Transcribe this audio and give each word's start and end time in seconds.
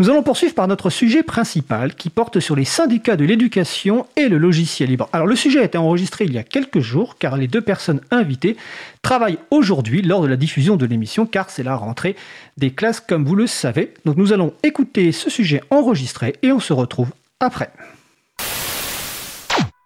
Nous 0.00 0.08
allons 0.08 0.22
poursuivre 0.22 0.54
par 0.54 0.66
notre 0.66 0.88
sujet 0.88 1.22
principal 1.22 1.94
qui 1.94 2.08
porte 2.08 2.40
sur 2.40 2.56
les 2.56 2.64
syndicats 2.64 3.16
de 3.16 3.24
l'éducation 3.26 4.06
et 4.16 4.28
le 4.28 4.38
logiciel 4.38 4.88
libre. 4.88 5.10
Alors 5.12 5.26
le 5.26 5.36
sujet 5.36 5.60
a 5.60 5.64
été 5.64 5.76
enregistré 5.76 6.24
il 6.24 6.32
y 6.32 6.38
a 6.38 6.42
quelques 6.42 6.80
jours 6.80 7.18
car 7.18 7.36
les 7.36 7.48
deux 7.48 7.60
personnes 7.60 8.00
invitées 8.10 8.56
travaillent 9.02 9.36
aujourd'hui 9.50 10.00
lors 10.00 10.22
de 10.22 10.26
la 10.26 10.38
diffusion 10.38 10.76
de 10.76 10.86
l'émission 10.86 11.26
car 11.26 11.50
c'est 11.50 11.62
la 11.62 11.76
rentrée 11.76 12.16
des 12.56 12.70
classes 12.70 13.00
comme 13.00 13.26
vous 13.26 13.34
le 13.34 13.46
savez. 13.46 13.92
Donc 14.06 14.16
nous 14.16 14.32
allons 14.32 14.54
écouter 14.62 15.12
ce 15.12 15.28
sujet 15.28 15.62
enregistré 15.68 16.34
et 16.40 16.50
on 16.50 16.60
se 16.60 16.72
retrouve 16.72 17.10
après. 17.38 17.70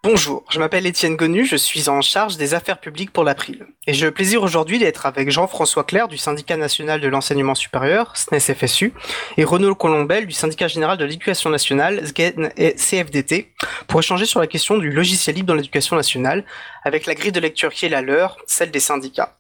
Bonjour, 0.05 0.45
je 0.50 0.59
m'appelle 0.59 0.84
Étienne 0.84 1.16
Gonu, 1.16 1.46
je 1.46 1.57
suis 1.57 1.89
en 1.89 2.02
charge 2.02 2.36
des 2.36 2.53
affaires 2.53 2.79
publiques 2.79 3.11
pour 3.11 3.25
l'April. 3.25 3.66
Et 3.86 3.95
j'ai 3.95 4.04
le 4.04 4.12
plaisir 4.12 4.43
aujourd'hui 4.43 4.79
d'être 4.79 5.07
avec 5.07 5.30
Jean-François 5.30 5.82
Claire 5.82 6.09
du 6.09 6.18
syndicat 6.18 6.59
national 6.59 7.00
de 7.00 7.09
l'enseignement 7.09 7.54
supérieur, 7.54 8.14
SNES-FSU, 8.14 8.93
et 9.39 9.45
Renaud 9.45 9.75
Colombel 9.75 10.27
du 10.27 10.35
syndicat 10.35 10.68
général 10.68 10.98
de 10.98 11.07
l'éducation 11.07 11.48
nationale, 11.48 12.07
SGEN 12.07 12.53
et 12.59 12.75
CFDT, 12.75 13.54
pour 13.86 14.00
échanger 14.00 14.26
sur 14.26 14.40
la 14.40 14.46
question 14.46 14.76
du 14.76 14.90
logiciel 14.90 15.36
libre 15.36 15.48
dans 15.48 15.54
l'éducation 15.54 15.96
nationale, 15.96 16.45
avec 16.82 17.07
la 17.07 17.14
grille 17.14 17.32
de 17.32 17.40
lecture 17.40 17.73
qui 17.73 17.86
est 17.86 17.89
la 17.89 18.03
leur, 18.03 18.36
celle 18.46 18.71
des 18.71 18.81
syndicats. 18.81 19.39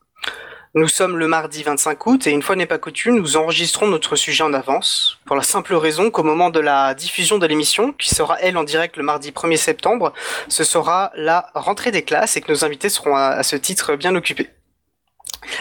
Nous 0.76 0.88
sommes 0.88 1.18
le 1.18 1.28
mardi 1.28 1.62
25 1.62 2.04
août 2.06 2.26
et 2.26 2.32
une 2.32 2.42
fois 2.42 2.56
n'est 2.56 2.66
pas 2.66 2.78
coutume, 2.78 3.14
nous 3.14 3.36
enregistrons 3.36 3.86
notre 3.86 4.16
sujet 4.16 4.42
en 4.42 4.52
avance, 4.52 5.18
pour 5.24 5.36
la 5.36 5.44
simple 5.44 5.72
raison 5.76 6.10
qu'au 6.10 6.24
moment 6.24 6.50
de 6.50 6.58
la 6.58 6.94
diffusion 6.94 7.38
de 7.38 7.46
l'émission, 7.46 7.92
qui 7.92 8.12
sera 8.12 8.40
elle 8.40 8.56
en 8.56 8.64
direct 8.64 8.96
le 8.96 9.04
mardi 9.04 9.30
1er 9.30 9.56
septembre, 9.56 10.12
ce 10.48 10.64
sera 10.64 11.12
la 11.14 11.48
rentrée 11.54 11.92
des 11.92 12.02
classes 12.02 12.36
et 12.36 12.40
que 12.40 12.50
nos 12.50 12.64
invités 12.64 12.88
seront 12.88 13.14
à, 13.14 13.40
ce 13.44 13.54
titre 13.54 13.94
bien 13.94 14.16
occupés. 14.16 14.50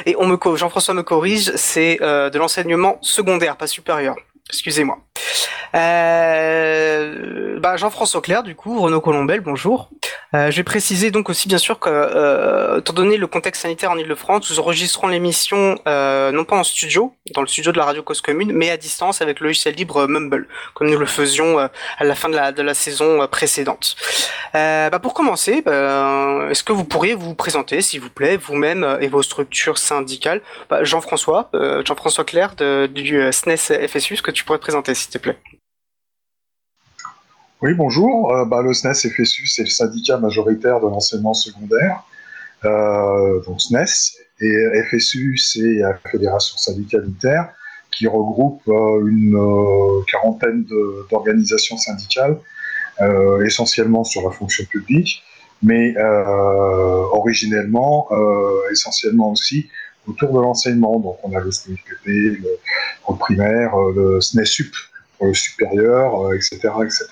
Et 0.07 0.15
on 0.17 0.25
me 0.25 0.35
Jean-François 0.55 0.95
me 0.95 1.03
corrige, 1.03 1.51
c'est 1.57 1.99
euh, 2.01 2.31
de 2.31 2.39
l'enseignement 2.39 2.97
secondaire, 3.01 3.55
pas 3.55 3.67
supérieur. 3.67 4.15
Excusez-moi. 4.49 4.97
Euh, 5.75 7.59
bah 7.59 7.77
Jean-François 7.77 8.21
Claire, 8.21 8.41
du 8.41 8.55
coup, 8.55 8.81
Renaud 8.81 9.01
Colombel, 9.01 9.41
bonjour. 9.41 9.91
Euh, 10.35 10.49
je 10.49 10.57
vais 10.57 10.63
préciser 10.63 11.11
donc 11.11 11.29
aussi 11.29 11.47
bien 11.47 11.59
sûr 11.59 11.79
que, 11.79 11.89
euh, 11.89 12.79
étant 12.79 12.93
donné 12.93 13.17
le 13.17 13.27
contexte 13.27 13.61
sanitaire 13.61 13.91
en 13.91 13.97
Ile-de-France, 13.97 14.49
nous 14.49 14.59
enregistrons 14.59 15.07
l'émission 15.07 15.77
euh, 15.87 16.31
non 16.31 16.43
pas 16.43 16.55
en 16.55 16.63
studio, 16.63 17.13
dans 17.35 17.41
le 17.41 17.47
studio 17.47 17.71
de 17.71 17.77
la 17.77 17.85
radio 17.85 18.01
Cause 18.01 18.21
Commune, 18.21 18.51
mais 18.51 18.71
à 18.71 18.77
distance 18.77 19.21
avec 19.21 19.39
le 19.39 19.47
logiciel 19.47 19.75
libre 19.75 20.07
Mumble, 20.07 20.47
comme 20.73 20.89
nous 20.89 20.97
le 20.97 21.05
faisions 21.05 21.59
euh, 21.59 21.67
à 21.99 22.03
la 22.03 22.15
fin 22.15 22.29
de 22.29 22.35
la, 22.35 22.51
de 22.51 22.63
la 22.63 22.73
saison 22.73 23.21
euh, 23.21 23.27
précédente. 23.27 23.95
Bah 24.53 24.99
pour 25.01 25.13
commencer, 25.13 25.61
bah, 25.61 26.47
est-ce 26.49 26.63
que 26.63 26.73
vous 26.73 26.83
pourriez 26.83 27.15
vous 27.15 27.33
présenter, 27.33 27.81
s'il 27.81 28.01
vous 28.01 28.09
plaît, 28.09 28.37
vous-même 28.37 28.97
et 29.01 29.07
vos 29.07 29.23
structures 29.23 29.77
syndicales? 29.77 30.41
Bah, 30.69 30.83
Jean-François, 30.83 31.49
Jean-François 31.85 32.23
Claire 32.23 32.55
de, 32.55 32.87
du 32.87 33.19
SNES 33.31 33.87
FSU, 33.87 34.13
est-ce 34.13 34.21
que 34.21 34.31
tu 34.31 34.43
pourrais 34.43 34.59
te 34.59 34.63
présenter, 34.63 34.93
s'il 34.93 35.11
te 35.11 35.17
plaît 35.17 35.37
oui, 37.63 37.73
bonjour. 37.75 38.35
Euh, 38.35 38.43
bah, 38.43 38.61
le 38.61 38.73
SNES 38.73 39.09
FSU, 39.09 39.47
c'est 39.47 39.63
le 39.63 39.69
syndicat 39.69 40.17
majoritaire 40.17 40.81
de 40.81 40.87
l'enseignement 40.87 41.33
secondaire, 41.33 42.03
euh, 42.65 43.41
donc 43.45 43.61
SNES. 43.61 44.17
Et 44.41 44.83
FSU, 44.91 45.37
c'est 45.37 45.75
la 45.75 45.93
Fédération 46.11 46.57
syndicale 46.57 47.05
unitaire 47.05 47.53
qui 47.89 48.05
regroupe 48.05 48.61
euh, 48.67 49.07
une 49.07 49.37
quarantaine 50.11 50.65
d'organisations 51.09 51.77
syndicales, 51.77 52.37
essentiellement 53.45 54.03
sur 54.03 54.21
la 54.23 54.31
fonction 54.31 54.65
publique, 54.65 55.23
mais 55.61 55.95
originellement, 57.13 58.09
essentiellement 58.71 59.31
aussi 59.31 59.69
autour 60.05 60.33
de 60.33 60.39
l'enseignement. 60.41 60.99
Donc 60.99 61.17
on 61.23 61.33
a 61.33 61.39
le 61.39 61.49
SNESPP, 61.49 62.05
le, 62.05 62.39
le 63.09 63.17
primaire, 63.17 63.77
le 63.77 64.19
SNESUP 64.19 64.75
pour 65.17 65.27
le 65.27 65.33
supérieur, 65.33 66.33
etc., 66.33 66.57
etc. 66.83 67.07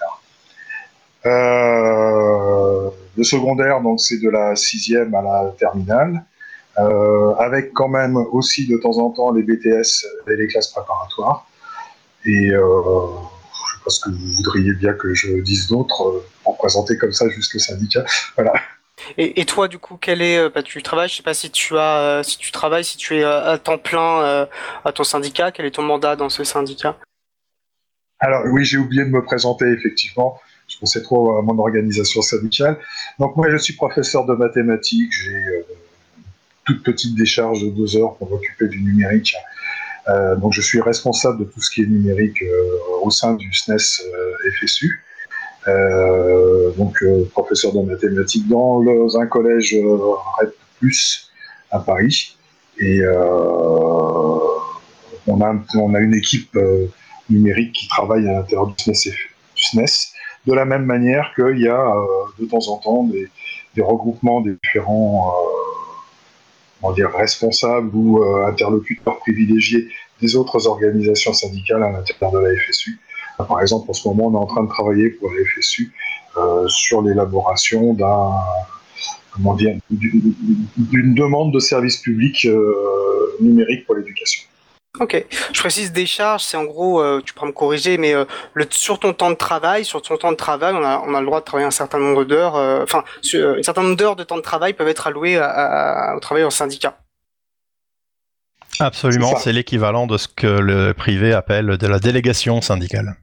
Euh, 1.26 2.90
le 3.16 3.24
secondaire, 3.24 3.82
donc 3.82 4.00
c'est 4.00 4.20
de 4.20 4.30
la 4.30 4.56
sixième 4.56 5.14
à 5.14 5.22
la 5.22 5.54
terminale, 5.58 6.24
euh, 6.80 7.34
avec 7.36 7.74
quand 7.74 7.90
même 7.90 8.16
aussi 8.16 8.68
de 8.68 8.78
temps 8.78 8.98
en 8.98 9.12
temps 9.12 9.32
les 9.32 9.44
BTS 9.44 10.06
et 10.28 10.36
les 10.36 10.48
classes 10.48 10.70
préparatoires. 10.70 11.46
Et 12.26 12.50
euh, 12.52 12.62
je 12.62 13.78
sais 13.78 13.84
pas 13.84 13.90
ce 13.90 14.00
que 14.02 14.10
vous 14.10 14.32
voudriez 14.38 14.74
bien 14.74 14.94
que 14.94 15.14
je 15.14 15.42
dise 15.42 15.68
d'autre 15.68 16.24
pour 16.44 16.58
présenter 16.58 16.98
comme 16.98 17.12
ça 17.12 17.30
juste 17.30 17.54
le 17.54 17.60
syndicat. 17.60 18.06
Voilà. 18.36 18.54
Et, 19.18 19.46
toi, 19.46 19.68
du 19.68 19.80
coup, 19.80 19.98
quel 20.00 20.22
est, 20.22 20.48
bah, 20.50 20.62
tu 20.62 20.84
travailles, 20.84 21.10
je 21.10 21.16
sais 21.16 21.24
pas 21.24 21.34
si 21.34 21.50
tu 21.50 21.76
as, 21.76 22.22
si 22.24 22.38
tu 22.38 22.52
travailles, 22.52 22.84
si 22.84 22.98
tu 22.98 23.18
es 23.18 23.24
à 23.24 23.58
temps 23.58 23.80
plein 23.80 24.48
à 24.86 24.92
ton 24.92 25.04
syndicat, 25.04 25.52
quel 25.52 25.66
est 25.66 25.72
ton 25.72 25.82
mandat 25.82 26.16
dans 26.16 26.30
ce 26.30 26.44
syndicat? 26.44 26.98
Alors 28.20 28.44
oui, 28.52 28.64
j'ai 28.64 28.78
oublié 28.78 29.04
de 29.04 29.10
me 29.10 29.24
présenter 29.24 29.66
effectivement 29.66 30.40
je 30.72 30.80
pensais 30.80 31.02
trop 31.02 31.38
à 31.38 31.42
mon 31.42 31.58
organisation 31.60 32.22
syndicale. 32.22 32.78
Donc 33.20 33.36
moi, 33.36 33.50
je 33.50 33.58
suis 33.58 33.74
professeur 33.74 34.26
de 34.26 34.34
mathématiques, 34.34 35.12
j'ai 35.12 35.32
euh, 35.32 35.64
toute 36.66 36.84
petite 36.84 37.16
décharge 37.16 37.62
de 37.62 37.70
deux 37.70 37.98
heures 37.98 38.16
pour 38.16 38.30
m'occuper 38.30 38.68
du 38.68 38.82
numérique. 38.82 39.36
Euh, 40.08 40.36
donc 40.38 40.54
je 40.54 40.62
suis 40.62 40.82
responsable 40.82 41.40
de 41.40 41.44
tout 41.44 41.62
ce 41.62 41.70
qui 41.70 41.82
est 41.82 41.88
numérique 41.88 42.42
euh, 42.42 42.78
au 43.04 43.12
sein 43.12 43.34
du 43.34 43.54
SNES 43.54 44.02
FSU. 44.60 45.04
donc 46.78 47.04
professeur 47.32 47.74
de 47.74 47.82
mathématiques 47.82 48.48
dans 48.48 49.18
un 49.20 49.26
collège 49.28 49.76
REP+, 49.76 50.54
à 51.70 51.80
Paris. 51.80 52.38
Et 52.80 53.02
on 55.28 55.42
a, 55.42 55.56
on, 55.76 55.94
a, 55.94 56.00
une 56.00 56.16
équipe 56.16 56.58
numérique 57.30 57.74
qui 57.74 57.88
travaille 57.88 58.28
à 58.28 58.34
l'intérieur 58.34 58.68
du 58.68 58.96
SNES 58.96 60.11
de 60.46 60.54
la 60.54 60.66
même 60.66 60.86
manière 60.86 61.34
qu'il 61.36 61.60
y 61.60 61.68
a 61.68 61.80
euh, 61.80 62.06
de 62.40 62.46
temps 62.46 62.68
en 62.70 62.78
temps 62.78 63.04
des, 63.04 63.30
regroupements 63.82 64.42
des 64.42 64.56
différents 64.64 65.34
euh, 66.84 66.94
dire, 66.94 67.12
responsables 67.12 67.96
ou 67.96 68.24
euh, 68.24 68.48
interlocuteurs 68.48 69.20
privilégiés 69.20 69.88
des 70.22 70.36
autres 70.36 70.68
organisations 70.68 71.34
syndicales 71.34 71.84
à 71.84 71.92
l'intérieur 71.92 72.32
de 72.32 72.40
la 72.40 72.56
FSU. 72.56 73.00
Par 73.38 73.62
exemple, 73.62 73.90
en 73.90 73.94
ce 73.94 74.08
moment, 74.08 74.28
on 74.28 74.34
est 74.34 74.44
en 74.44 74.46
train 74.46 74.64
de 74.64 74.70
travailler 74.70 75.10
pour 75.10 75.32
la 75.32 75.38
FSU 75.46 75.92
sur 76.68 77.02
l'élaboration 77.02 77.94
d'un 77.94 78.34
d'une 79.90 81.16
demande 81.16 81.54
de 81.54 81.60
service 81.60 81.98
public 81.98 82.48
numérique 83.40 83.86
pour 83.86 83.96
l'éducation. 83.96 84.44
Ok, 85.00 85.26
je 85.54 85.60
précise 85.60 85.94
des 85.94 86.06
charges, 86.06 86.44
c'est 86.44 86.58
en 86.58 86.66
gros, 86.66 87.02
euh, 87.02 87.22
tu 87.26 87.34
pourras 87.34 87.48
me 87.48 87.54
corriger, 87.54 87.98
mais 87.98 88.14
euh, 88.14 88.26
le, 88.54 88.68
sur 88.70 89.00
ton 89.00 89.14
temps 89.14 89.30
de 89.30 89.36
travail, 89.36 89.86
sur 89.86 90.02
ton 90.02 90.18
temps 90.18 90.34
de 90.34 90.38
travail, 90.38 90.74
on 90.76 90.84
a, 90.84 91.02
on 91.08 91.16
a 91.16 91.22
le 91.22 91.26
droit 91.26 91.40
de 91.40 91.46
travailler 91.46 91.66
un 91.66 91.72
certain 91.72 91.98
nombre 91.98 92.26
d'heures, 92.26 92.58
euh, 92.58 92.84
enfin, 92.84 93.06
un 93.34 93.64
certain 93.64 93.84
nombre 93.84 93.96
d'heures 93.96 94.18
de 94.18 94.26
temps 94.26 94.36
de 94.36 94.42
travail 94.42 94.74
peuvent 94.74 94.90
être 94.90 95.08
allouées 95.08 95.38
au 95.38 96.20
travail 96.20 96.44
en 96.44 96.50
syndicat. 96.50 96.98
Absolument, 98.80 99.38
c'est 99.38 99.54
l'équivalent 99.54 100.08
de 100.08 100.18
ce 100.18 100.28
que 100.28 100.48
le 100.48 100.94
privé 100.94 101.34
appelle 101.34 101.78
de 101.78 101.88
la 101.88 102.00
délégation 102.00 102.62
syndicale. 102.62 103.16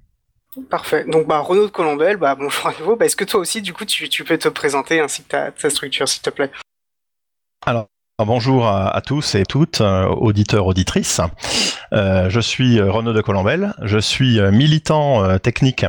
Parfait. 0.71 1.05
Donc, 1.07 1.27
bah, 1.27 1.41
Renaud 1.41 1.67
de 1.67 1.71
Colombel, 1.71 2.17
bah, 2.17 2.34
bonjour 2.34 2.67
à 2.67 2.73
nouveau. 2.81 2.97
Bah, 2.97 3.05
Est-ce 3.05 3.17
que 3.17 3.25
toi 3.25 3.41
aussi, 3.41 3.62
du 3.62 3.73
coup, 3.73 3.84
tu, 3.84 4.09
tu 4.09 4.25
peux 4.25 4.39
te 4.39 4.49
présenter 4.49 5.01
ainsi 5.01 5.23
que 5.23 5.28
ta, 5.28 5.53
ta 5.53 5.71
structure, 5.71 6.09
s'il 6.09 6.23
te 6.23 6.31
plaît? 6.31 6.51
Alors, 7.65 7.89
Bonjour 8.27 8.67
à, 8.67 9.01
tous 9.01 9.37
et 9.37 9.45
toutes, 9.45 9.81
euh, 9.81 10.06
auditeurs, 10.06 10.67
auditrices. 10.67 11.21
Euh, 11.93 12.29
je 12.29 12.41
suis 12.41 12.81
euh, 12.81 12.91
Renaud 12.91 13.12
de 13.12 13.21
Colombel, 13.21 13.75
je 13.84 14.01
suis 14.01 14.41
militant 14.51 15.39
technique 15.39 15.87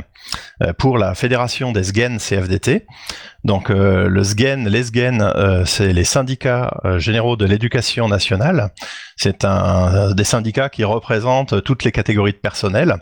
pour 0.78 1.00
la 1.00 1.16
Fédération 1.16 1.72
des 1.72 1.86
SGEN 1.86 2.20
CFDT. 2.20 2.86
Donc 3.44 3.70
le 3.70 4.24
SGEN, 4.24 4.70
les 4.70 4.84
SGEN, 4.84 5.64
c'est 5.66 5.92
les 5.92 6.04
syndicats 6.04 6.72
généraux 6.98 7.36
de 7.36 7.46
l'éducation 7.46 8.08
nationale. 8.08 8.70
C'est 9.16 9.44
un 9.44 10.14
des 10.14 10.24
syndicats 10.24 10.70
qui 10.70 10.84
représentent 10.84 11.64
toutes 11.64 11.84
les 11.84 11.92
catégories 11.92 12.34
de 12.34 12.38
personnel, 12.38 12.98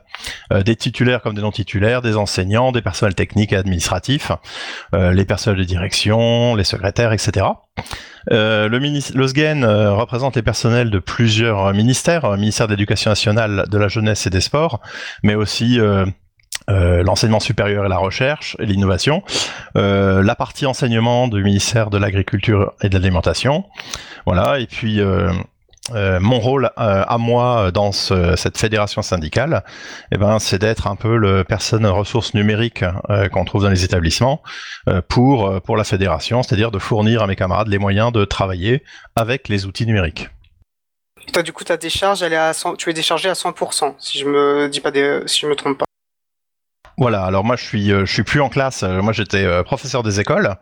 des 0.64 0.76
titulaires 0.78 1.22
comme 1.22 1.34
des 1.34 1.42
non 1.42 1.52
titulaires, 1.52 2.02
des 2.02 2.16
enseignants, 2.16 2.72
des 2.72 2.82
personnels 2.82 3.16
techniques 3.16 3.52
et 3.52 3.58
administratifs, 3.58 4.32
les 4.94 5.26
personnels 5.26 5.60
de 5.60 5.66
direction, 5.66 6.56
les 6.56 6.64
secrétaires, 6.64 7.12
etc. 7.12 7.48
Euh, 8.32 8.68
le, 8.68 8.80
le 8.80 9.28
SGEN 9.28 9.64
euh, 9.64 9.94
représente 9.94 10.36
les 10.36 10.42
personnels 10.42 10.90
de 10.90 11.00
plusieurs 11.00 11.74
ministères, 11.74 12.26
euh, 12.26 12.38
ministère 12.38 12.68
de 12.68 12.74
l'Éducation 12.74 13.12
nationale, 13.12 13.66
de 13.70 13.78
la 13.78 13.88
jeunesse 13.88 14.28
et 14.28 14.30
des 14.30 14.42
sports, 14.42 14.82
mais 15.24 15.36
aussi 15.36 15.80
l'enseignement 16.68 17.40
supérieur 17.40 17.86
et 17.86 17.90
la 17.90 17.98
recherche 17.98 18.58
et 18.60 18.66
l'innovation, 18.66 19.24
la 19.76 20.36
partie 20.36 20.66
enseignement 20.66 21.28
du 21.28 21.44
ministère 21.44 21.90
de 21.90 21.98
l'Agriculture 21.98 22.74
et 22.82 22.90
de 22.90 22.94
l'Alimentation, 22.94 23.64
voilà, 24.28 24.60
et 24.60 24.68
puis 24.68 25.00
euh, 25.00 25.32
mon 25.94 26.40
rôle 26.40 26.66
euh, 26.78 27.04
à 27.08 27.18
moi 27.18 27.72
dans 27.72 27.92
cette 27.92 28.58
fédération 28.58 29.02
syndicale, 29.02 29.64
eh 30.12 30.18
ben, 30.18 30.40
c'est 30.40 30.60
d'être 30.60 30.88
un 30.88 30.96
peu 30.96 31.18
le 31.18 31.44
personne 31.44 31.86
ressource 31.86 32.34
numérique 32.34 32.84
euh, 33.10 33.30
qu'on 33.30 33.46
trouve 33.46 33.64
dans 33.64 33.70
les 33.70 33.84
établissements 33.84 34.42
pour, 35.08 35.62
pour 35.62 35.78
la 35.78 35.84
fédération, 35.84 36.44
c'est-à-dire 36.44 36.72
de 36.72 36.80
fournir 36.80 37.24
à 37.24 37.28
mes 37.28 37.36
camarades 37.36 37.68
les 37.68 37.78
moyens 37.78 38.12
de 38.12 38.26
travailler 38.26 38.84
avec 39.16 39.50
les 39.50 39.66
outils 39.66 39.86
numériques. 39.86 40.30
toi, 41.34 41.44
du 41.44 41.52
coup, 41.54 41.64
ta 41.64 41.78
décharge, 41.78 42.24
elle 42.24 42.34
est 42.34 42.38
à 42.38 42.54
100, 42.54 42.76
tu 42.76 42.90
es 42.90 42.94
déchargé 42.94 43.30
à 43.30 43.34
100%, 43.34 43.96
si 44.00 44.20
je 44.20 44.26
me 44.26 44.70
dis 44.70 44.80
pas 44.80 44.92
si 45.26 45.42
je 45.42 45.48
me 45.48 45.56
trompe 45.56 45.78
pas. 45.80 45.87
Voilà, 47.00 47.24
alors 47.24 47.44
moi 47.44 47.56
je 47.56 47.64
suis 47.64 47.92
euh, 47.92 48.06
je 48.06 48.12
suis 48.12 48.24
plus 48.24 48.42
en 48.42 48.50
classe, 48.50 48.82
euh, 48.82 49.04
moi 49.04 49.14
j'étais 49.14 49.44
euh, 49.44 49.62
professeur 49.62 50.02
des 50.02 50.20
écoles 50.20 50.56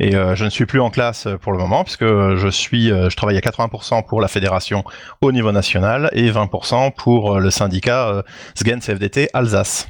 et 0.00 0.10
je 0.10 0.44
ne 0.44 0.50
suis 0.50 0.66
plus 0.66 0.80
en 0.80 0.90
classe 0.90 1.28
pour 1.42 1.52
le 1.52 1.58
moment 1.58 1.84
puisque 1.84 2.04
je 2.04 2.48
suis 2.50 2.88
je 2.88 3.14
travaille 3.14 3.36
à 3.36 3.40
80% 3.40 4.04
pour 4.04 4.20
la 4.20 4.26
fédération 4.26 4.82
au 5.20 5.30
niveau 5.30 5.52
national 5.52 6.10
et 6.12 6.28
20% 6.28 6.92
pour 6.92 7.38
le 7.38 7.50
syndicat 7.50 8.24
SGEN 8.56 8.80
CFDT 8.80 9.28
Alsace. 9.32 9.86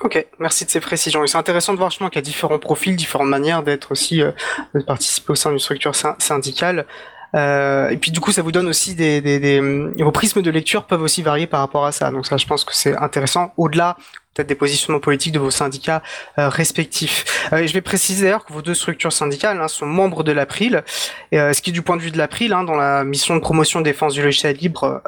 Ok, 0.00 0.24
merci 0.38 0.64
de 0.64 0.70
ces 0.70 0.80
précisions. 0.80 1.24
Et 1.24 1.26
c'est 1.26 1.38
intéressant 1.38 1.72
de 1.72 1.78
voir 1.78 1.90
justement 1.90 2.10
qu'il 2.10 2.18
y 2.18 2.22
a 2.22 2.22
différents 2.22 2.58
profils, 2.58 2.94
différentes 2.94 3.28
manières 3.28 3.62
d'être 3.62 3.92
aussi 3.92 4.18
de 4.18 4.80
participer 4.82 5.32
au 5.32 5.34
sein 5.34 5.50
d'une 5.50 5.58
structure 5.58 5.94
syndicale. 6.18 6.86
Et 7.34 7.96
puis 8.00 8.10
du 8.10 8.20
coup, 8.20 8.30
ça 8.30 8.42
vous 8.42 8.52
donne 8.52 8.68
aussi 8.68 8.94
des, 8.94 9.20
des, 9.20 9.40
des, 9.40 9.60
vos 9.98 10.12
prismes 10.12 10.42
de 10.42 10.50
lecture 10.50 10.84
peuvent 10.84 11.02
aussi 11.02 11.22
varier 11.22 11.46
par 11.46 11.60
rapport 11.60 11.84
à 11.84 11.92
ça. 11.92 12.10
Donc 12.10 12.26
ça, 12.26 12.36
je 12.36 12.46
pense 12.46 12.64
que 12.64 12.74
c'est 12.74 12.96
intéressant. 12.96 13.52
Au-delà 13.56 13.96
peut-être 14.36 14.48
des 14.48 14.54
positionnements 14.54 15.00
politiques 15.00 15.32
de 15.32 15.38
vos 15.38 15.50
syndicats 15.50 16.02
euh, 16.38 16.48
respectifs. 16.48 17.48
Euh, 17.52 17.66
je 17.66 17.72
vais 17.72 17.80
préciser 17.80 18.24
d'ailleurs 18.24 18.44
que 18.44 18.52
vos 18.52 18.62
deux 18.62 18.74
structures 18.74 19.12
syndicales 19.12 19.60
hein, 19.60 19.68
sont 19.68 19.86
membres 19.86 20.22
de 20.22 20.32
l'April, 20.32 20.84
euh, 21.34 21.52
ce 21.52 21.62
qui 21.62 21.72
du 21.72 21.82
point 21.82 21.96
de 21.96 22.02
vue 22.02 22.10
de 22.10 22.18
l'April, 22.18 22.52
hein, 22.52 22.62
dans 22.62 22.76
la 22.76 23.02
mission 23.04 23.34
de 23.34 23.40
promotion 23.40 23.80
de 23.80 23.84
défense 23.84 24.12
du 24.14 24.22
logiciel 24.22 24.56
libre, 24.56 25.00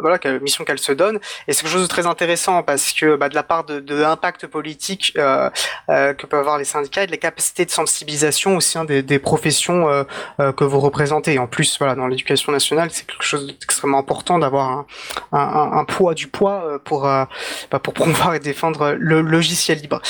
voilà, 0.00 0.18
mission 0.40 0.64
qu'elle 0.64 0.78
se 0.78 0.92
donne, 0.92 1.18
et 1.48 1.52
c'est 1.52 1.62
quelque 1.62 1.72
chose 1.72 1.82
de 1.82 1.88
très 1.88 2.06
intéressant 2.06 2.62
parce 2.62 2.92
que 2.92 3.16
bah, 3.16 3.28
de 3.28 3.34
la 3.34 3.42
part 3.42 3.64
de, 3.64 3.94
l'impact 3.94 4.46
politique 4.46 5.12
que 5.14 6.26
peuvent 6.26 6.40
avoir 6.40 6.58
les 6.58 6.64
syndicats 6.64 7.02
et 7.02 7.06
de 7.06 7.10
la 7.10 7.16
capacité 7.16 7.64
de 7.64 7.70
sensibilisation 7.70 8.56
aussi 8.56 8.78
hein, 8.78 8.84
des, 8.84 9.18
professions 9.18 10.06
que 10.38 10.64
vous 10.64 10.80
représentez. 10.80 11.38
En 11.38 11.46
plus, 11.46 11.78
voilà, 11.78 11.94
dans 11.94 12.06
l'éducation 12.06 12.52
nationale, 12.52 12.90
c'est 12.90 13.06
quelque 13.06 13.24
chose 13.24 13.46
d'extrêmement 13.46 13.98
important 13.98 14.38
d'avoir 14.38 14.86
un, 15.32 15.84
poids 15.84 16.14
du 16.14 16.28
poids 16.28 16.78
pour 16.84 17.02
bah, 17.02 17.78
pour 17.82 17.94
promouvoir 17.94 18.34
et 18.34 18.40
défendre 18.40 18.59
le 18.68 19.20
logiciel 19.20 19.78
libre. 19.78 20.00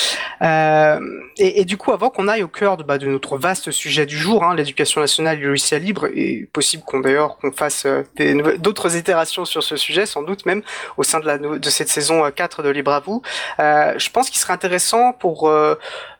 Euh, 0.41 0.99
et, 1.37 1.65
du 1.65 1.77
coup, 1.77 1.91
avant 1.91 2.09
qu'on 2.09 2.27
aille 2.27 2.43
au 2.43 2.47
cœur 2.47 2.77
de, 2.77 2.83
bah, 2.83 2.97
notre 2.97 3.37
vaste 3.37 3.71
sujet 3.71 4.05
du 4.05 4.17
jour, 4.17 4.43
hein, 4.43 4.55
l'éducation 4.55 5.01
nationale 5.01 5.37
et 5.37 5.41
le 5.41 5.49
logiciel 5.49 5.83
libre, 5.83 6.07
et 6.13 6.47
possible 6.51 6.83
qu'on 6.83 6.99
d'ailleurs 6.99 7.37
qu'on 7.37 7.51
fasse 7.51 7.85
euh, 7.85 8.03
d'autres 8.57 8.95
itérations 8.95 9.45
sur 9.45 9.63
ce 9.63 9.75
sujet, 9.75 10.05
sans 10.05 10.23
doute 10.23 10.45
même 10.45 10.61
au 10.97 11.03
sein 11.03 11.19
de 11.19 11.69
cette 11.69 11.89
saison 11.89 12.29
4 12.29 12.59
euh, 12.59 12.63
de 12.63 12.69
Libre 12.69 12.91
à 12.91 12.99
vous. 12.99 13.21
je 13.59 14.09
pense 14.09 14.29
qu'il 14.29 14.39
serait 14.39 14.53
intéressant 14.53 15.13
pour 15.13 15.49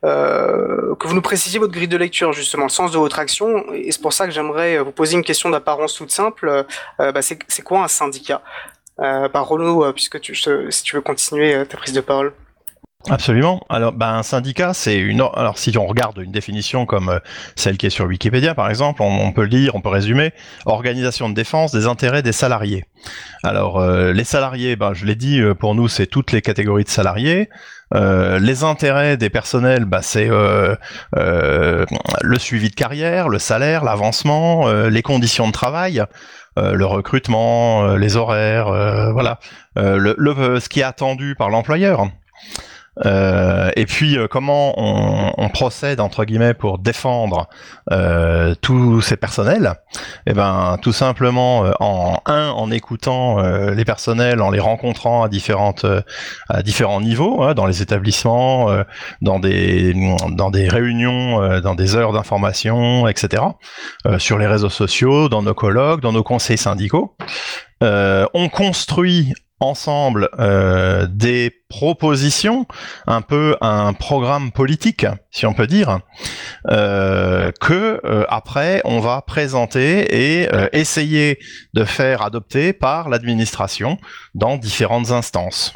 que 0.01 1.07
vous 1.07 1.13
nous 1.13 1.21
précisiez 1.21 1.59
votre 1.59 1.73
grille 1.73 1.87
de 1.87 1.97
lecture, 1.97 2.33
justement, 2.33 2.63
le 2.63 2.69
sens 2.69 2.91
de 2.91 2.97
votre 2.97 3.19
action. 3.19 3.65
Et 3.73 3.91
c'est 3.91 4.01
pour 4.01 4.13
ça 4.13 4.25
que 4.25 4.31
j'aimerais 4.31 4.79
vous 4.79 4.91
poser 4.91 5.15
une 5.15 5.23
question 5.23 5.49
d'apparence 5.49 5.95
toute 5.95 6.11
simple. 6.11 6.65
Bah, 6.97 7.21
c'est 7.21 7.61
quoi 7.63 7.83
un 7.83 7.87
syndicat? 7.87 8.41
Euh, 9.01 9.27
bah, 9.29 9.41
Renaud, 9.41 9.83
euh, 9.83 9.93
puisque 9.93 10.19
tu, 10.19 10.35
si 10.35 10.83
tu 10.83 10.95
veux 10.95 11.01
continuer 11.01 11.55
euh, 11.55 11.65
ta 11.65 11.77
prise 11.77 11.93
de 11.93 12.01
parole. 12.01 12.33
Absolument. 13.09 13.65
Alors, 13.67 13.93
ben, 13.93 14.13
un 14.13 14.21
syndicat, 14.21 14.75
c'est 14.75 14.95
une. 14.95 15.23
Alors, 15.33 15.57
si 15.57 15.75
on 15.75 15.87
regarde 15.87 16.19
une 16.19 16.31
définition 16.31 16.85
comme 16.85 17.19
celle 17.55 17.77
qui 17.77 17.87
est 17.87 17.89
sur 17.89 18.05
Wikipédia, 18.05 18.53
par 18.53 18.69
exemple, 18.69 19.01
on, 19.01 19.31
peut 19.31 19.41
le 19.41 19.47
lire, 19.47 19.73
on 19.73 19.81
peut 19.81 19.89
résumer 19.89 20.33
organisation 20.67 21.27
de 21.27 21.33
défense 21.33 21.71
des 21.71 21.87
intérêts 21.87 22.21
des 22.21 22.31
salariés. 22.31 22.85
Alors, 23.41 23.83
les 23.83 24.23
salariés, 24.23 24.75
ben, 24.75 24.93
je 24.93 25.07
l'ai 25.07 25.15
dit, 25.15 25.41
pour 25.59 25.73
nous, 25.73 25.87
c'est 25.87 26.05
toutes 26.05 26.31
les 26.31 26.43
catégories 26.43 26.83
de 26.83 26.89
salariés. 26.89 27.49
les 27.91 28.63
intérêts 28.63 29.17
des 29.17 29.31
personnels, 29.31 29.87
c'est 30.03 30.29
le 30.29 31.87
suivi 32.37 32.69
de 32.69 32.75
carrière, 32.75 33.29
le 33.29 33.39
salaire, 33.39 33.83
l'avancement, 33.83 34.71
les 34.71 35.01
conditions 35.01 35.47
de 35.47 35.53
travail. 35.53 36.03
Euh, 36.59 36.73
le 36.73 36.85
recrutement, 36.85 37.85
euh, 37.85 37.97
les 37.97 38.17
horaires, 38.17 38.67
euh, 38.67 39.13
voilà, 39.13 39.39
le, 39.77 40.15
le, 40.17 40.59
ce 40.59 40.67
qui 40.67 40.81
est 40.81 40.83
attendu 40.83 41.35
par 41.35 41.49
l'employeur. 41.49 42.07
Euh, 43.05 43.71
et 43.77 43.85
puis 43.85 44.17
euh, 44.17 44.27
comment 44.27 44.73
on, 44.77 45.33
on, 45.37 45.47
procède 45.47 46.01
entre 46.01 46.25
guillemets 46.25 46.53
pour 46.53 46.77
défendre 46.77 47.47
euh, 47.89 48.53
tous 48.61 48.99
ces 48.99 49.15
personnels? 49.15 49.75
Eh 50.25 50.33
ben 50.33 50.77
tout 50.81 50.91
simplement 50.91 51.71
en 51.79 52.19
un 52.25 52.49
en 52.49 52.69
écoutant 52.69 53.41
les 53.71 53.85
personnels, 53.85 54.41
en 54.41 54.51
les 54.51 54.59
rencontrant 54.59 55.23
à 55.23 55.29
différentes 55.29 55.85
à 56.49 56.63
différents 56.63 57.01
niveaux, 57.01 57.43
hein, 57.43 57.53
dans 57.53 57.65
les 57.65 57.81
établissements, 57.81 58.69
dans 59.21 59.39
des 59.39 59.93
dans 60.31 60.51
des 60.51 60.67
réunions, 60.67 61.59
dans 61.61 61.75
des 61.75 61.95
heures 61.95 62.13
d'information, 62.13 63.07
etc. 63.07 63.43
sur 64.17 64.37
les 64.37 64.47
réseaux 64.47 64.69
sociaux, 64.69 65.29
dans 65.29 65.41
nos 65.41 65.53
colloques, 65.53 66.01
dans 66.01 66.13
nos 66.13 66.23
conseils 66.23 66.57
syndicaux. 66.57 67.15
on 67.81 68.49
construit 68.49 69.33
ensemble 69.61 70.29
euh, 70.39 71.07
des 71.07 71.51
propositions, 71.69 72.65
un 73.07 73.21
peu 73.21 73.55
un 73.61 73.93
programme 73.93 74.51
politique, 74.51 75.05
si 75.31 75.45
on 75.45 75.53
peut 75.53 75.67
dire, 75.67 75.99
euh, 76.69 77.51
que 77.61 78.01
euh, 78.03 78.25
après 78.27 78.81
on 78.83 78.99
va 78.99 79.21
présenter 79.21 80.41
et 80.41 80.53
euh, 80.53 80.67
essayer 80.73 81.39
de 81.73 81.85
faire 81.85 82.21
adopter 82.23 82.73
par 82.73 83.07
l'administration 83.07 83.97
dans 84.35 84.57
différentes 84.57 85.11
instances. 85.11 85.73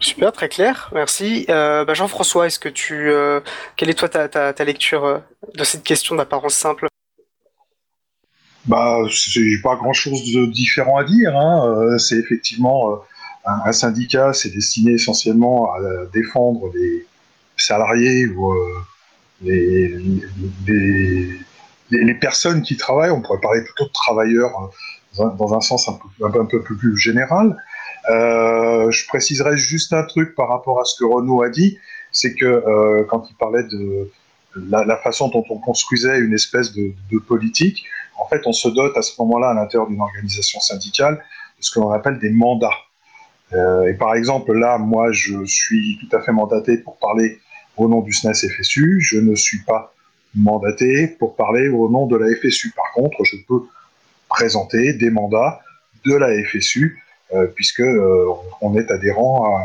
Super, 0.00 0.32
très 0.32 0.48
clair, 0.48 0.90
merci. 0.92 1.46
Bah, 1.48 1.94
Jean-François, 1.94 2.46
est-ce 2.46 2.58
que 2.58 2.68
tu, 2.68 3.10
quelle 3.76 3.88
est 3.88 3.94
toi 3.94 4.08
ta, 4.08 4.64
lecture 4.64 5.22
de 5.54 5.64
cette 5.64 5.84
question 5.84 6.16
d'apparence 6.16 6.54
simple? 6.54 6.86
Bah, 8.66 8.98
c'est 9.10 9.60
pas 9.62 9.76
grand-chose 9.76 10.32
de 10.32 10.46
différent 10.46 10.98
à 10.98 11.04
dire. 11.04 11.36
Hein. 11.36 11.66
Euh, 11.66 11.98
c'est 11.98 12.16
effectivement 12.16 12.92
euh, 12.92 12.96
un, 13.44 13.72
syndicat, 13.72 14.32
c'est 14.32 14.50
destiné 14.50 14.92
essentiellement 14.92 15.72
à 15.72 15.78
défendre 16.12 16.70
les 16.74 17.06
salariés 17.56 18.26
ou 18.26 18.52
euh, 18.52 18.82
les, 19.42 19.98
les, 21.90 22.14
personnes 22.14 22.62
qui 22.62 22.76
travaillent. 22.76 23.10
On 23.10 23.22
pourrait 23.22 23.40
parler 23.40 23.62
plutôt 23.62 23.84
de 23.84 23.92
travailleurs 23.92 24.70
dans 25.16 25.54
un, 25.54 25.60
sens 25.60 25.88
un 25.88 25.98
peu, 26.30 26.40
un 26.40 26.44
peu, 26.44 26.62
plus 26.62 26.96
général. 26.98 27.56
Euh, 28.10 28.90
je 28.90 29.06
préciserai 29.06 29.56
juste 29.56 29.92
un 29.92 30.04
truc 30.04 30.34
par 30.34 30.48
rapport 30.48 30.80
à 30.80 30.84
ce 30.84 30.94
que 30.98 31.04
Renaud 31.04 31.42
a 31.42 31.48
dit, 31.48 31.78
c'est 32.12 32.34
que 32.34 32.44
euh, 32.44 33.04
quand 33.08 33.26
il 33.30 33.34
parlait 33.34 33.64
de 33.64 34.10
la, 34.68 34.96
façon 34.96 35.28
dont 35.28 35.44
on 35.50 35.58
construisait 35.58 36.18
une 36.18 36.32
espèce 36.32 36.72
de 36.72 37.18
politique, 37.18 37.84
en 38.18 38.26
fait, 38.28 38.42
on 38.46 38.52
se 38.52 38.68
dote 38.68 38.96
à 38.96 39.02
ce 39.02 39.12
moment-là, 39.20 39.50
à 39.50 39.54
l'intérieur 39.54 39.88
d'une 39.88 40.00
organisation 40.00 40.60
syndicale, 40.60 41.14
de 41.58 41.64
ce 41.64 41.70
que 41.70 41.80
l'on 41.80 41.90
appelle 41.90 42.18
des 42.18 42.30
mandats. 42.30 42.70
Euh, 43.52 43.86
et 43.86 43.94
par 43.94 44.14
exemple, 44.14 44.52
là, 44.52 44.78
moi, 44.78 45.12
je 45.12 45.44
suis 45.44 45.98
tout 46.00 46.16
à 46.16 46.20
fait 46.20 46.32
mandaté 46.32 46.78
pour 46.78 46.96
parler 46.98 47.38
au 47.76 47.88
nom 47.88 48.00
du 48.00 48.12
SNES 48.12 48.32
FSU. 48.34 49.00
Je 49.00 49.18
ne 49.18 49.34
suis 49.34 49.62
pas 49.62 49.94
mandaté 50.34 51.06
pour 51.06 51.36
parler 51.36 51.68
au 51.68 51.88
nom 51.88 52.06
de 52.06 52.16
la 52.16 52.26
FSU. 52.36 52.72
Par 52.72 52.92
contre, 52.92 53.24
je 53.24 53.36
peux 53.46 53.62
présenter 54.28 54.92
des 54.92 55.10
mandats 55.10 55.60
de 56.04 56.14
la 56.14 56.28
FSU, 56.44 57.02
euh, 57.34 57.46
euh, 57.80 58.78
est 58.78 58.90
adhérent 58.90 59.58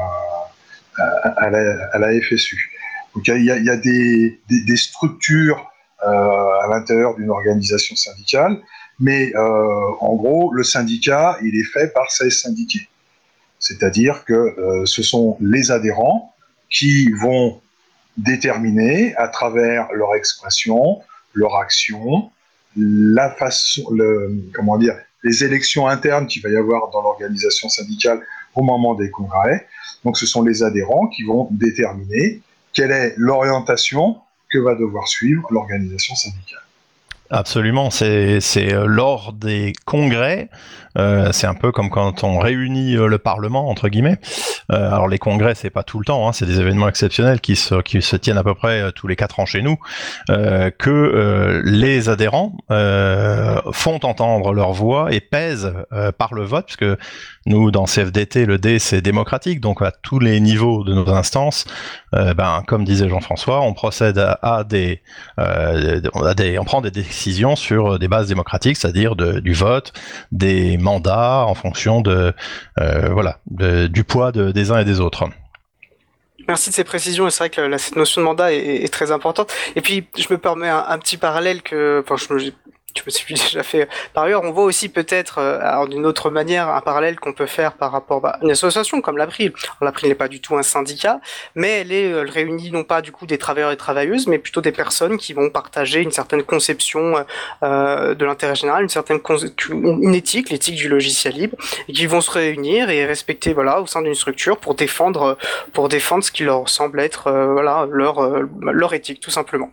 à, 0.97 1.49
la, 1.49 2.21
FSU. 2.21 2.71
Donc 3.15 3.27
il 3.27 3.43
y 3.43 3.51
a, 3.51 3.77
des, 3.77 4.77
structures 4.77 5.70
à 6.03 6.67
l'intérieur 6.69 7.15
d'une 7.15 7.29
organisation 7.29 7.95
syndicale. 7.95 8.59
Mais 9.01 9.35
euh, 9.35 9.39
en 9.99 10.15
gros, 10.15 10.53
le 10.53 10.63
syndicat, 10.63 11.37
il 11.41 11.59
est 11.59 11.63
fait 11.63 11.91
par 11.91 12.11
ses 12.11 12.29
syndiqués. 12.29 12.87
C'est-à-dire 13.57 14.25
que 14.25 14.33
euh, 14.33 14.85
ce 14.85 15.01
sont 15.01 15.37
les 15.41 15.71
adhérents 15.71 16.35
qui 16.69 17.11
vont 17.11 17.61
déterminer 18.17 19.15
à 19.15 19.27
travers 19.27 19.91
leur 19.93 20.15
expression, 20.15 21.01
leur 21.33 21.55
action, 21.55 22.29
la 22.75 23.31
façon, 23.31 23.83
comment 24.53 24.77
dire, 24.77 24.95
les 25.23 25.43
élections 25.43 25.87
internes 25.87 26.27
qu'il 26.27 26.41
va 26.41 26.49
y 26.49 26.55
avoir 26.55 26.89
dans 26.91 27.01
l'organisation 27.01 27.69
syndicale 27.69 28.21
au 28.55 28.63
moment 28.63 28.93
des 28.93 29.09
congrès. 29.09 29.67
Donc 30.03 30.17
ce 30.17 30.25
sont 30.25 30.43
les 30.43 30.63
adhérents 30.63 31.07
qui 31.07 31.23
vont 31.23 31.47
déterminer 31.51 32.41
quelle 32.73 32.91
est 32.91 33.13
l'orientation 33.17 34.17
que 34.51 34.59
va 34.59 34.75
devoir 34.75 35.07
suivre 35.07 35.47
l'organisation 35.51 36.15
syndicale. 36.15 36.61
Absolument, 37.33 37.91
c'est 37.91 38.41
euh, 38.57 38.85
lors 38.85 39.31
des 39.31 39.71
congrès, 39.85 40.49
euh, 40.97 41.31
c'est 41.31 41.47
un 41.47 41.53
peu 41.53 41.71
comme 41.71 41.89
quand 41.89 42.25
on 42.25 42.39
réunit 42.39 42.97
euh, 42.97 43.07
le 43.07 43.19
Parlement 43.19 43.69
entre 43.69 43.87
guillemets. 43.87 44.17
Alors 44.67 45.07
les 45.07 45.17
congrès, 45.17 45.55
c'est 45.55 45.69
pas 45.69 45.83
tout 45.83 45.97
le 45.99 46.05
temps, 46.05 46.27
hein, 46.27 46.33
c'est 46.33 46.45
des 46.45 46.59
événements 46.59 46.89
exceptionnels 46.89 47.39
qui 47.39 47.55
se 47.55 47.81
qui 47.81 48.01
se 48.01 48.17
tiennent 48.17 48.37
à 48.37 48.43
peu 48.43 48.53
près 48.53 48.91
tous 48.93 49.07
les 49.07 49.15
quatre 49.15 49.39
ans 49.39 49.45
chez 49.45 49.61
nous, 49.61 49.77
que 50.27 51.61
les 51.65 52.07
adhérents 52.07 52.55
font 52.69 53.99
entendre 54.03 54.53
leur 54.53 54.71
voix 54.71 55.13
et 55.13 55.19
pèsent 55.19 55.73
par 56.17 56.33
le 56.33 56.43
vote, 56.43 56.67
puisque 56.67 56.85
Nous, 57.47 57.71
dans 57.71 57.85
CFDT, 57.85 58.45
le 58.45 58.59
D, 58.59 58.77
c'est 58.77 59.01
démocratique, 59.01 59.61
donc 59.61 59.81
à 59.81 59.91
tous 59.91 60.19
les 60.19 60.39
niveaux 60.39 60.83
de 60.83 60.93
nos 60.93 61.09
instances, 61.09 61.65
euh, 62.13 62.35
ben, 62.35 62.63
comme 62.67 62.85
disait 62.85 63.09
Jean-François, 63.09 63.61
on 63.61 63.73
procède 63.73 64.19
à, 64.19 64.63
des, 64.63 65.01
euh, 65.39 66.01
on 66.13 66.63
prend 66.63 66.81
des 66.81 66.91
décisions 66.91 67.55
sur 67.55 67.97
des 67.97 68.07
bases 68.07 68.27
démocratiques, 68.27 68.77
c'est-à-dire 68.77 69.15
du 69.15 69.53
vote, 69.53 69.91
des 70.31 70.77
mandats 70.77 71.45
en 71.47 71.55
fonction 71.55 72.01
de, 72.01 72.33
euh, 72.79 73.09
voilà, 73.11 73.39
du 73.47 74.03
poids 74.03 74.31
des 74.31 74.71
uns 74.71 74.79
et 74.79 74.85
des 74.85 74.99
autres. 74.99 75.27
Merci 76.47 76.69
de 76.69 76.75
ces 76.75 76.83
précisions. 76.83 77.27
Et 77.27 77.31
c'est 77.31 77.39
vrai 77.39 77.49
que 77.49 77.61
la, 77.61 77.77
cette 77.77 77.95
notion 77.95 78.21
de 78.21 78.25
mandat 78.25 78.53
est, 78.53 78.91
très 78.91 79.11
importante. 79.11 79.53
Et 79.75 79.81
puis, 79.81 80.07
je 80.17 80.27
me 80.29 80.37
permets 80.37 80.69
un, 80.69 80.97
petit 80.99 81.17
parallèle 81.17 81.61
que, 81.61 82.03
enfin, 82.03 82.17
je, 82.17 82.51
je 82.97 83.03
me 83.05 83.11
suis 83.11 83.33
déjà 83.35 83.63
fait 83.63 83.87
par 84.13 84.25
ailleurs. 84.25 84.43
On 84.43 84.51
voit 84.51 84.63
aussi 84.63 84.89
peut-être, 84.89 85.39
euh, 85.39 85.87
d'une 85.87 86.05
autre 86.05 86.29
manière, 86.29 86.69
un 86.69 86.81
parallèle 86.81 87.19
qu'on 87.19 87.33
peut 87.33 87.45
faire 87.45 87.73
par 87.73 87.91
rapport 87.91 88.25
à 88.25 88.37
une 88.41 88.51
association 88.51 89.01
comme 89.01 89.17
l'April. 89.17 89.53
L'April 89.81 90.09
n'est 90.09 90.15
pas 90.15 90.27
du 90.27 90.41
tout 90.41 90.55
un 90.55 90.63
syndicat, 90.63 91.19
mais 91.55 91.81
elle, 91.81 91.91
est, 91.91 92.09
elle 92.09 92.29
réunit 92.29 92.71
non 92.71 92.83
pas 92.83 93.01
du 93.01 93.11
coup 93.11 93.25
des 93.25 93.37
travailleurs 93.37 93.71
et 93.71 93.77
travailleuses, 93.77 94.27
mais 94.27 94.37
plutôt 94.37 94.61
des 94.61 94.71
personnes 94.71 95.17
qui 95.17 95.33
vont 95.33 95.49
partager 95.49 96.01
une 96.01 96.11
certaine 96.11 96.43
conception 96.43 97.25
euh, 97.63 98.13
de 98.15 98.25
l'intérêt 98.25 98.55
général, 98.55 98.83
une 98.83 98.89
certaine 98.89 99.19
une 99.69 100.15
éthique, 100.15 100.49
l'éthique 100.49 100.75
du 100.75 100.89
logiciel 100.89 101.33
libre, 101.33 101.57
et 101.87 101.93
qui 101.93 102.05
vont 102.05 102.21
se 102.21 102.31
réunir 102.31 102.89
et 102.89 103.05
respecter 103.05 103.53
voilà 103.53 103.81
au 103.81 103.87
sein 103.87 104.01
d'une 104.01 104.15
structure 104.15 104.57
pour 104.57 104.75
défendre 104.75 105.37
pour 105.73 105.89
défendre 105.89 106.23
ce 106.23 106.31
qui 106.31 106.43
leur 106.43 106.69
semble 106.69 106.99
être 106.99 107.27
euh, 107.27 107.53
voilà 107.53 107.87
leur 107.89 108.19
euh, 108.19 108.49
leur 108.61 108.93
éthique 108.93 109.19
tout 109.19 109.31
simplement. 109.31 109.69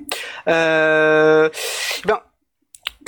Euh, 0.49 1.49
ben, 2.05 2.21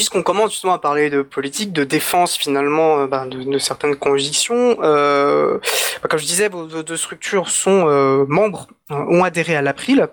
puisqu'on 0.00 0.22
commence 0.22 0.52
justement 0.52 0.72
à 0.72 0.78
parler 0.78 1.10
de 1.10 1.20
politique, 1.20 1.74
de 1.74 1.84
défense 1.84 2.34
finalement 2.34 3.00
euh, 3.00 3.06
ben, 3.06 3.26
de, 3.26 3.58
certaines 3.58 3.96
convictions, 3.96 4.78
euh, 4.82 5.58
ben, 6.02 6.08
comme 6.08 6.18
je 6.18 6.24
disais, 6.24 6.48
vos 6.48 6.64
deux 6.64 6.96
structures 6.96 7.50
sont 7.50 7.86
euh, 7.86 8.24
membres, 8.26 8.68
ont 8.88 9.22
adhéré 9.22 9.56
à 9.56 9.60
l'April, 9.60 10.08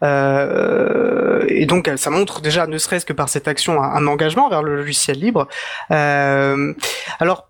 et 0.00 1.66
donc 1.66 1.90
ça 1.96 2.10
montre 2.10 2.40
déjà, 2.40 2.68
ne 2.68 2.78
serait-ce 2.78 3.04
que 3.04 3.12
par 3.12 3.28
cette 3.28 3.48
action, 3.48 3.82
un, 3.82 3.96
un 3.96 4.06
engagement 4.06 4.48
vers 4.48 4.62
le 4.62 4.76
logiciel 4.76 5.18
libre. 5.18 5.48
alors 5.90 7.48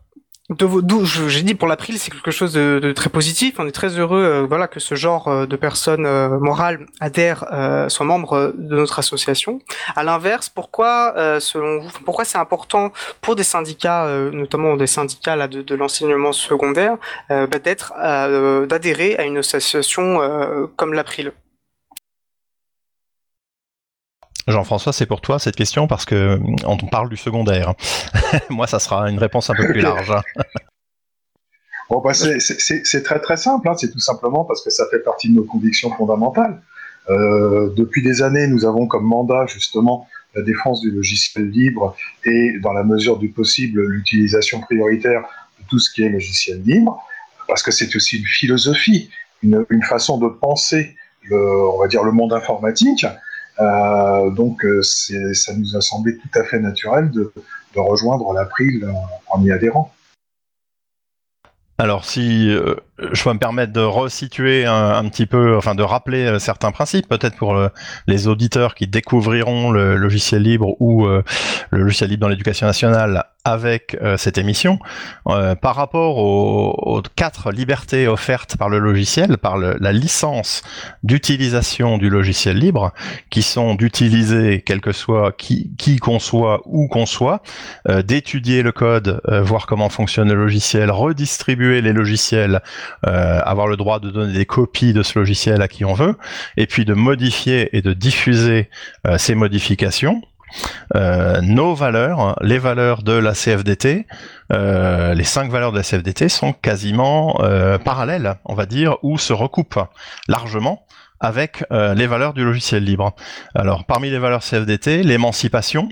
d'où 0.59 1.05
j'ai 1.05 1.43
dit 1.43 1.55
pour 1.55 1.69
l'April, 1.69 1.99
c'est 1.99 2.11
quelque 2.11 2.31
chose 2.31 2.53
de, 2.53 2.93
très 2.93 3.11
positif. 3.11 3.55
On 3.59 3.67
est 3.67 3.73
très 3.73 3.99
heureux, 3.99 4.23
euh, 4.23 4.47
voilà, 4.49 4.69
que 4.69 4.81
ce 4.81 4.95
genre 4.95 5.29
euh, 5.29 5.47
de 5.47 5.57
personnes 5.57 6.07
euh, 6.07 6.39
morales 6.39 6.87
adhèrent, 7.01 7.45
soient 7.89 8.07
membres 8.07 8.53
de 8.57 8.77
notre 8.77 8.99
association. 8.99 9.61
À 9.97 10.03
l'inverse, 10.03 10.49
pourquoi, 10.49 11.15
selon 11.41 11.81
vous, 11.81 11.91
pourquoi 12.05 12.25
c'est 12.25 12.39
important 12.39 12.93
pour 13.21 13.37
des 13.37 13.43
syndicats, 13.43 14.07
notamment 14.33 14.77
des 14.77 14.87
syndicats 14.87 15.37
là, 15.37 15.49
de, 15.49 15.75
l'enseignement 15.75 16.33
secondaire, 16.33 16.97
bah, 17.29 17.47
d'être, 17.63 17.93
d'adhérer 18.67 19.17
à 19.17 19.25
une 19.25 19.39
association 19.39 20.21
comme 20.77 20.95
l'April? 20.95 21.33
Jean-François, 24.49 24.93
c'est 24.93 25.07
pour 25.07 25.21
toi 25.21 25.39
cette 25.39 25.57
question 25.57 25.87
parce 25.87 26.05
que 26.05 26.41
on 26.65 26.77
parle 26.77 27.09
du 27.09 27.17
secondaire. 27.17 27.75
Moi, 28.51 28.67
ça 28.67 28.79
sera 28.79 29.09
une 29.09 29.19
réponse 29.19 29.51
un 29.51 29.55
peu 29.55 29.67
plus 29.67 29.81
large. 29.81 30.13
bon, 31.91 32.01
bah, 32.01 32.13
c'est 32.15 33.03
très 33.03 33.21
très 33.21 33.37
simple. 33.37 33.69
Hein. 33.69 33.75
C'est 33.77 33.91
tout 33.91 34.01
simplement 34.01 34.45
parce 34.45 34.63
que 34.63 34.71
ça 34.71 34.85
fait 34.91 34.99
partie 35.01 35.29
de 35.29 35.35
nos 35.35 35.45
convictions 35.45 35.91
fondamentales. 35.93 36.61
Euh, 37.11 37.73
depuis 37.77 38.03
des 38.03 38.23
années, 38.23 38.47
nous 38.47 38.65
avons 38.65 38.87
comme 38.87 39.05
mandat 39.05 39.47
justement 39.47 40.09
la 40.35 40.43
défense 40.43 40.81
du 40.81 40.91
logiciel 40.91 41.49
libre 41.51 41.95
et, 42.25 42.59
dans 42.61 42.73
la 42.73 42.85
mesure 42.85 43.19
du 43.19 43.29
possible, 43.29 43.85
l'utilisation 43.87 44.61
prioritaire 44.61 45.23
de 45.61 45.65
tout 45.69 45.79
ce 45.79 45.93
qui 45.93 46.03
est 46.03 46.09
logiciel 46.09 46.63
libre, 46.63 47.03
parce 47.49 47.63
que 47.63 47.71
c'est 47.71 47.95
aussi 47.97 48.19
une 48.19 48.27
philosophie, 48.27 49.11
une, 49.43 49.67
façon 49.83 50.19
de 50.19 50.29
penser, 50.29 50.97
on 51.31 51.79
va 51.79 51.89
dire, 51.89 52.03
le 52.03 52.13
monde 52.13 52.33
informatique. 52.33 53.05
Euh, 53.61 54.31
donc 54.31 54.65
euh, 54.65 54.83
ça 54.83 55.55
nous 55.55 55.77
a 55.77 55.81
semblé 55.81 56.17
tout 56.17 56.39
à 56.39 56.45
fait 56.45 56.59
naturel 56.59 57.11
de, 57.11 57.33
rejoindre 57.75 58.33
l'April 58.35 58.87
en 59.29 59.43
y 59.43 59.51
adhérant. 59.51 59.95
Alors 61.79 62.05
si 62.05 62.51
euh, 62.51 62.77
je 62.99 63.23
peux 63.25 63.33
me 63.33 63.39
permettre 63.39 63.73
de 63.73 63.81
resituer 63.81 64.67
un, 64.67 65.09
petit 65.09 65.27
peu, 65.27 65.57
enfin 65.57 65.75
de 65.75 65.83
rappeler 65.83 66.39
certains 66.39 66.71
principes, 66.73 67.09
peut-être 67.09 67.37
pour 67.37 67.57
les 68.07 68.29
auditeurs 68.29 68.75
qui 68.75 68.87
découvriront 68.87 69.71
le 69.71 69.97
logiciel 69.97 70.43
libre 70.43 70.77
ou 70.81 71.07
le 71.07 71.25
logiciel 71.71 72.11
libre 72.11 72.21
dans 72.21 72.29
l'éducation 72.29 72.67
nationale 72.67 73.25
avec 73.45 73.97
euh, 74.01 74.17
cette 74.17 74.39
émission. 74.39 74.79
Euh, 75.27 75.55
par 75.55 75.75
rapport 75.75 76.19
aux, 76.19 77.03
quatre 77.17 77.51
libertés 77.51 78.07
offertes 78.07 78.57
par 78.57 78.69
le 78.69 78.79
logiciel, 78.79 79.39
par 79.39 79.59
la 79.59 79.93
licence 79.93 80.63
d'utilisation 81.03 81.99
du 81.99 82.09
logiciel 82.09 82.59
libre, 82.59 82.93
qui 83.31 83.43
sont 83.43 83.75
d'utiliser 83.75 84.63
quel 84.65 84.81
que 84.81 84.93
soit 84.93 85.33
qui, 85.33 85.73
qui 85.77 85.97
qu'on 85.97 86.19
soit, 86.19 86.61
où 86.67 86.87
qu'on 86.89 87.07
soit, 87.07 87.43
euh, 87.89 88.03
d'étudier 88.03 88.63
le 88.63 88.73
code, 88.73 89.21
voir 89.29 89.67
comment 89.67 89.89
fonctionne 89.89 90.29
le 90.29 90.35
logiciel, 90.35 90.91
redistribuer 90.91 91.81
les 91.81 91.93
logiciels, 91.93 92.63
avoir 93.05 93.67
le 93.67 93.77
droit 93.77 94.01
de 94.01 94.11
donner 94.11 94.33
des 94.33 94.47
copies 94.47 94.93
de 94.93 95.03
ce 95.03 95.19
logiciel 95.19 95.63
à 95.63 95.69
qui 95.69 95.85
on 95.85 95.95
veut, 95.95 96.17
et 96.57 96.67
puis 96.67 96.85
de 96.85 96.95
modifier 96.95 97.77
et 97.77 97.83
de 97.83 97.93
diffuser 97.93 98.69
ces 99.17 99.35
modifications 99.35 100.23
euh, 100.95 101.41
nos 101.41 101.75
valeurs, 101.75 102.37
les 102.43 102.59
valeurs 102.59 103.03
de 103.03 103.13
la 103.13 103.33
CFDT, 103.33 104.07
euh, 104.53 105.15
les 105.15 105.25
cinq 105.25 105.51
valeurs 105.51 105.73
de 105.73 105.79
la 105.79 105.83
CFDT 105.83 106.29
sont 106.29 106.53
quasiment 106.53 107.41
euh, 107.41 107.79
parallèles, 107.79 108.37
on 108.45 108.55
va 108.55 108.67
dire, 108.67 108.97
ou 109.03 109.19
se 109.19 109.33
recoupent 109.33 109.81
largement 110.29 110.85
avec 111.23 111.65
les 111.71 112.07
valeurs 112.07 112.35
du 112.35 112.45
logiciel 112.45 112.85
libre. 112.85 113.15
Alors, 113.55 113.85
parmi 113.85 114.11
les 114.11 114.19
valeurs 114.19 114.43
CFDT, 114.43 115.03
l'émancipation, 115.03 115.89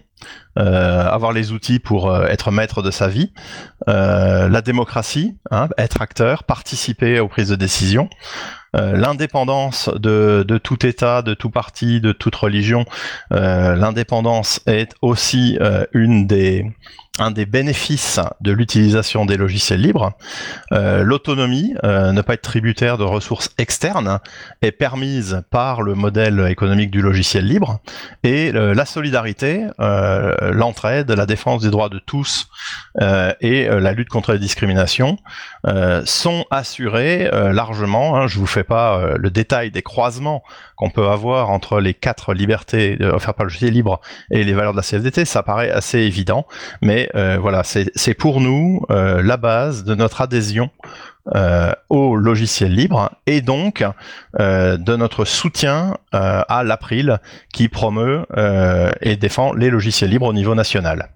avoir 0.56 1.32
les 1.32 1.52
outils 1.52 1.78
pour 1.78 2.14
être 2.26 2.50
maître 2.50 2.82
de 2.82 2.90
sa 2.90 3.08
vie, 3.08 3.32
la 3.87 4.60
démocratie, 4.60 5.38
hein, 5.50 5.68
être 5.78 6.02
acteur, 6.02 6.44
participer 6.44 7.20
aux 7.20 7.28
prises 7.28 7.49
de 7.49 7.56
décision, 7.56 8.10
euh, 8.76 8.96
l'indépendance 8.96 9.90
de, 9.94 10.44
de, 10.46 10.58
tout 10.58 10.87
État, 10.87 11.22
de 11.22 11.34
tout 11.34 11.50
parti, 11.50 12.00
de 12.00 12.12
toute 12.12 12.37
religion, 12.37 12.84
euh, 13.32 13.75
l'indépendance 13.75 14.60
est 14.66 14.94
aussi 15.02 15.58
euh, 15.60 15.84
une 15.92 16.28
des 16.28 16.70
un 17.20 17.30
des 17.30 17.46
bénéfices 17.46 18.18
de 18.40 18.50
l'utilisation 18.52 19.26
des 19.26 19.36
logiciels 19.36 19.80
libres. 19.80 20.12
Euh, 20.72 21.04
l'autonomie, 21.04 21.74
euh, 21.84 22.12
ne 22.12 22.22
pas 22.22 22.34
être 22.34 22.42
tributaire 22.42 22.96
de 22.98 23.04
ressources 23.04 23.50
externes, 23.58 24.18
est 24.62 24.72
permise 24.72 25.42
par 25.50 25.82
le 25.82 25.94
modèle 25.94 26.46
économique 26.48 26.90
du 26.90 27.02
logiciel 27.02 27.46
libre. 27.46 27.80
Et 28.24 28.52
euh, 28.54 28.74
la 28.74 28.86
solidarité, 28.86 29.66
l'entraide, 29.78 31.10
la 31.10 31.26
défense 31.26 31.62
des 31.62 31.70
droits 31.70 31.88
de 31.88 31.98
tous 31.98 32.48
et 32.98 33.68
la 33.68 33.92
lutte 33.92 34.08
contre 34.08 34.32
les 34.32 34.38
discriminations 34.38 35.18
sont 36.05 36.45
assurées 36.50 37.31
largement. 37.52 38.17
Hein, 38.17 38.26
je 38.26 38.38
vous 38.38 38.47
fais 38.47 38.64
pas 38.64 39.14
le 39.17 39.31
détail 39.31 39.71
des 39.71 39.83
croisements 39.83 40.43
qu'on 40.76 40.90
peut 40.90 41.09
avoir 41.09 41.50
entre 41.50 41.81
les 41.81 41.95
quatre 41.95 42.33
libertés 42.35 42.97
offertes 43.02 43.37
par 43.37 43.45
le 43.45 43.50
logiciel 43.50 43.73
libre 43.73 44.00
et 44.31 44.45
les 44.45 44.52
valeurs 44.52 44.73
de 44.73 44.76
la 44.76 44.83
CFDT, 44.83 45.25
ça 45.25 45.43
paraît 45.43 45.71
assez 45.71 45.99
évident, 45.99 46.47
mais 46.83 47.09
euh, 47.14 47.38
voilà, 47.40 47.62
c'est 47.64 48.14
pour 48.14 48.40
nous 48.40 48.83
euh, 48.90 49.23
la 49.23 49.37
base 49.37 49.85
de 49.85 49.95
notre 49.95 50.21
adhésion 50.21 50.71
euh, 51.35 51.73
au 51.90 52.17
logiciel 52.17 52.75
libre 52.75 53.11
et 53.26 53.40
donc 53.40 53.85
de 54.38 54.97
notre 54.97 55.25
soutien 55.25 55.97
à 56.12 56.62
l'April 56.64 57.19
qui 57.52 57.69
promeut 57.69 58.26
et 59.00 59.17
défend 59.17 59.52
les 59.52 59.71
logiciels 59.71 60.11
libres 60.11 60.26
au 60.26 60.33
niveau 60.33 60.55
national. 60.55 61.11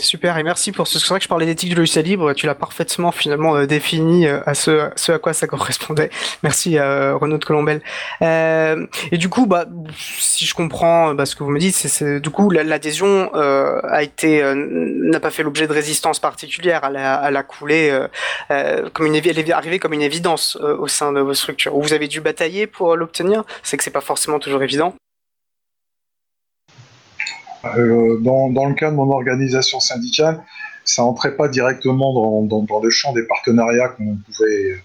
Super, 0.00 0.38
et 0.38 0.42
merci 0.42 0.72
pour 0.72 0.86
ce. 0.86 0.98
C'est 0.98 1.08
vrai 1.08 1.18
que 1.18 1.24
je 1.24 1.28
parlais 1.28 1.44
d'éthique 1.44 1.68
du 1.68 1.74
logiciel 1.74 2.06
libre, 2.06 2.32
tu 2.32 2.46
l'as 2.46 2.54
parfaitement 2.54 3.12
finalement 3.12 3.56
euh, 3.56 3.66
défini 3.66 4.26
euh, 4.26 4.40
à 4.46 4.54
ce, 4.54 4.88
ce, 4.96 5.12
à 5.12 5.18
quoi 5.18 5.34
ça 5.34 5.46
correspondait. 5.48 6.08
Merci 6.42 6.78
euh, 6.78 7.14
Renaud 7.14 7.36
de 7.36 7.44
Colombel. 7.44 7.82
Euh, 8.22 8.86
et 9.10 9.18
du 9.18 9.28
coup, 9.28 9.44
bah, 9.44 9.66
si 9.98 10.46
je 10.46 10.54
comprends 10.54 11.14
bah, 11.14 11.26
ce 11.26 11.36
que 11.36 11.44
vous 11.44 11.50
me 11.50 11.58
dites, 11.58 11.74
c'est 11.74 12.20
du 12.20 12.30
coup 12.30 12.48
l'adhésion 12.48 13.30
a 13.34 14.02
été 14.02 14.42
n'a 14.54 15.20
pas 15.20 15.30
fait 15.30 15.42
l'objet 15.42 15.66
de 15.66 15.72
résistance 15.72 16.18
particulière, 16.20 16.80
elle 16.88 16.96
a, 16.96 17.28
elle 17.28 17.36
a 17.36 17.42
coulé 17.42 17.96
comme 18.92 19.06
une 19.06 19.14
elle 19.14 19.38
est 19.38 19.52
arrivée 19.52 19.78
comme 19.78 19.92
une 19.92 20.02
évidence 20.02 20.56
au 20.56 20.88
sein 20.88 21.12
de 21.12 21.20
vos 21.20 21.34
structures. 21.34 21.78
Vous 21.78 21.92
avez 21.92 22.08
dû 22.08 22.20
batailler 22.20 22.66
pour 22.66 22.96
l'obtenir. 22.96 23.44
C'est 23.62 23.76
que 23.76 23.84
c'est 23.84 23.90
pas 23.90 24.00
forcément 24.00 24.38
toujours 24.38 24.62
évident. 24.62 24.94
Euh, 27.64 28.18
dans, 28.20 28.66
le 28.66 28.74
cas 28.74 28.90
de 28.90 28.96
mon 28.96 29.10
organisation 29.10 29.80
syndicale, 29.80 30.42
ça 30.84 31.02
n'entrait 31.02 31.36
pas 31.36 31.48
directement 31.48 32.42
dans, 32.44 32.80
le 32.82 32.90
champ 32.90 33.12
des 33.12 33.22
partenariats 33.22 33.88
qu'on 33.88 34.16
pouvait 34.16 34.76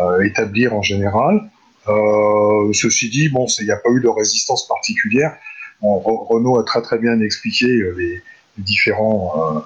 euh, 0.00 0.24
établir 0.24 0.74
en 0.74 0.82
général. 0.82 1.50
Euh, 1.88 2.72
ceci 2.72 3.10
dit, 3.10 3.28
bon, 3.28 3.46
il 3.58 3.66
n'y 3.66 3.70
a 3.70 3.76
pas 3.76 3.90
eu 3.90 4.00
de 4.00 4.08
résistance 4.08 4.66
particulière. 4.66 5.36
Bon, 5.82 5.98
Renaud 5.98 6.58
a 6.58 6.64
très 6.64 6.80
très 6.80 6.98
bien 6.98 7.20
expliqué 7.20 7.66
les, 7.66 8.22
différents, 8.56 9.62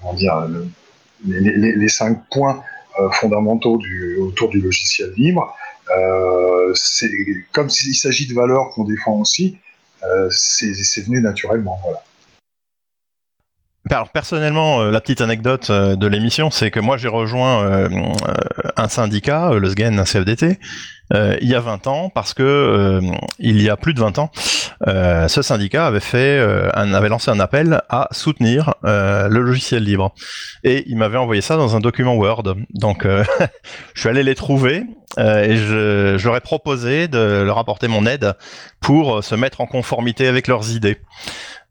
comment 0.00 0.14
dire, 0.14 0.46
les, 1.26 1.88
cinq 1.88 2.20
points 2.30 2.62
fondamentaux 3.10 3.80
autour 4.20 4.50
du 4.50 4.60
logiciel 4.60 5.12
libre. 5.16 5.52
comme 7.50 7.68
s'il 7.68 7.96
s'agit 7.96 8.28
de 8.28 8.34
valeurs 8.34 8.70
qu'on 8.70 8.84
défend 8.84 9.18
aussi, 9.18 9.58
c'est 10.30 11.04
venu 11.04 11.20
naturellement. 11.20 11.78
Voilà. 11.82 12.02
Alors 13.90 14.10
personnellement, 14.10 14.80
euh, 14.80 14.90
la 14.92 15.00
petite 15.00 15.20
anecdote 15.20 15.68
euh, 15.70 15.96
de 15.96 16.06
l'émission, 16.06 16.50
c'est 16.50 16.70
que 16.70 16.78
moi 16.78 16.96
j'ai 16.96 17.08
rejoint 17.08 17.64
euh, 17.64 17.88
un 18.76 18.88
syndicat, 18.88 19.54
le 19.54 19.68
SGEN, 19.68 19.98
un 19.98 20.04
CFDT, 20.04 20.58
il 21.14 21.46
y 21.46 21.54
a 21.54 21.60
20 21.60 21.88
ans, 21.88 22.08
parce 22.08 22.32
que 22.32 23.02
il 23.38 23.60
y 23.60 23.68
a 23.68 23.76
plus 23.76 23.92
de 23.92 24.00
20 24.00 24.18
ans, 24.18 24.30
ce 24.86 25.42
syndicat 25.42 25.86
avait 25.86 26.00
fait, 26.00 26.40
un, 26.72 26.94
avait 26.94 27.10
lancé 27.10 27.30
un 27.30 27.38
appel 27.38 27.82
à 27.90 28.08
soutenir 28.12 28.76
le 28.82 29.28
logiciel 29.28 29.84
libre, 29.84 30.14
et 30.64 30.84
il 30.86 30.96
m'avait 30.96 31.18
envoyé 31.18 31.42
ça 31.42 31.58
dans 31.58 31.76
un 31.76 31.80
document 31.80 32.14
Word. 32.14 32.54
Donc 32.70 33.06
je 33.94 34.00
suis 34.00 34.08
allé 34.08 34.22
les 34.22 34.34
trouver 34.34 34.84
et 35.18 35.56
je, 35.56 36.16
je 36.16 36.24
leur 36.24 36.34
ai 36.38 36.40
proposé 36.40 37.08
de 37.08 37.42
leur 37.42 37.58
apporter 37.58 37.88
mon 37.88 38.06
aide 38.06 38.32
pour 38.80 39.22
se 39.22 39.34
mettre 39.34 39.60
en 39.60 39.66
conformité 39.66 40.28
avec 40.28 40.48
leurs 40.48 40.70
idées. 40.70 40.96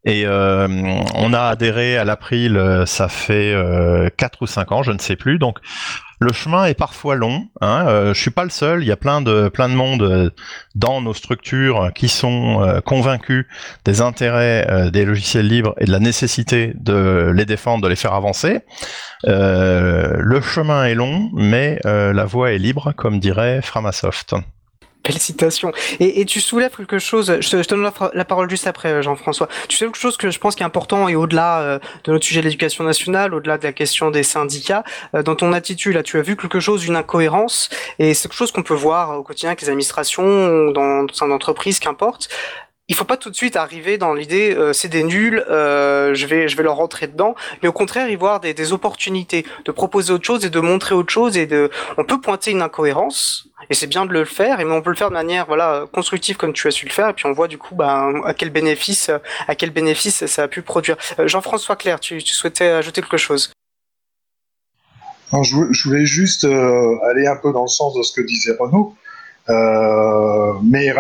Et 0.03 0.25
euh, 0.25 0.67
on 1.13 1.31
a 1.33 1.41
adhéré 1.41 1.95
à 1.97 2.03
l'April, 2.03 2.57
euh, 2.57 2.87
ça 2.87 3.07
fait 3.07 3.53
euh, 3.53 4.09
4 4.17 4.41
ou 4.41 4.47
5 4.47 4.71
ans, 4.71 4.81
je 4.83 4.91
ne 4.91 4.97
sais 4.97 5.15
plus. 5.15 5.37
Donc 5.37 5.59
le 6.19 6.33
chemin 6.33 6.65
est 6.65 6.73
parfois 6.73 7.15
long. 7.15 7.47
Hein. 7.61 7.85
Euh, 7.87 8.13
je 8.15 8.19
suis 8.19 8.31
pas 8.31 8.43
le 8.43 8.49
seul. 8.49 8.81
Il 8.81 8.87
y 8.87 8.91
a 8.91 8.97
plein 8.97 9.21
de 9.21 9.47
plein 9.49 9.69
de 9.69 9.75
monde 9.75 10.01
euh, 10.01 10.29
dans 10.73 11.01
nos 11.01 11.13
structures 11.13 11.91
qui 11.93 12.09
sont 12.09 12.81
convaincus 12.83 13.45
des 13.85 14.01
intérêts 14.01 14.89
des 14.91 15.05
logiciels 15.05 15.47
libres 15.47 15.75
et 15.79 15.85
de 15.85 15.91
la 15.91 15.99
nécessité 15.99 16.73
de 16.75 17.31
les 17.35 17.45
défendre, 17.45 17.83
de 17.83 17.87
les 17.87 17.95
faire 17.95 18.13
avancer. 18.13 18.61
le 19.23 20.41
chemin 20.41 20.85
est 20.85 20.95
long, 20.95 21.29
mais 21.33 21.79
la 21.83 22.25
voie 22.25 22.53
est 22.53 22.57
libre, 22.57 22.93
comme 22.95 23.19
dirait 23.19 23.61
Framasoft. 23.61 24.35
Félicitations. 25.05 25.71
Et, 25.99 26.21
et, 26.21 26.25
tu 26.25 26.39
soulèves 26.39 26.75
quelque 26.75 26.99
chose, 26.99 27.37
je 27.39 27.49
te, 27.49 27.69
donne 27.69 27.89
la, 28.13 28.25
parole 28.25 28.49
juste 28.49 28.67
après, 28.67 28.89
euh, 28.89 29.01
Jean-François. 29.01 29.47
Tu 29.67 29.77
soulèves 29.77 29.91
quelque 29.91 30.01
chose 30.01 30.17
que 30.17 30.29
je 30.29 30.37
pense 30.37 30.55
qui 30.55 30.61
est 30.61 30.65
important 30.65 31.09
et 31.09 31.15
au-delà 31.15 31.61
euh, 31.61 31.79
de 32.03 32.11
notre 32.11 32.23
sujet 32.23 32.41
de 32.41 32.45
l'éducation 32.45 32.83
nationale, 32.83 33.33
au-delà 33.33 33.57
de 33.57 33.63
la 33.63 33.73
question 33.73 34.11
des 34.11 34.21
syndicats, 34.21 34.83
euh, 35.15 35.23
dans 35.23 35.35
ton 35.35 35.53
attitude, 35.53 35.95
là, 35.95 36.03
tu 36.03 36.19
as 36.19 36.21
vu 36.21 36.35
quelque 36.35 36.59
chose 36.59 36.81
d'une 36.81 36.95
incohérence 36.95 37.69
et 37.97 38.13
c'est 38.13 38.27
quelque 38.27 38.37
chose 38.37 38.51
qu'on 38.51 38.63
peut 38.63 38.75
voir 38.75 39.17
au 39.17 39.23
quotidien 39.23 39.49
avec 39.49 39.61
les 39.61 39.69
administrations, 39.69 40.69
dans, 40.71 41.03
dans 41.03 41.25
une 41.25 41.31
entreprise, 41.31 41.79
qu'importe 41.79 42.29
il 42.91 42.93
faut 42.93 43.05
pas 43.05 43.15
tout 43.15 43.29
de 43.29 43.35
suite 43.37 43.55
arriver 43.55 43.97
dans 43.97 44.13
l'idée 44.13 44.53
euh, 44.53 44.73
c'est 44.73 44.89
des 44.89 45.03
nuls, 45.03 45.45
euh, 45.49 46.13
je 46.13 46.25
vais 46.25 46.49
je 46.49 46.57
vais 46.57 46.63
leur 46.63 46.75
rentrer 46.75 47.07
dedans, 47.07 47.35
mais 47.63 47.69
au 47.69 47.71
contraire 47.71 48.09
y 48.09 48.17
voir 48.17 48.41
des, 48.41 48.73
opportunités 48.73 49.45
de 49.63 49.71
proposer 49.71 50.11
autre 50.11 50.25
chose 50.25 50.43
et 50.43 50.49
de 50.49 50.59
montrer 50.59 50.93
autre 50.93 51.09
chose 51.09 51.37
et 51.37 51.45
de 51.45 51.71
on 51.97 52.03
peut 52.03 52.19
pointer 52.19 52.51
une 52.51 52.61
incohérence 52.61 53.47
et 53.69 53.75
c'est 53.75 53.87
bien 53.87 54.05
de 54.05 54.11
le 54.11 54.25
faire 54.25 54.59
et 54.59 54.65
mais 54.65 54.73
on 54.73 54.81
peut 54.81 54.89
le 54.89 54.97
faire 54.97 55.07
de 55.07 55.13
manière 55.13 55.45
voilà 55.45 55.85
constructive 55.93 56.35
comme 56.35 56.51
tu 56.51 56.67
as 56.67 56.71
su 56.71 56.85
le 56.85 56.91
faire 56.91 57.07
et 57.07 57.13
puis 57.13 57.27
on 57.27 57.31
voit 57.31 57.47
du 57.47 57.57
coup 57.57 57.75
bah, 57.75 58.09
à 58.25 58.33
quel 58.33 58.49
bénéfice 58.49 59.09
à 59.47 59.55
quel 59.55 59.69
bénéfice 59.69 60.25
ça 60.25 60.43
a 60.43 60.47
pu 60.49 60.61
produire. 60.61 60.97
Euh, 61.17 61.29
Jean-François 61.29 61.77
Claire, 61.77 62.01
tu, 62.01 62.19
souhaitais 62.19 62.67
ajouter 62.67 63.01
quelque 63.01 63.15
chose? 63.15 63.53
Alors, 65.31 65.45
je, 65.45 65.87
voulais 65.87 66.05
juste 66.05 66.43
aller 66.43 67.25
un 67.25 67.37
peu 67.37 67.53
dans 67.53 67.61
le 67.61 67.69
sens 67.69 67.93
de 67.95 68.03
ce 68.03 68.11
que 68.11 68.21
disait 68.21 68.51
Renaud, 68.59 68.95
mais 70.61 70.91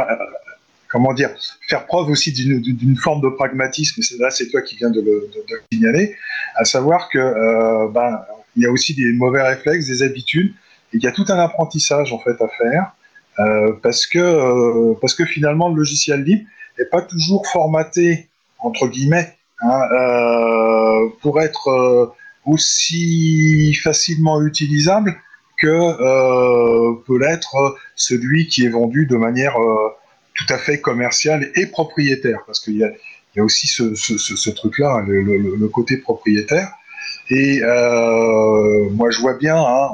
comment 0.91 1.13
dire, 1.13 1.29
faire 1.69 1.85
preuve 1.85 2.09
aussi 2.09 2.33
d'une 2.33 2.97
forme 2.97 3.21
de 3.21 3.29
pragmatisme, 3.29 4.01
et 4.01 4.21
là 4.21 4.29
c'est 4.29 4.49
toi 4.49 4.61
qui 4.61 4.75
viens 4.75 4.89
de 4.89 5.01
le, 5.01 5.29
signaler, 5.71 6.15
à 6.55 6.65
savoir 6.65 7.09
que 7.09 7.17
euh, 7.17 7.87
ben, 7.87 8.19
il 8.57 8.63
y 8.63 8.65
a 8.65 8.71
aussi 8.71 8.93
des 8.93 9.13
mauvais 9.13 9.41
réflexes, 9.41 9.87
des 9.87 10.03
habitudes, 10.03 10.53
et 10.93 10.97
il 10.97 11.03
y 11.03 11.07
a 11.07 11.11
tout 11.13 11.25
un 11.29 11.39
apprentissage 11.39 12.11
en 12.11 12.19
fait 12.19 12.41
à 12.41 12.47
faire, 12.49 12.93
euh, 13.39 13.71
parce, 13.81 14.05
que, 14.05 14.19
euh, 14.19 14.93
parce 14.99 15.15
que 15.15 15.25
finalement 15.25 15.69
le 15.69 15.75
logiciel 15.75 16.23
libre 16.23 16.43
n'est 16.77 16.85
pas 16.85 17.01
toujours 17.01 17.47
formaté, 17.47 18.27
entre 18.59 18.87
guillemets, 18.87 19.37
hein, 19.61 21.07
pour 21.21 21.41
être 21.41 22.13
aussi 22.45 23.73
facilement 23.75 24.41
utilisable 24.41 25.15
que 25.57 27.03
peut 27.05 27.19
l'être 27.19 27.77
celui 27.95 28.47
qui 28.47 28.65
est 28.65 28.69
vendu 28.69 29.05
de 29.05 29.15
manière 29.15 29.55
tout 30.41 30.53
à 30.53 30.57
fait 30.57 30.79
commercial 30.79 31.49
et 31.55 31.67
propriétaire, 31.67 32.39
parce 32.45 32.59
qu'il 32.59 32.77
y 32.77 32.83
a, 32.83 33.43
aussi 33.43 33.67
ce, 33.67 34.49
truc-là, 34.49 35.03
le, 35.07 35.21
le, 35.21 35.67
côté 35.67 35.97
propriétaire. 35.97 36.69
Et 37.29 37.61
euh, 37.63 38.89
moi, 38.91 39.09
je 39.09 39.19
vois 39.21 39.35
bien, 39.35 39.57
hein, 39.57 39.89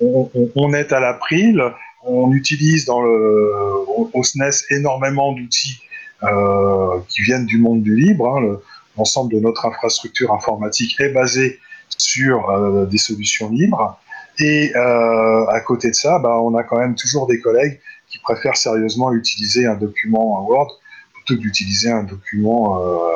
on, 0.00 0.72
est 0.72 0.92
à 0.92 1.00
l'April, 1.00 1.62
on 2.04 2.32
utilise 2.32 2.84
dans 2.86 3.02
le, 3.02 3.52
au 3.86 4.22
SNES 4.22 4.64
énormément 4.70 5.32
d'outils 5.32 5.80
euh, 6.24 6.98
qui 7.08 7.22
viennent 7.22 7.46
du 7.46 7.58
monde 7.58 7.82
du 7.82 7.94
libre. 7.94 8.36
Hein, 8.36 8.56
L'ensemble 8.96 9.32
de 9.32 9.40
notre 9.40 9.66
infrastructure 9.66 10.32
informatique 10.32 11.00
est 11.00 11.10
basé 11.10 11.60
sur 11.96 12.50
euh, 12.50 12.86
des 12.86 12.98
solutions 12.98 13.50
libres. 13.50 13.98
Et 14.38 14.74
à 14.74 15.60
côté 15.60 15.90
de 15.90 15.94
ça, 15.94 16.18
bah, 16.18 16.40
on 16.40 16.54
a 16.54 16.62
quand 16.62 16.78
même 16.78 16.94
toujours 16.94 17.26
des 17.26 17.40
collègues 17.40 17.78
qui 18.10 18.18
préfèrent 18.18 18.56
sérieusement 18.56 19.12
utiliser 19.12 19.66
un 19.66 19.76
document 19.76 20.44
Word 20.46 20.78
plutôt 21.12 21.36
que 21.36 21.40
d'utiliser 21.40 21.90
un 21.90 22.02
document. 22.02 22.80
Euh, 22.80 23.06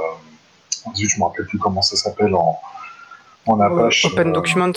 je 0.96 1.02
ne 1.02 1.20
me 1.20 1.24
rappelle 1.24 1.46
plus 1.46 1.58
comment 1.58 1.82
ça 1.82 1.96
s'appelle 1.96 2.34
en, 2.34 2.58
en 3.46 3.60
Apache. 3.60 4.04
Open 4.06 4.28
euh, 4.28 4.32
Document. 4.32 4.72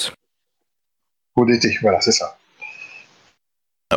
ODT, 1.36 1.78
voilà, 1.82 2.02
c'est 2.02 2.12
ça. 2.12 2.38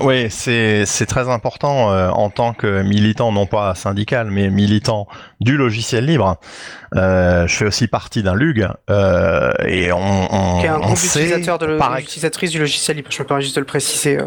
Oui, 0.02 0.30
c'est 0.30 1.06
très 1.08 1.28
important 1.28 1.90
euh, 1.90 2.10
en 2.10 2.30
tant 2.30 2.54
que 2.54 2.82
militant, 2.82 3.32
non 3.32 3.46
pas 3.46 3.74
syndical, 3.74 4.30
mais 4.30 4.48
militant 4.48 5.08
du 5.40 5.56
logiciel 5.56 6.06
libre. 6.06 6.36
Euh, 6.94 7.48
je 7.48 7.56
fais 7.56 7.64
aussi 7.64 7.88
partie 7.88 8.22
d'un 8.22 8.34
LUG 8.34 8.68
euh, 8.88 9.52
et 9.66 9.90
on, 9.90 9.98
on, 9.98 10.60
Qui 10.60 10.66
est 10.66 10.68
un 10.68 10.78
groupe 10.78 10.96
d'utilisateurs 10.96 11.58
de 11.58 12.00
utilisatrices 12.00 12.52
du 12.52 12.60
logiciel 12.60 12.98
libre. 12.98 13.10
Je 13.10 13.20
me 13.20 13.26
permets 13.26 13.42
juste 13.42 13.56
de 13.56 13.60
le 13.60 13.66
préciser. 13.66 14.18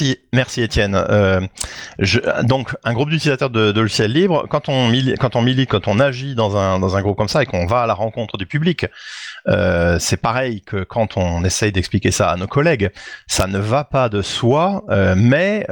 Merci, 0.00 0.20
merci 0.32 0.62
Étienne. 0.62 0.94
Euh, 0.94 1.40
donc, 2.44 2.76
un 2.84 2.92
groupe 2.92 3.10
d'utilisateurs 3.10 3.50
de, 3.50 3.72
de 3.72 3.80
logiciels 3.80 4.12
libres, 4.12 4.46
quand 4.48 4.68
on, 4.68 4.86
milite, 4.86 5.18
quand 5.18 5.88
on 5.88 5.98
agit 5.98 6.36
dans 6.36 6.56
un, 6.56 7.02
groupe 7.02 7.16
comme 7.16 7.26
ça 7.26 7.42
et 7.42 7.46
qu'on 7.46 7.66
va 7.66 7.80
à 7.80 7.86
la 7.88 7.94
rencontre 7.94 8.36
du 8.36 8.46
public, 8.46 8.86
euh, 9.48 9.98
c'est 9.98 10.18
pareil 10.18 10.60
que 10.60 10.84
quand 10.84 11.16
on 11.16 11.42
essaye 11.42 11.72
d'expliquer 11.72 12.12
ça 12.12 12.30
à 12.30 12.36
nos 12.36 12.46
collègues. 12.46 12.90
Ça 13.26 13.48
ne 13.48 13.58
va 13.58 13.82
pas 13.82 14.08
de 14.08 14.22
soi, 14.22 14.84
euh, 14.88 15.14
mais 15.16 15.66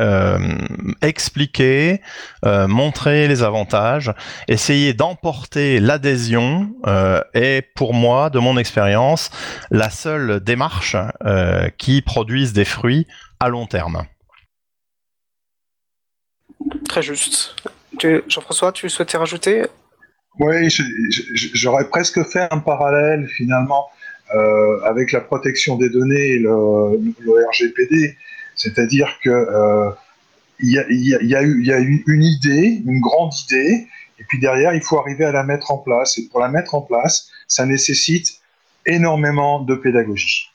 expliquer, 1.02 2.00
montrer 2.42 3.28
les 3.28 3.44
avantages, 3.44 4.12
essayer 4.48 4.92
d'emporter 4.92 5.78
l'adhésion 5.78 6.70
est 7.32 7.62
pour 7.76 7.94
moi, 7.94 8.28
de 8.30 8.40
mon 8.40 8.58
expérience, 8.58 9.30
la 9.70 9.90
seule 9.90 10.40
démarche 10.40 10.96
qui 11.78 12.02
produise 12.02 12.52
des 12.52 12.64
fruits 12.64 13.06
à 13.38 13.48
long 13.48 13.66
terme. 13.66 14.02
Très 16.88 17.02
juste. 17.02 17.54
Jean-François, 18.28 18.72
tu 18.72 18.88
souhaitais 18.88 19.16
rajouter? 19.16 19.64
Oui, 20.38 20.68
j'aurais 21.54 21.88
presque 21.88 22.22
fait 22.24 22.46
un 22.50 22.58
parallèle 22.58 23.26
finalement 23.28 23.86
euh, 24.34 24.80
avec 24.82 25.12
la 25.12 25.20
protection 25.20 25.76
des 25.76 25.88
données 25.88 26.34
et 26.34 26.38
le, 26.38 27.46
RGPD. 27.48 28.16
C'est-à-dire 28.54 29.18
que 29.22 29.30
euh, 29.30 29.90
il 30.60 30.70
y, 30.70 31.34
a, 31.34 31.38
a 31.38 31.42
une 31.42 32.22
idée, 32.22 32.82
une 32.86 33.00
grande 33.00 33.32
idée, 33.44 33.86
et 34.18 34.24
puis 34.24 34.38
derrière, 34.38 34.74
il 34.74 34.82
faut 34.82 34.98
arriver 34.98 35.24
à 35.24 35.32
la 35.32 35.42
mettre 35.42 35.70
en 35.70 35.78
place. 35.78 36.18
Et 36.18 36.28
pour 36.28 36.40
la 36.40 36.48
mettre 36.48 36.74
en 36.74 36.80
place, 36.80 37.30
ça 37.46 37.66
nécessite 37.66 38.40
énormément 38.86 39.60
de 39.60 39.74
pédagogie. 39.74 40.50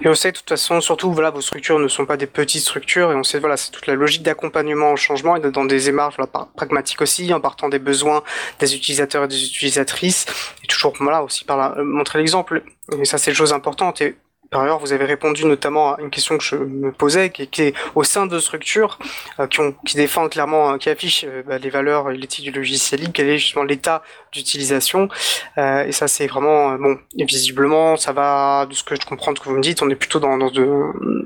Et 0.00 0.08
on 0.08 0.14
sait 0.14 0.30
de 0.30 0.36
toute 0.36 0.48
façon, 0.48 0.80
surtout, 0.80 1.12
voilà, 1.12 1.30
vos 1.30 1.40
structures 1.40 1.78
ne 1.78 1.88
sont 1.88 2.06
pas 2.06 2.16
des 2.16 2.26
petites 2.26 2.62
structures, 2.62 3.10
et 3.10 3.14
on 3.16 3.24
sait, 3.24 3.40
voilà, 3.40 3.56
c'est 3.56 3.70
toute 3.70 3.86
la 3.86 3.94
logique 3.94 4.22
d'accompagnement 4.22 4.92
au 4.92 4.96
changement 4.96 5.34
et 5.36 5.40
dans 5.40 5.64
des 5.64 5.80
démarches 5.80 6.16
voilà, 6.16 6.48
pragmatiques 6.54 7.00
aussi, 7.00 7.32
en 7.32 7.40
partant 7.40 7.68
des 7.68 7.78
besoins 7.78 8.22
des 8.60 8.76
utilisateurs 8.76 9.24
et 9.24 9.28
des 9.28 9.44
utilisatrices, 9.44 10.26
et 10.62 10.66
toujours, 10.66 10.94
voilà, 11.00 11.22
aussi 11.24 11.44
par 11.44 11.56
là, 11.56 11.74
montrer 11.82 12.18
l'exemple. 12.18 12.62
Et 13.00 13.04
ça, 13.04 13.18
c'est 13.18 13.30
une 13.32 13.36
chose 13.36 13.52
importante. 13.52 14.00
Et 14.00 14.16
par 14.50 14.62
ailleurs, 14.62 14.78
vous 14.78 14.92
avez 14.92 15.04
répondu 15.04 15.44
notamment 15.44 15.94
à 15.94 16.00
une 16.00 16.10
question 16.10 16.38
que 16.38 16.44
je 16.44 16.56
me 16.56 16.90
posais, 16.90 17.30
qui, 17.30 17.42
est 17.62 17.74
au 17.94 18.02
sein 18.02 18.26
de 18.26 18.38
structures 18.38 18.98
euh, 19.40 19.46
qui, 19.46 19.60
ont, 19.60 19.74
qui 19.84 19.96
défendent 19.96 20.30
clairement, 20.30 20.72
euh, 20.72 20.76
qui 20.78 20.88
affichent 20.88 21.24
euh, 21.28 21.42
bah, 21.46 21.58
les 21.58 21.68
valeurs 21.68 22.10
et 22.10 22.16
l'éthique 22.16 22.44
du 22.46 22.52
logiciel 22.52 23.00
libre, 23.00 23.12
quel 23.12 23.28
est 23.28 23.38
justement 23.38 23.64
l'état 23.64 24.02
d'utilisation. 24.32 25.08
Et 25.56 25.92
ça, 25.92 26.08
c'est 26.08 26.26
vraiment 26.26 26.74
bon. 26.74 26.98
Visiblement, 27.16 27.96
ça 27.96 28.12
va, 28.12 28.66
de 28.66 28.74
ce 28.74 28.84
que 28.84 28.94
je 28.94 29.06
comprends 29.06 29.32
de 29.32 29.38
ce 29.38 29.42
que 29.42 29.48
vous 29.48 29.56
me 29.56 29.62
dites, 29.62 29.82
on 29.82 29.90
est 29.90 29.96
plutôt 29.96 30.20
dans, 30.20 30.36
dans 30.38 30.50
de, 30.50 30.66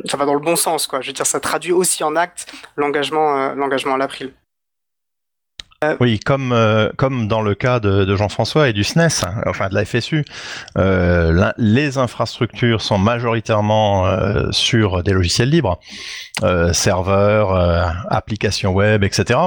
ça 0.07 0.17
va 0.17 0.25
dans 0.25 0.35
le 0.35 0.41
bon 0.41 0.57
sens, 0.57 0.87
quoi. 0.87 1.01
Je 1.01 1.09
veux 1.09 1.13
dire, 1.13 1.27
ça 1.27 1.41
traduit 1.41 1.73
aussi 1.73 2.05
en 2.05 2.17
acte 2.17 2.53
l'engagement, 2.77 3.55
l'engagement 3.55 3.95
à 3.95 3.99
l'April. 3.99 4.33
Euh, 5.83 5.97
oui, 6.01 6.21
comme, 6.21 6.53
euh, 6.53 6.91
comme 6.97 7.27
dans 7.27 7.43
le 7.43 7.55
cas 7.55 7.81
de, 7.81 8.15
Jean-François 8.15 8.69
et 8.69 8.73
du 8.73 8.85
SNES, 8.85 9.25
hein, 9.25 9.43
enfin 9.47 9.69
de 9.69 9.75
la 9.75 9.85
FSU, 9.85 10.25
euh, 10.79 11.51
les 11.59 11.99
infrastructures 11.99 12.81
sont 12.81 12.99
majoritairement 12.99 14.53
sur 14.53 15.03
des 15.03 15.13
logiciels 15.13 15.51
libres, 15.51 15.81
serveurs, 16.73 17.53
applications 18.11 18.73
web, 18.73 19.05
etc. 19.05 19.41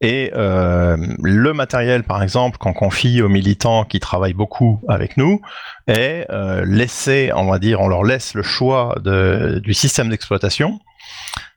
Et 0.00 0.30
le 0.34 1.52
matériel, 1.52 2.04
par 2.04 2.22
exemple, 2.22 2.58
qu'on 2.58 2.72
confie 2.72 3.22
aux 3.22 3.28
militants 3.28 3.84
qui 3.84 4.00
travaillent 4.00 4.34
beaucoup 4.34 4.80
avec 4.88 5.16
nous, 5.16 5.40
est 5.86 6.26
laissé, 6.64 7.30
on 7.34 7.50
va 7.50 7.58
dire, 7.58 7.80
on 7.80 7.88
leur 7.88 8.04
laisse 8.04 8.34
le 8.34 8.42
choix 8.42 8.96
du 9.02 9.74
système 9.74 10.08
d'exploitation 10.08 10.78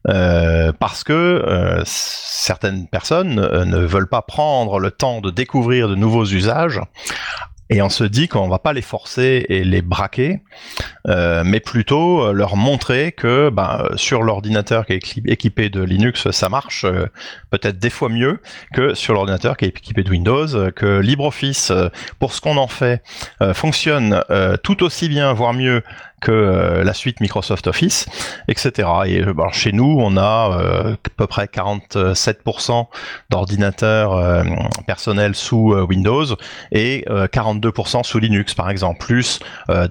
euh, 0.10 0.72
parce 0.72 1.04
que 1.04 1.14
euh, 1.14 1.82
certaines 1.86 2.88
personnes 2.88 3.40
euh, 3.40 3.66
ne 3.66 3.80
veulent 3.80 4.08
pas 4.08 4.22
prendre 4.22 4.80
le 4.80 4.92
temps 4.92 5.20
de 5.20 5.32
découvrir 5.32 5.90
de 5.90 5.96
nouveaux 5.96 6.26
usages. 6.26 6.80
Et 7.70 7.82
on 7.82 7.90
se 7.90 8.06
dit 8.06 8.30
qu'on 8.30 8.48
va 8.48 8.60
pas 8.60 8.72
les 8.72 8.82
forcer 8.82 9.46
et 9.50 9.66
les 9.66 9.82
braquer, 9.82 10.40
mais 11.06 11.60
plutôt 11.60 12.32
leur 12.32 12.56
montrer 12.56 13.12
que 13.12 13.50
ben, 13.50 13.90
sur 13.98 14.24
l'ordinateur 14.24 14.86
qui 14.86 14.94
est 14.94 15.18
équipé 15.26 15.70
de 15.70 15.82
Linux, 15.82 16.32
ça 16.32 16.48
marche 16.48 16.86
peut-être 17.50 17.78
des 17.78 17.90
fois 17.90 18.08
mieux 18.08 18.40
que 18.74 18.94
sur 18.94 19.14
l'ordinateur 19.14 19.58
qui 19.58 19.66
est 19.66 19.68
équipé 19.68 20.04
de 20.04 20.10
Windows, 20.10 20.72
que 20.72 21.02
LibreOffice, 21.02 21.74
pour 22.20 22.32
ce 22.32 22.40
qu'on 22.40 22.56
en 22.56 22.70
fait, 22.70 23.04
fonctionne 23.54 24.24
tout 24.64 24.82
aussi 24.82 25.10
bien, 25.10 25.34
voire 25.34 25.52
mieux 25.52 25.84
que 26.22 26.82
la 26.84 26.94
suite 26.94 27.20
Microsoft 27.22 27.68
Office, 27.68 28.08
etc. 28.48 28.90
Et 29.06 29.22
chez 29.52 29.72
nous, 29.72 29.98
on 30.00 30.18
a 30.18 30.94
à 30.94 31.10
peu 31.16 31.28
près 31.28 31.46
47% 31.46 32.88
d'ordinateurs 33.30 34.44
personnels 34.88 35.36
sous 35.36 35.76
Windows 35.88 36.26
et 36.72 37.06
42% 37.08 38.04
sous 38.04 38.20
Linux, 38.20 38.56
par 38.56 38.70
exemple, 38.70 39.00
plus 39.00 39.40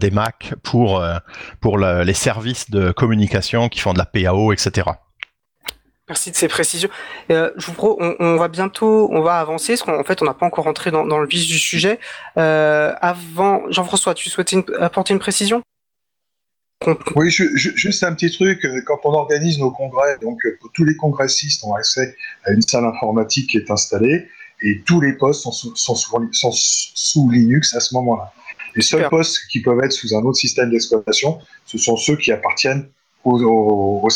des 0.01 0.11
Mac 0.11 0.55
pour 0.63 1.01
euh, 1.01 1.19
pour 1.61 1.79
les 1.79 2.15
services 2.15 2.71
de 2.71 2.93
communication 2.93 3.69
qui 3.69 3.81
font 3.81 3.93
de 3.93 3.99
la 3.99 4.07
PAO, 4.07 4.53
etc. 4.53 4.91
Merci 6.09 6.31
de 6.31 6.37
ces 6.37 6.47
précisions. 6.47 6.89
Euh, 7.31 7.51
je 7.57 7.67
vous 7.67 7.97
on, 7.99 8.37
va 8.37 8.47
bientôt, 8.47 9.09
on 9.11 9.23
va 9.23 9.41
avancer, 9.41 9.73
parce 9.73 9.83
qu'en 9.83 10.05
fait, 10.05 10.23
on 10.23 10.25
n'a 10.25 10.35
pas 10.35 10.47
encore 10.47 10.65
rentré 10.65 10.93
dans, 10.93 11.03
le 11.05 11.27
vif 11.27 11.49
du 11.49 11.59
sujet. 11.59 11.99
Euh, 12.39 12.95
avant, 13.01 13.63
Jean-François, 13.71 14.15
tu 14.15 14.31
souhaitais 14.31 14.65
apporter 14.79 15.13
une 15.13 15.19
précision? 15.19 15.63
Oui, 17.17 17.31
juste 17.31 18.05
un 18.05 18.13
petit 18.13 18.31
truc. 18.31 18.67
Quand 18.85 19.01
on 19.05 19.13
organise 19.13 19.59
nos 19.59 19.71
congrès, 19.71 20.19
donc 20.21 20.41
tous 20.75 20.85
les 20.85 20.95
congressistes 20.97 21.65
ont 21.65 21.75
accès 21.75 22.15
à 22.45 22.53
une 22.53 22.63
salle 22.63 22.85
informatique 22.85 23.51
qui 23.51 23.57
est 23.57 23.71
installée, 23.71 24.29
et 24.63 24.83
tous 24.83 25.01
les 25.01 25.15
postes 25.15 25.43
sont 25.43 25.53
sont 25.53 26.53
sous 26.53 27.31
Linux 27.31 27.75
à 27.75 27.81
ce 27.81 27.95
moment-là. 27.95 28.33
Les 28.75 28.83
seuls 28.83 29.09
postes 29.09 29.47
qui 29.51 29.61
peuvent 29.61 29.81
être 29.83 29.93
sous 29.93 30.15
un 30.15 30.21
autre 30.21 30.39
système 30.39 30.71
d'exploitation, 30.71 31.39
ce 31.65 31.79
sont 31.79 31.97
ceux 31.97 32.17
qui 32.17 32.31
appartiennent 32.31 32.89
aux, 33.25 33.43
aux, 33.43 34.11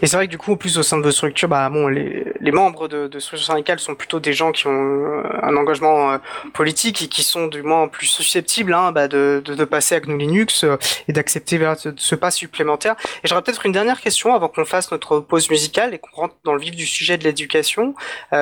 et 0.00 0.06
c'est 0.06 0.16
vrai 0.16 0.26
que 0.26 0.30
du 0.30 0.38
coup, 0.38 0.52
en 0.52 0.56
plus 0.56 0.78
au 0.78 0.82
sein 0.82 0.96
de 0.98 1.02
vos 1.02 1.10
structures, 1.10 1.48
bah 1.48 1.68
bon, 1.68 1.88
les, 1.88 2.52
membres 2.52 2.88
de, 2.88 3.08
de 3.08 3.18
structures 3.18 3.46
syndicales 3.46 3.78
sont 3.78 3.94
plutôt 3.94 4.20
des 4.20 4.32
gens 4.32 4.52
qui 4.52 4.66
ont 4.66 4.70
euh, 4.70 5.22
un 5.42 5.56
engagement 5.56 6.12
euh, 6.12 6.18
politique 6.52 7.02
et 7.02 7.08
qui 7.08 7.22
sont 7.22 7.46
du 7.46 7.62
moins 7.62 7.88
plus 7.88 8.06
susceptibles 8.06 8.74
hein, 8.74 8.92
bah, 8.92 9.08
de, 9.08 9.42
de, 9.44 9.64
passer 9.64 9.94
à 9.94 10.00
GNU 10.00 10.18
Linux 10.18 10.64
euh, 10.64 10.76
et 11.08 11.12
d'accepter 11.12 11.60
ce 11.96 12.14
pas 12.14 12.30
supplémentaire. 12.30 12.96
Et 13.24 13.28
j'aurais 13.28 13.42
peut-être 13.42 13.66
une 13.66 13.72
dernière 13.72 14.00
question 14.00 14.34
avant 14.34 14.48
qu'on 14.48 14.64
fasse 14.64 14.90
notre 14.90 15.20
pause 15.20 15.50
musicale 15.50 15.94
et 15.94 15.98
qu'on 15.98 16.22
rentre 16.22 16.34
dans 16.44 16.54
le 16.54 16.60
vif 16.60 16.74
du 16.74 16.86
sujet 16.86 17.18
de 17.18 17.24
l'éducation. 17.24 17.94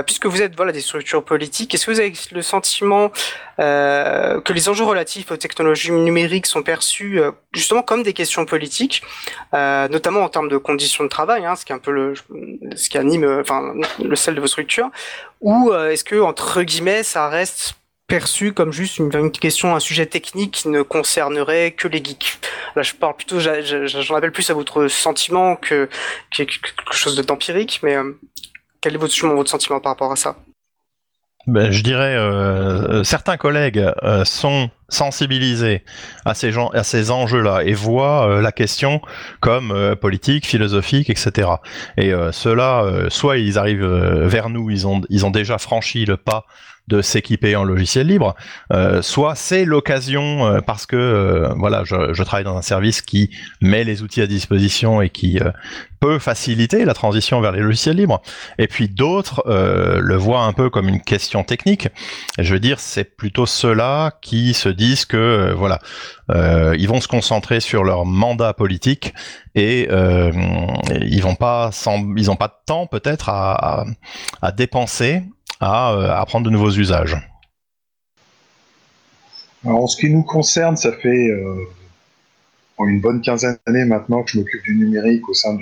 puisque 0.06 0.26
vous 0.26 0.42
êtes 0.42 0.56
voilà 0.56 0.72
des 0.72 0.80
structures 0.80 1.24
politiques, 1.24 1.74
est-ce 1.74 1.86
que 1.86 1.90
vous 1.90 2.00
avez 2.00 2.12
le 2.32 2.42
sentiment 2.42 3.10
que 3.58 4.52
les 4.52 4.68
enjeux 4.68 4.84
relatifs 4.84 5.30
aux 5.30 5.36
technologies 5.36 5.92
numériques 5.92 6.46
sont 6.46 6.62
perçus 6.62 7.20
justement 7.52 7.82
comme 7.82 8.02
des 8.02 8.12
questions 8.12 8.46
politiques, 8.46 9.02
notamment 9.52 10.20
en 10.20 10.28
termes 10.28 10.48
de 10.48 10.56
conditions 10.56 11.04
de 11.04 11.09
travail, 11.10 11.44
hein, 11.44 11.56
ce 11.56 11.64
qui 11.64 11.72
est 11.72 11.74
un 11.74 11.78
peu 11.78 11.90
le, 11.90 12.14
ce 12.74 12.88
qui 12.88 12.98
anime, 12.98 13.40
enfin, 13.40 13.74
le 14.02 14.16
sel 14.16 14.34
de 14.34 14.40
vos 14.40 14.46
structures, 14.46 14.90
ou 15.40 15.70
euh, 15.70 15.90
est-ce 15.90 16.04
que 16.04 16.20
entre 16.20 16.62
guillemets, 16.62 17.02
ça 17.02 17.28
reste 17.28 17.74
perçu 18.06 18.52
comme 18.52 18.72
juste 18.72 18.98
une, 18.98 19.30
question, 19.30 19.74
un 19.76 19.80
sujet 19.80 20.06
technique 20.06 20.52
qui 20.52 20.68
ne 20.68 20.82
concernerait 20.82 21.72
que 21.72 21.88
les 21.88 22.02
geeks? 22.02 22.40
Là, 22.74 22.82
je 22.82 22.94
parle 22.94 23.16
plutôt, 23.16 23.38
j'en 23.38 24.14
appelle 24.14 24.32
plus 24.32 24.50
à 24.50 24.54
votre 24.54 24.88
sentiment 24.88 25.56
que, 25.56 25.88
quelque 26.30 26.58
chose 26.92 27.16
d'empirique, 27.24 27.80
mais 27.82 27.96
euh, 27.96 28.18
quel 28.80 28.94
est 28.94 28.98
votre 28.98 29.48
sentiment 29.48 29.80
par 29.80 29.92
rapport 29.92 30.12
à 30.12 30.16
ça? 30.16 30.36
Ben, 31.46 31.70
je 31.70 31.82
dirais, 31.82 32.16
euh, 32.16 33.02
certains 33.02 33.38
collègues 33.38 33.84
euh, 34.02 34.24
sont 34.24 34.70
sensibilisés 34.90 35.84
à 36.24 36.34
ces, 36.34 37.10
enjeux-là 37.10 37.62
et 37.64 37.72
voient 37.72 38.28
euh, 38.28 38.42
la 38.42 38.52
question 38.52 39.00
comme 39.40 39.96
politique, 40.00 40.46
philosophique, 40.46 41.08
etc. 41.08 41.48
Et 41.96 42.12
ceux-là, 42.32 43.08
soit 43.08 43.38
ils 43.38 43.58
arrivent 43.58 43.86
vers 43.86 44.50
nous, 44.50 44.70
ils 44.70 44.86
ont 44.86 45.30
déjà 45.30 45.58
franchi 45.58 46.04
le 46.04 46.16
pas 46.16 46.44
de 46.90 47.02
s'équiper 47.02 47.56
en 47.56 47.64
logiciel 47.64 48.08
libre, 48.08 48.34
euh, 48.72 49.00
soit 49.00 49.36
c'est 49.36 49.64
l'occasion 49.64 50.46
euh, 50.46 50.60
parce 50.60 50.86
que 50.86 50.96
euh, 50.96 51.54
voilà, 51.56 51.84
je, 51.84 52.12
je, 52.12 52.22
travaille 52.24 52.44
dans 52.44 52.56
un 52.56 52.62
service 52.62 53.00
qui 53.00 53.30
met 53.60 53.84
les 53.84 54.02
outils 54.02 54.20
à 54.20 54.26
disposition 54.26 55.00
et 55.00 55.08
qui 55.08 55.38
peut 56.00 56.18
faciliter 56.18 56.84
la 56.84 56.94
transition 56.94 57.40
vers 57.40 57.52
les 57.52 57.60
logiciels 57.60 57.96
libres. 57.96 58.20
Et 58.58 58.66
puis 58.66 58.88
d'autres 58.88 59.42
le 59.46 60.16
voient 60.16 60.42
un 60.42 60.52
peu 60.52 60.70
comme 60.70 60.88
une 60.88 61.00
question 61.00 61.44
technique. 61.44 61.88
je 62.38 62.54
veux 62.54 62.60
dire, 62.60 62.80
c'est 62.80 63.04
plutôt 63.04 63.46
ceux-là 63.46 64.12
qui 64.22 64.54
se 64.54 64.68
disent 64.68 65.04
que 65.04 65.52
voilà, 65.56 65.78
ils 66.30 66.88
vont 66.88 67.00
se 67.00 67.08
concentrer 67.08 67.60
sur 67.60 67.84
leur 67.84 68.06
mandat 68.06 68.54
politique 68.54 69.12
et 69.54 69.88
ils 69.90 71.22
vont 71.22 71.34
pas, 71.34 71.70
ils 72.16 72.26
n'ont 72.26 72.36
pas 72.36 72.48
de 72.48 72.64
temps 72.66 72.86
peut-être 72.86 73.28
à, 73.28 73.80
à, 73.80 73.84
à 74.40 74.52
dépenser 74.52 75.22
à 75.60 75.92
euh, 75.92 76.10
apprendre 76.10 76.46
de 76.46 76.50
nouveaux 76.50 76.70
usages 76.70 77.16
en 79.62 79.86
ce 79.86 79.98
qui 79.98 80.08
nous 80.08 80.22
concerne, 80.22 80.74
ça 80.78 80.90
fait 80.90 81.28
euh, 81.28 81.66
une 82.78 83.02
bonne 83.02 83.20
quinzaine 83.20 83.58
d'années 83.66 83.84
maintenant 83.84 84.22
que 84.22 84.30
je 84.30 84.38
m'occupe 84.38 84.62
du 84.62 84.74
numérique 84.74 85.28
au 85.28 85.34
sein 85.34 85.54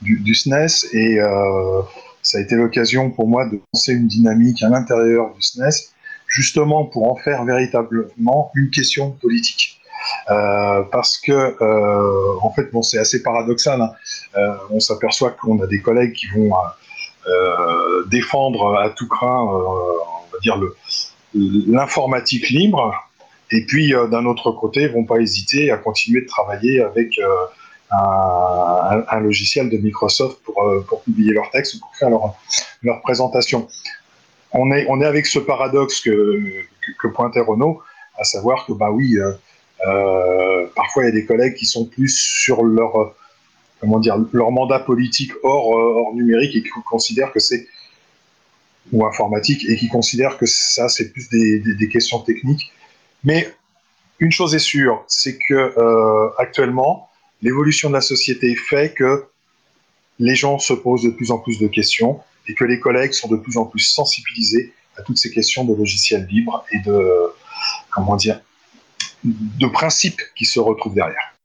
du, 0.00 0.34
SNES 0.34 0.86
et 0.92 1.18
euh, 1.18 1.82
ça 2.22 2.38
a 2.38 2.40
été 2.40 2.54
l'occasion 2.54 3.10
pour 3.10 3.26
moi 3.26 3.48
de 3.48 3.58
lancer 3.74 3.94
une 3.94 4.06
dynamique 4.06 4.62
à 4.62 4.68
l'intérieur 4.68 5.34
du 5.34 5.42
SNES 5.42 5.88
justement 6.28 6.84
pour 6.84 7.10
en 7.10 7.16
faire 7.16 7.44
véritablement 7.44 8.52
une 8.54 8.70
question 8.70 9.10
politique. 9.10 9.80
parce 10.28 11.18
que 11.18 11.56
en 12.40 12.52
fait 12.52 12.70
bon 12.70 12.82
c'est 12.82 12.98
assez 12.98 13.24
paradoxal 13.24 13.80
hein. 13.80 13.92
on 14.70 14.78
s'aperçoit 14.78 15.32
qu'on 15.32 15.60
a 15.60 15.66
des 15.66 15.80
collègues 15.80 16.12
qui 16.12 16.28
vont 16.28 16.54
euh, 16.54 16.58
défendre 18.06 18.76
à 18.76 18.90
tout 18.90 19.08
craint, 19.08 19.44
euh, 19.44 19.98
on 20.28 20.32
va 20.32 20.38
dire, 20.42 20.60
l'informatique 21.34 22.50
libre, 22.50 22.94
et 23.50 23.64
puis 23.66 23.94
euh, 23.94 24.06
d'un 24.06 24.26
autre 24.26 24.50
côté, 24.52 24.88
vont 24.88 25.04
pas 25.04 25.18
hésiter 25.18 25.70
à 25.70 25.76
continuer 25.76 26.22
de 26.22 26.26
travailler 26.26 26.82
avec 26.82 27.20
un, 27.90 29.20
logiciel 29.20 29.70
de 29.70 29.76
Microsoft 29.78 30.42
pour, 30.44 30.62
pour 30.88 31.02
publier 31.02 31.32
leur 31.32 31.50
texte 31.50 31.74
ou 31.74 31.80
pour 31.80 31.96
faire 31.96 32.10
leur, 32.10 32.34
leur 32.82 33.00
présentation. 33.02 33.68
On 34.52 34.70
est, 34.72 34.86
on 34.88 35.00
est 35.00 35.06
avec 35.06 35.26
ce 35.26 35.38
paradoxe 35.38 36.00
que, 36.00 36.40
que, 37.00 37.08
pointait 37.08 37.40
Renault, 37.40 37.82
à 38.18 38.24
savoir 38.24 38.66
que, 38.66 38.72
bah 38.72 38.90
oui, 38.90 39.16
parfois 40.74 41.04
il 41.04 41.06
y 41.06 41.08
a 41.08 41.12
des 41.12 41.26
collègues 41.26 41.54
qui 41.54 41.66
sont 41.66 41.86
plus 41.86 42.16
sur 42.16 42.62
leur 42.62 43.14
comment 43.80 43.98
dire, 43.98 44.16
leur 44.32 44.50
mandat 44.50 44.80
politique 44.80 45.32
hors, 45.42 45.76
euh, 45.76 46.00
hors 46.00 46.14
numérique 46.14 46.56
et 46.56 46.62
qui 46.62 46.70
considèrent 46.84 47.32
que 47.32 47.40
c'est 47.40 47.66
ou 48.92 49.04
informatique 49.04 49.68
et 49.68 49.76
qui 49.76 49.88
considèrent 49.88 50.38
que 50.38 50.46
ça 50.46 50.88
c'est 50.88 51.10
plus 51.12 51.28
des, 51.28 51.58
des, 51.58 51.88
questions 51.88 52.20
techniques. 52.20 52.72
Mais 53.24 53.52
une 54.20 54.30
chose 54.30 54.54
est 54.54 54.60
sûre, 54.60 55.04
c'est 55.08 55.38
que 55.38 55.54
euh, 55.54 56.30
actuellement 56.38 57.08
l'évolution 57.42 57.88
de 57.88 57.94
la 57.94 58.00
société 58.00 58.54
fait 58.54 58.94
que 58.94 59.26
les 60.18 60.34
gens 60.34 60.58
se 60.58 60.72
posent 60.72 61.02
de 61.02 61.10
plus 61.10 61.30
en 61.30 61.38
plus 61.38 61.58
de 61.58 61.66
questions 61.66 62.20
et 62.48 62.54
que 62.54 62.64
les 62.64 62.78
collègues 62.78 63.12
sont 63.12 63.28
de 63.28 63.36
plus 63.36 63.56
en 63.56 63.66
plus 63.66 63.80
sensibilisés 63.80 64.72
à 64.96 65.02
toutes 65.02 65.18
ces 65.18 65.30
questions 65.30 65.64
de 65.64 65.74
logiciels 65.74 66.26
libres 66.26 66.64
et 66.72 66.78
de 66.78 67.32
comment 67.90 68.16
dire 68.16 68.40
de 69.24 69.66
principes 69.66 70.22
qui 70.36 70.44
se 70.44 70.60
retrouvent 70.60 70.94
derrière. 70.94 71.35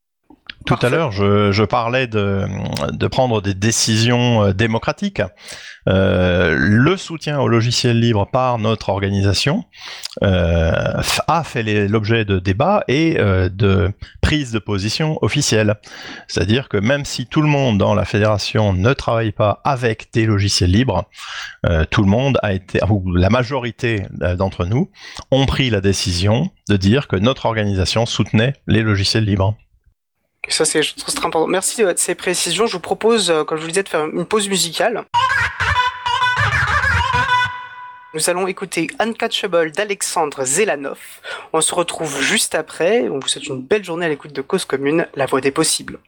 Tout 0.65 0.77
à 0.81 0.89
l'heure, 0.89 1.11
je, 1.11 1.51
je, 1.51 1.63
parlais 1.63 2.07
de, 2.07 2.45
de, 2.91 3.07
prendre 3.07 3.41
des 3.41 3.53
décisions 3.53 4.43
euh, 4.43 4.53
démocratiques. 4.53 5.21
Euh, 5.89 6.55
le 6.57 6.95
soutien 6.95 7.39
au 7.39 7.47
logiciel 7.47 7.99
libre 7.99 8.27
par 8.31 8.59
notre 8.59 8.89
organisation 8.89 9.65
euh, 10.21 11.01
a 11.27 11.43
fait 11.43 11.87
l'objet 11.87 12.23
de 12.23 12.37
débats 12.37 12.83
et 12.87 13.19
euh, 13.19 13.49
de 13.49 13.91
prises 14.21 14.51
de 14.51 14.59
position 14.59 15.17
officielles. 15.23 15.75
C'est-à-dire 16.27 16.69
que 16.69 16.77
même 16.77 17.05
si 17.05 17.25
tout 17.25 17.41
le 17.41 17.47
monde 17.47 17.79
dans 17.79 17.95
la 17.95 18.05
fédération 18.05 18.73
ne 18.73 18.93
travaille 18.93 19.31
pas 19.31 19.61
avec 19.63 20.09
des 20.13 20.25
logiciels 20.25 20.71
libres, 20.71 21.05
tout 21.89 22.01
le 22.01 22.07
monde 22.07 22.37
a 22.41 22.53
été, 22.53 22.79
ou 22.89 23.15
la 23.15 23.29
majorité 23.29 24.03
d'entre 24.37 24.65
nous, 24.65 24.89
ont 25.31 25.45
pris 25.45 25.69
la 25.69 25.81
décision 25.81 26.49
de 26.69 26.77
dire 26.77 27.07
que 27.07 27.15
notre 27.15 27.45
organisation 27.45 28.05
soutenait 28.05 28.53
les 28.67 28.81
logiciels 28.81 29.25
libres. 29.25 29.55
Ça, 30.49 30.65
c'est 30.65 30.81
très 30.81 31.17
important. 31.17 31.47
Merci 31.47 31.83
de 31.83 31.93
ces 31.95 32.15
précisions. 32.15 32.65
Je 32.65 32.73
vous 32.73 32.79
propose, 32.79 33.29
euh, 33.29 33.43
comme 33.43 33.57
je 33.57 33.63
vous 33.63 33.69
disais, 33.69 33.83
de 33.83 33.89
faire 33.89 34.05
une 34.05 34.25
pause 34.25 34.49
musicale. 34.49 35.05
Nous 38.13 38.29
allons 38.29 38.47
écouter 38.47 38.87
Uncatchable 38.99 39.71
d'Alexandre 39.71 40.43
Zelanov. 40.43 40.99
On 41.53 41.61
se 41.61 41.73
retrouve 41.73 42.21
juste 42.21 42.55
après. 42.55 43.07
On 43.07 43.19
vous 43.19 43.27
souhaite 43.27 43.47
une 43.47 43.61
belle 43.61 43.85
journée 43.85 44.05
à 44.05 44.09
l'écoute 44.09 44.33
de 44.33 44.41
Cause 44.41 44.65
Commune, 44.65 45.07
la 45.15 45.27
voix 45.27 45.39
des 45.39 45.51
possibles. 45.51 45.99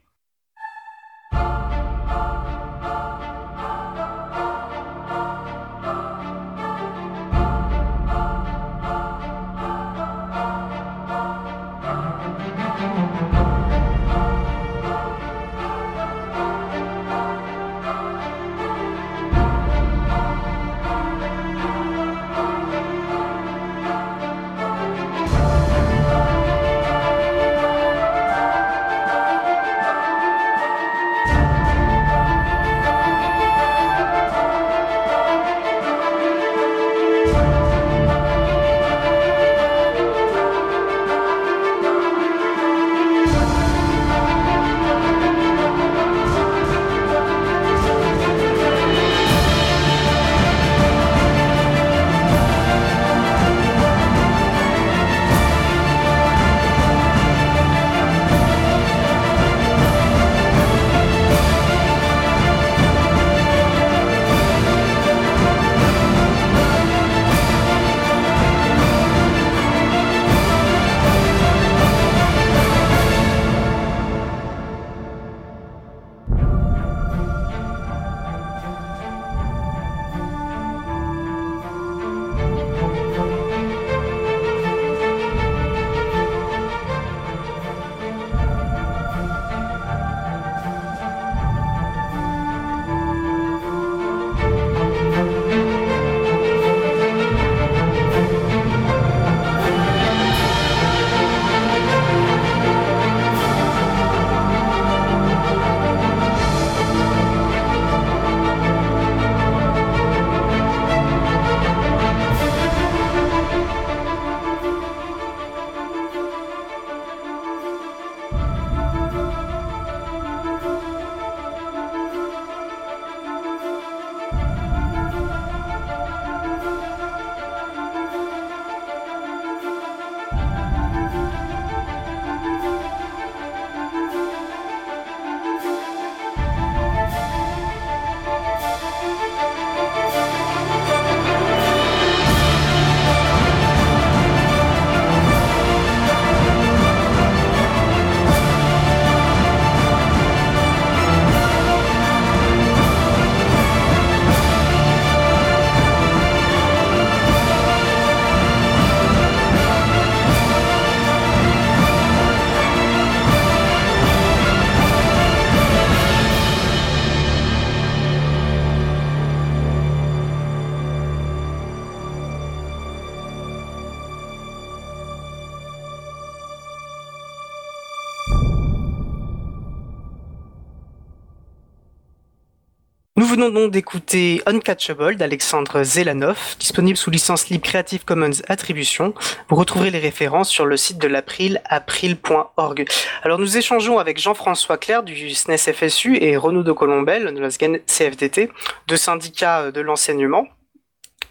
Venons 183.36 183.50
donc 183.50 183.72
d'écouter 183.72 184.44
Uncatchable 184.46 185.16
d'Alexandre 185.16 185.82
Zelanov, 185.82 186.56
disponible 186.60 186.96
sous 186.96 187.10
licence 187.10 187.50
libre 187.50 187.64
Creative 187.64 188.06
Commons 188.06 188.44
Attribution. 188.48 189.16
Vous 189.50 189.56
retrouverez 189.56 189.90
les 189.90 189.98
références 189.98 190.50
sur 190.50 190.68
le 190.68 190.78
site 190.78 191.00
de 191.00 191.08
l'April, 191.08 191.60
april.org. 191.66 192.86
Alors 193.24 193.40
nous 193.40 193.58
échangeons 193.58 193.98
avec 193.98 194.20
Jean-François 194.20 194.78
Claire 194.78 195.02
du 195.02 195.32
SNES 195.32 195.58
FSU 195.58 196.18
et 196.22 196.38
Renaud 196.38 196.62
de 196.62 196.72
Colombel 196.72 197.34
de 197.34 197.40
la 197.40 197.50
CFDT, 197.50 198.52
deux 198.88 198.98
syndicats 198.98 199.72
de 199.72 199.82
l'enseignement 199.82 200.46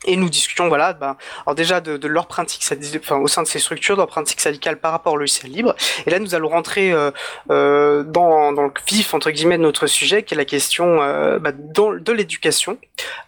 et 0.04 0.16
nous 0.16 0.28
discutions, 0.28 0.68
voilà, 0.68 0.92
bah, 0.92 1.16
alors 1.46 1.54
déjà 1.54 1.80
de, 1.80 1.96
de 1.96 2.08
leur 2.08 2.26
pratique, 2.26 2.62
enfin, 2.96 3.16
au 3.18 3.28
sein 3.28 3.42
de 3.42 3.48
ces 3.48 3.58
structures, 3.58 3.94
de 3.96 4.00
leur 4.00 4.08
pratique 4.08 4.40
syndicale 4.40 4.78
par 4.78 4.92
rapport 4.92 5.12
au 5.12 5.16
logiciel 5.16 5.52
libre. 5.52 5.74
Et 6.06 6.10
là, 6.10 6.18
nous 6.18 6.34
allons 6.34 6.48
rentrer 6.48 6.92
euh, 6.92 7.10
euh, 7.50 8.02
dans, 8.02 8.52
dans 8.52 8.64
le 8.64 8.72
vif 8.88 9.14
entre 9.14 9.30
guillemets 9.30 9.58
de 9.58 9.62
notre 9.62 9.86
sujet, 9.86 10.22
qui 10.22 10.34
est 10.34 10.36
la 10.36 10.44
question 10.44 11.00
euh, 11.02 11.38
bah, 11.38 11.52
dans, 11.52 11.92
de 11.92 12.12
l'éducation, 12.12 12.78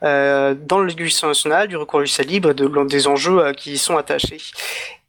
euh, 0.03 0.55
dans 0.55 0.83
l'éducation 0.83 1.29
nationale, 1.29 1.69
du 1.69 1.77
recours 1.77 1.99
au 1.99 2.01
logiciel 2.01 2.27
libre, 2.27 2.53
de, 2.53 2.85
des 2.85 3.07
enjeux 3.07 3.39
euh, 3.39 3.53
qui 3.53 3.73
y 3.73 3.79
sont 3.79 3.97
attachés. 3.97 4.41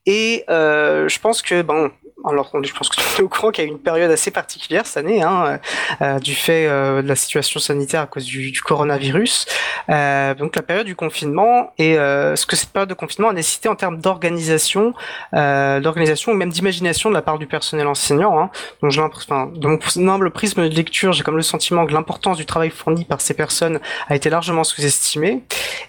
Et 0.05 0.43
euh, 0.49 1.07
je 1.09 1.19
pense 1.19 1.41
que 1.41 1.63
bon, 1.63 1.91
alors 2.27 2.51
je 2.63 2.73
pense 2.73 2.89
que 2.89 2.95
tu 2.95 3.21
es 3.21 3.23
au 3.23 3.29
courant 3.29 3.51
qu'il 3.51 3.63
y 3.63 3.67
a 3.67 3.69
une 3.69 3.79
période 3.79 4.11
assez 4.11 4.31
particulière 4.31 4.85
cette 4.85 5.05
année, 5.05 5.21
hein, 5.21 5.59
euh, 6.01 6.19
du 6.19 6.35
fait 6.35 6.67
euh, 6.67 7.01
de 7.01 7.07
la 7.07 7.15
situation 7.15 7.59
sanitaire 7.59 8.01
à 8.01 8.07
cause 8.07 8.25
du, 8.25 8.51
coronavirus. 8.61 9.45
Euh, 9.89 10.33
donc 10.33 10.55
la 10.55 10.61
période 10.61 10.85
du 10.85 10.95
confinement 10.95 11.71
et 11.77 11.97
euh, 11.97 12.35
ce 12.35 12.45
que 12.45 12.55
cette 12.55 12.69
période 12.69 12.89
de 12.89 12.93
confinement 12.93 13.29
a 13.29 13.33
nécessité 13.33 13.69
en 13.69 13.75
termes 13.75 13.97
d'organisation, 13.97 14.93
euh, 15.33 15.79
d'organisation 15.79 16.31
ou 16.31 16.35
même 16.35 16.49
d'imagination 16.49 17.09
de 17.09 17.15
la 17.15 17.21
part 17.21 17.37
du 17.37 17.47
personnel 17.47 17.87
enseignant. 17.87 18.39
Hein. 18.39 18.49
Donc 18.81 18.91
je 18.91 19.01
enfin, 19.01 19.51
de 19.53 19.67
mon 19.67 20.09
humble 20.09 20.31
prisme 20.31 20.67
de 20.67 20.75
lecture, 20.75 21.13
j'ai 21.13 21.23
comme 21.23 21.37
le 21.37 21.43
sentiment 21.43 21.85
que 21.85 21.93
l'importance 21.93 22.37
du 22.37 22.45
travail 22.45 22.69
fourni 22.69 23.05
par 23.05 23.21
ces 23.21 23.33
personnes 23.33 23.79
a 24.07 24.15
été 24.15 24.29
largement 24.29 24.63
sous-estimée. 24.63 25.43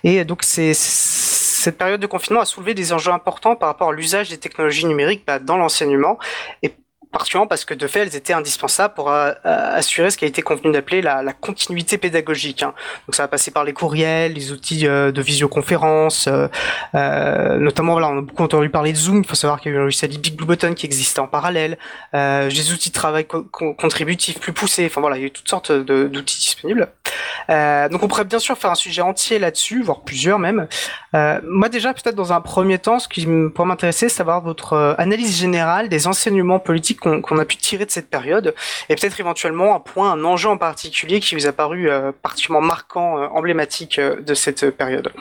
Et 0.05 0.25
donc 0.25 0.43
c'est 0.43 0.75
cette 1.67 1.79
période 1.79 2.01
de 2.01 2.07
confinement 2.07 2.43
a 2.43 2.45
soulevé 2.45 2.75
des 2.75 2.93
enjeux 2.93 3.11
importants 3.11 3.57
par 3.57 3.69
rapport 3.69 3.89
à 3.89 3.93
l'usage 3.93 4.29
des 4.29 4.39
technologies 4.39 4.87
numériques 4.87 5.25
bah, 5.27 5.41
dans 5.41 5.57
l'enseignement 5.57 6.17
et 6.63 6.73
particulièrement 7.17 7.47
parce 7.47 7.65
que 7.65 7.75
de 7.75 7.87
fait, 7.87 8.01
elles 8.01 8.17
étaient 8.17 8.35
indispensables 8.35 8.95
pour 8.95 9.11
euh, 9.11 9.33
euh, 9.47 9.77
assurer 9.77 10.11
ce 10.11 10.19
qui 10.19 10.25
a 10.25 10.29
été 10.29 10.43
convenu 10.43 10.73
d'appeler 10.73 11.01
la, 11.01 11.23
la, 11.23 11.33
continuité 11.33 11.99
pédagogique. 11.99 12.63
Hein. 12.63 12.75
Donc 13.07 13.15
ça 13.15 13.23
va 13.23 13.29
passer 13.29 13.51
par 13.51 13.65
les 13.65 13.73
courriels, 13.73 14.35
les 14.35 14.53
outils 14.53 14.87
euh, 14.87 15.13
de 15.13 15.23
visioconférence, 15.23 16.29
notamment 16.93 17.93
voilà, 17.93 18.11
on 18.11 18.19
a 18.19 18.21
beaucoup 18.21 18.43
entendu 18.43 18.69
parler 18.69 18.93
de 18.93 18.99
Zoom. 18.99 19.19
Il 19.19 19.27
faut 19.27 19.35
savoir 19.35 19.61
qu'il 19.61 19.73
y 19.73 19.75
a 19.75 19.79
eu 19.79 19.81
un 19.81 19.85
logiciel 19.85 20.11
Big 20.11 20.37
Blue 20.37 20.47
Button 20.47 20.75
qui 20.75 20.87
existait 20.87 21.21
en 21.21 21.27
parallèle, 21.27 21.79
des 22.13 22.73
outils 22.73 22.91
de 22.91 22.95
travail 22.95 23.27
co 23.27 23.45
contributifs 23.75 24.39
plus 24.39 24.53
poussés. 24.53 24.87
Enfin 24.87 25.01
voilà, 25.01 25.17
il 25.17 25.21
y 25.21 25.25
a 25.25 25.27
eu 25.27 25.31
toutes 25.31 25.49
sortes 25.49 25.73
d'outils 25.73 26.39
disponibles. 26.39 26.89
donc 27.49 28.03
on 28.03 28.09
pourrait 28.09 28.25
bien 28.25 28.39
sûr 28.39 28.57
faire 28.59 28.71
un 28.71 28.77
sujet 28.77 29.03
entier 29.03 29.39
là-dessus, 29.39 29.83
voire 29.83 30.03
plusieurs 30.03 30.39
même. 30.39 30.69
Moi 31.45 31.69
déjà 31.69 31.95
peut-être 31.95 32.15
dans 32.15 32.33
un 32.33 32.41
premier 32.41 32.79
temps, 32.79 32.99
ce 32.99 33.09
qui 33.09 33.27
pourrait 33.55 33.69
m'intéresser, 33.69 34.09
c'est 34.09 34.17
savoir 34.17 34.43
votre 34.43 34.97
analyse 34.99 35.39
générale 35.39 35.89
des 35.89 36.07
enseignements 36.07 36.59
politiques 36.59 37.01
qu'on 37.01 37.39
a 37.39 37.45
pu 37.45 37.57
tirer 37.57 37.87
de 37.87 37.91
cette 37.91 38.09
période 38.09 38.55
et 38.89 38.95
peut-être 38.95 39.21
éventuellement 39.21 39.75
un 39.75 39.81
point, 39.81 40.13
un 40.13 40.25
enjeu 40.25 40.49
en 40.49 40.59
particulier 40.59 41.21
qui 41.21 41.35
vous 41.35 41.47
a 41.47 41.53
paru 41.53 41.91
euh, 41.91 42.13
particulièrement 42.23 42.67
marquant, 42.67 43.19
euh, 43.19 43.27
emblématique 43.29 43.99
euh, 43.99 44.21
de 44.21 44.35
cette 44.35 44.71
période. 44.71 45.13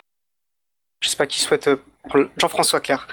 Je 1.00 1.08
sais 1.08 1.16
pas 1.16 1.26
qui 1.26 1.40
souhaite 1.40 1.70
Jean-François 2.36 2.80
Claire. 2.80 3.06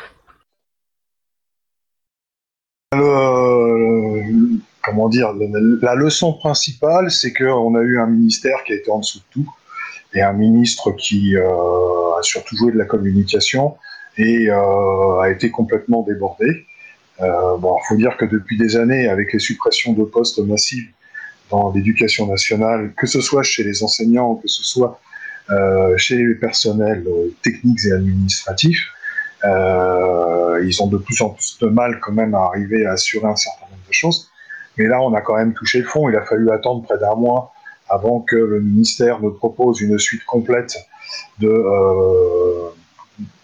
comment 4.84 5.10
dire, 5.10 5.34
la, 5.82 5.96
leçon 5.96 6.34
principale, 6.34 7.10
c'est 7.10 7.34
qu'on 7.34 7.76
a 7.76 7.82
eu 7.82 8.00
un 8.00 8.06
ministère 8.06 8.64
qui 8.66 8.74
a 8.74 8.76
été 8.76 8.92
en 8.92 9.00
dessous 9.00 9.20
de 9.20 9.24
tout, 9.32 9.56
et 10.14 10.22
un 10.22 10.34
ministre 10.34 10.92
qui 10.92 11.36
a 11.38 12.22
surtout 12.22 12.56
joué 12.56 12.72
de 12.72 12.78
la 12.78 12.86
communication 12.86 13.76
et 14.18 14.50
a 14.50 15.30
été 15.30 15.50
complètement 15.50 16.04
débordé. 16.04 16.66
Euh, 17.22 17.58
bon, 17.58 17.78
il 17.78 17.88
faut 17.88 17.96
dire 17.96 18.18
que 18.18 18.26
depuis 18.26 18.58
des 18.58 18.76
années, 18.76 19.08
avec 19.08 19.34
les 19.34 19.40
suppressions 19.40 19.94
de 19.94 20.04
postes 20.04 20.40
massives 20.40 20.90
dans 21.50 21.72
l'éducation 21.72 22.28
nationale, 22.28 22.94
que 22.98 23.06
ce 23.06 23.22
soit 23.22 23.44
chez 23.44 23.64
les 23.64 23.84
enseignants, 23.84 24.36
que 24.36 24.48
ce 24.48 24.64
soit 24.64 25.00
euh, 25.52 25.96
chez 25.98 26.18
les 26.18 26.36
personnels 26.36 27.04
euh, 27.08 27.30
techniques 27.44 27.86
et 27.86 27.92
administratifs, 27.92 28.88
euh, 29.44 30.64
ils 30.66 30.82
ont 30.82 30.88
de 30.88 30.98
plus 30.98 31.22
en 31.22 31.30
plus 31.30 31.58
de 31.60 31.68
mal 31.68 32.00
quand 32.02 32.14
même 32.14 32.34
à 32.34 32.46
arriver 32.46 32.86
à 32.86 32.94
assurer 32.94 33.28
un 33.28 33.36
certain 33.36 33.66
nombre 33.66 33.88
de 33.88 33.94
choses. 33.94 34.32
Mais 34.78 34.88
là, 34.88 35.02
on 35.02 35.14
a 35.14 35.22
quand 35.22 35.36
même 35.36 35.54
touché 35.54 35.80
le 35.80 35.86
fond. 35.86 36.10
Il 36.10 36.16
a 36.16 36.26
fallu 36.26 36.50
attendre 36.50 36.84
près 36.84 36.98
d'un 36.98 37.16
mois 37.16 37.53
avant 37.94 38.22
que 38.22 38.36
le 38.36 38.60
ministère 38.60 39.22
ne 39.22 39.30
propose 39.30 39.82
une 39.82 40.00
suite 40.00 40.26
complète 40.26 40.78
de, 41.40 41.48
euh, 41.48 42.70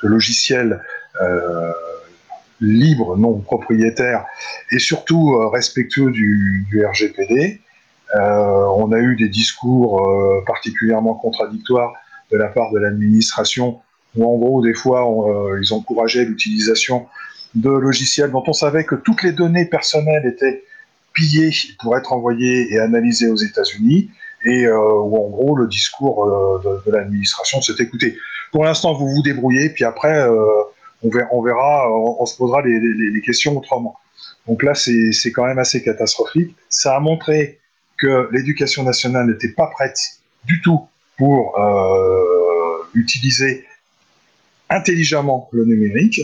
logiciels 0.01 0.81
euh, 1.21 1.71
libre, 2.59 3.15
non 3.15 3.39
propriétaire, 3.39 4.25
et 4.71 4.79
surtout 4.79 5.35
euh, 5.35 5.47
respectueux 5.47 6.11
du, 6.11 6.85
RGPD. 6.85 7.61
On 8.15 8.91
a 8.91 8.97
eu 8.97 9.15
des 9.15 9.29
discours 9.29 10.03
particulièrement 10.47 11.13
contradictoires 11.13 11.93
de 12.31 12.37
la 12.37 12.47
part 12.47 12.71
de 12.71 12.79
l'administration, 12.79 13.81
où 14.15 14.25
en 14.25 14.35
gros, 14.35 14.63
des 14.63 14.73
fois, 14.73 15.05
ils 15.61 15.71
encourageaient 15.73 16.25
l'utilisation 16.25 17.05
de 17.53 17.69
logiciels 17.69 18.31
dont 18.31 18.43
on 18.47 18.53
savait 18.53 18.83
que 18.83 18.95
toutes 18.95 19.21
les 19.21 19.31
données 19.31 19.65
personnelles 19.65 20.25
étaient 20.25 20.63
pillées 21.13 21.53
pour 21.79 21.95
être 21.97 22.11
envoyées 22.11 22.73
et 22.73 22.79
analysées 22.79 23.29
aux 23.29 23.35
États-Unis, 23.35 24.09
et 24.45 24.67
où 24.67 25.17
en 25.17 25.29
gros, 25.29 25.55
le 25.55 25.67
discours 25.67 26.61
de, 26.63 26.91
l'administration 26.91 27.61
s'est 27.61 27.81
écouté. 27.81 28.17
Pour 28.51 28.63
l'instant, 28.63 28.93
vous 28.93 29.07
vous 29.07 29.21
débrouillez, 29.21 29.69
puis 29.69 29.83
après, 29.83 30.27
on 31.03 31.41
verra, 31.41 31.91
on, 31.91 32.25
se 32.25 32.37
posera 32.37 32.61
les, 32.61 33.21
questions 33.21 33.57
autrement. 33.57 33.97
Donc 34.47 34.63
là, 34.63 34.73
c'est 34.75 35.31
quand 35.31 35.45
même 35.45 35.59
assez 35.59 35.83
catastrophique. 35.83 36.55
Ça 36.69 36.95
a 36.95 36.99
montré 36.99 37.59
que 37.97 38.29
l'éducation 38.31 38.83
nationale 38.83 39.27
n'était 39.27 39.49
pas 39.49 39.67
prête 39.67 39.97
du 40.45 40.61
tout 40.61 40.87
pour 41.17 41.59
euh, 41.59 42.87
utiliser 42.93 43.65
intelligemment 44.69 45.49
le 45.51 45.65
numérique. 45.65 46.21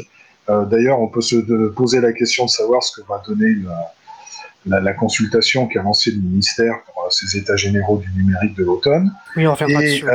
Euh, 0.49 0.65
d'ailleurs, 0.65 1.01
on 1.01 1.07
peut 1.07 1.21
se 1.21 1.35
poser 1.69 1.99
la 1.99 2.13
question 2.13 2.45
de 2.45 2.49
savoir 2.49 2.81
ce 2.83 2.99
que 2.99 3.07
va 3.07 3.21
donner 3.27 3.55
la, 3.63 3.91
consultation 4.97 5.67
qu'a 5.67 5.81
lancée 5.81 6.11
le 6.11 6.21
ministère 6.21 6.81
pour 6.85 7.11
ses 7.11 7.37
états 7.37 7.55
généraux 7.55 7.97
du 7.97 8.09
numérique 8.11 8.55
de 8.55 8.63
l'automne. 8.63 9.11
Oui, 9.35 9.45
on 9.47 9.51
va 9.51 9.55
faire 9.55 9.67
dessus. 9.67 10.05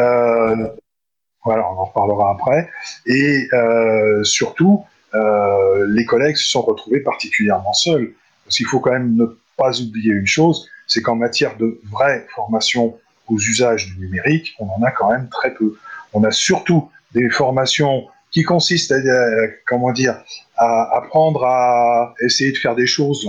Voilà, 1.44 1.70
on 1.70 1.78
en 1.78 1.84
reparlera 1.84 2.32
après. 2.32 2.68
Et 3.06 3.48
euh, 3.52 4.22
surtout, 4.24 4.84
euh, 5.14 5.86
les 5.88 6.04
collègues 6.04 6.36
se 6.36 6.48
sont 6.48 6.62
retrouvés 6.62 7.00
particulièrement 7.00 7.72
seuls. 7.72 8.12
Parce 8.44 8.56
qu'il 8.56 8.66
faut 8.66 8.80
quand 8.80 8.92
même 8.92 9.16
ne 9.16 9.26
pas 9.56 9.80
oublier 9.80 10.12
une 10.12 10.26
chose, 10.26 10.68
c'est 10.86 11.02
qu'en 11.02 11.16
matière 11.16 11.56
de 11.56 11.80
vraie 11.90 12.26
formation 12.34 12.98
aux 13.28 13.38
usages 13.38 13.86
du 13.86 13.98
numérique, 13.98 14.54
on 14.58 14.68
en 14.68 14.82
a 14.82 14.90
quand 14.90 15.10
même 15.10 15.28
très 15.28 15.54
peu. 15.54 15.76
On 16.12 16.24
a 16.24 16.30
surtout 16.30 16.90
des 17.12 17.30
formations 17.30 18.06
qui 18.30 18.42
consistent 18.42 18.92
à, 18.92 19.46
comment 19.66 19.92
dire, 19.92 20.22
à 20.56 20.96
apprendre 20.96 21.44
à 21.44 22.14
essayer 22.20 22.52
de 22.52 22.56
faire 22.56 22.74
des 22.74 22.86
choses 22.86 23.28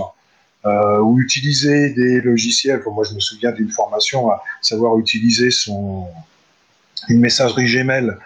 euh, 0.64 0.98
ou 1.00 1.18
utiliser 1.20 1.90
des 1.90 2.20
logiciels. 2.20 2.82
moi, 2.86 3.04
je 3.04 3.14
me 3.14 3.20
souviens 3.20 3.52
d'une 3.52 3.70
formation 3.70 4.30
à 4.30 4.42
savoir 4.60 4.98
utiliser 4.98 5.50
son, 5.50 6.06
une 7.08 7.20
messagerie 7.20 7.66
Gmail 7.66 8.16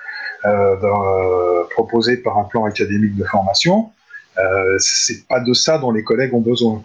euh, 0.44 0.77
euh, 0.83 1.64
proposée 1.70 2.18
par 2.18 2.38
un 2.38 2.44
plan 2.44 2.64
académique 2.64 3.16
de 3.16 3.25
formation. 3.25 3.90
Euh, 4.38 4.77
c'est 4.79 5.27
pas 5.27 5.40
de 5.40 5.53
ça 5.53 5.79
dont 5.79 5.90
les 5.90 6.05
collègues 6.05 6.35
ont 6.35 6.40
besoin. 6.40 6.83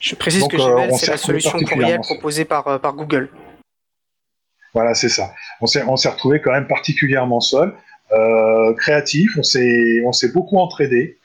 Je 0.00 0.14
précise 0.14 0.46
que 0.48 0.56
Gmail, 0.56 0.92
c'est 0.98 1.10
la 1.10 1.16
solution 1.16 1.58
courriel 1.60 2.00
proposée 2.00 2.44
par, 2.44 2.80
par 2.80 2.94
Google. 2.94 3.30
Voilà, 4.74 4.94
c'est 4.94 5.08
ça. 5.08 5.32
On 5.60 5.66
s'est, 5.66 5.82
on 5.84 5.96
s'est 5.96 6.10
retrouvé 6.10 6.40
quand 6.42 6.52
même 6.52 6.66
particulièrement 6.66 7.40
seul, 7.40 7.72
créatif, 8.76 9.36
on 9.38 9.42
s'est, 9.42 10.02
on 10.04 10.12
s'est 10.12 10.32
beaucoup 10.32 10.58
entraidé, 10.58 11.18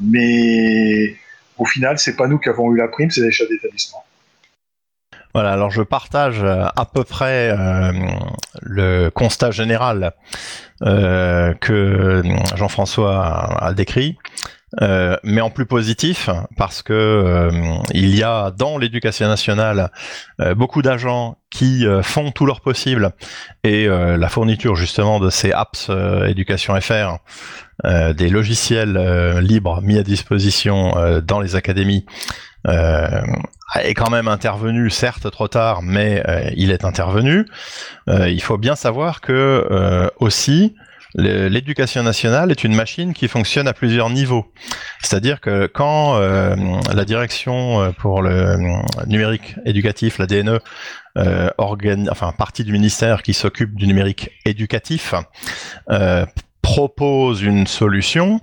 mais 0.00 1.16
au 1.58 1.64
final, 1.64 1.98
c'est 1.98 2.16
pas 2.16 2.26
nous 2.26 2.38
qui 2.38 2.48
avons 2.48 2.72
eu 2.72 2.78
la 2.78 2.88
prime, 2.88 3.10
c'est 3.10 3.20
les 3.20 3.30
chefs 3.30 3.48
d'établissement. 3.48 4.04
Voilà, 5.32 5.52
alors 5.52 5.70
je 5.70 5.82
partage 5.82 6.42
euh, 6.42 6.64
à 6.74 6.84
peu 6.84 7.04
près 7.04 7.50
euh, 7.50 7.92
le 8.62 9.10
constat 9.10 9.52
général 9.52 10.12
euh, 10.82 11.54
que 11.54 12.22
Jean-François 12.56 13.62
a, 13.62 13.72
décrit. 13.72 14.18
Mais 14.80 15.40
en 15.40 15.50
plus 15.50 15.66
positif 15.66 16.30
parce 16.56 16.82
que 16.82 17.50
il 17.92 18.14
y 18.16 18.22
a 18.22 18.50
dans 18.52 18.78
l'éducation 18.78 19.26
nationale 19.26 19.90
beaucoup 20.56 20.80
d'agents 20.82 21.38
qui 21.50 21.84
font 22.02 22.30
tout 22.30 22.46
leur 22.46 22.60
possible 22.60 23.10
et 23.64 23.86
la 23.88 24.28
fourniture 24.28 24.76
justement 24.76 25.18
de 25.18 25.28
ces 25.28 25.50
apps 25.52 25.90
éducation 26.26 26.80
FR 26.80 27.18
des 28.14 28.28
logiciels 28.28 29.38
libres 29.40 29.82
mis 29.82 29.98
à 29.98 30.04
disposition 30.04 31.20
dans 31.20 31.40
les 31.40 31.56
académies 31.56 32.06
euh, 32.68 33.22
est 33.82 33.94
quand 33.94 34.10
même 34.10 34.28
intervenu, 34.28 34.90
certes 34.90 35.30
trop 35.30 35.48
tard, 35.48 35.82
mais 35.82 36.22
euh, 36.28 36.50
il 36.56 36.70
est 36.70 36.84
intervenu. 36.84 37.46
Euh, 38.08 38.28
il 38.28 38.42
faut 38.42 38.58
bien 38.58 38.74
savoir 38.74 39.20
que 39.20 40.10
aussi 40.18 40.74
l'éducation 41.14 42.02
nationale 42.02 42.50
est 42.50 42.64
une 42.64 42.74
machine 42.74 43.12
qui 43.12 43.28
fonctionne 43.28 43.68
à 43.68 43.72
plusieurs 43.72 44.10
niveaux. 44.10 44.52
C'est-à-dire 45.02 45.40
que 45.40 45.66
quand 45.66 46.18
la 46.18 47.04
direction 47.04 47.92
pour 47.98 48.22
le 48.22 48.56
numérique 49.06 49.56
éducatif, 49.64 50.18
la 50.18 50.26
DNE, 50.26 50.58
euh, 51.18 51.50
enfin 52.10 52.32
partie 52.32 52.64
du 52.64 52.72
ministère 52.72 53.22
qui 53.22 53.34
s'occupe 53.34 53.74
du 53.74 53.86
numérique 53.86 54.30
éducatif, 54.44 55.14
propose 56.62 57.42
une 57.42 57.66
solution, 57.66 58.40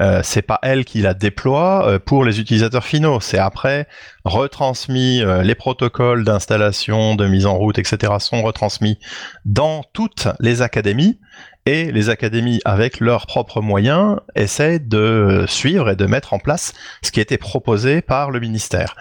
euh, 0.00 0.20
c'est 0.24 0.42
pas 0.42 0.58
elle 0.62 0.84
qui 0.84 1.02
la 1.02 1.14
déploie 1.14 1.86
euh, 1.86 1.98
pour 1.98 2.24
les 2.24 2.40
utilisateurs 2.40 2.84
finaux. 2.84 3.20
C'est 3.20 3.38
après 3.38 3.86
retransmis, 4.24 5.22
euh, 5.22 5.42
les 5.42 5.54
protocoles 5.54 6.24
d'installation, 6.24 7.14
de 7.16 7.26
mise 7.26 7.46
en 7.46 7.54
route, 7.56 7.78
etc. 7.78 8.14
sont 8.18 8.42
retransmis 8.42 8.98
dans 9.44 9.82
toutes 9.92 10.28
les 10.40 10.62
académies 10.62 11.20
et 11.66 11.92
les 11.92 12.08
académies, 12.08 12.60
avec 12.64 13.00
leurs 13.00 13.26
propres 13.26 13.60
moyens, 13.60 14.16
essaient 14.34 14.78
de 14.78 15.44
suivre 15.46 15.90
et 15.90 15.96
de 15.96 16.06
mettre 16.06 16.32
en 16.32 16.38
place 16.38 16.72
ce 17.02 17.10
qui 17.10 17.20
été 17.20 17.36
proposé 17.36 18.00
par 18.00 18.30
le 18.30 18.40
ministère. 18.40 18.96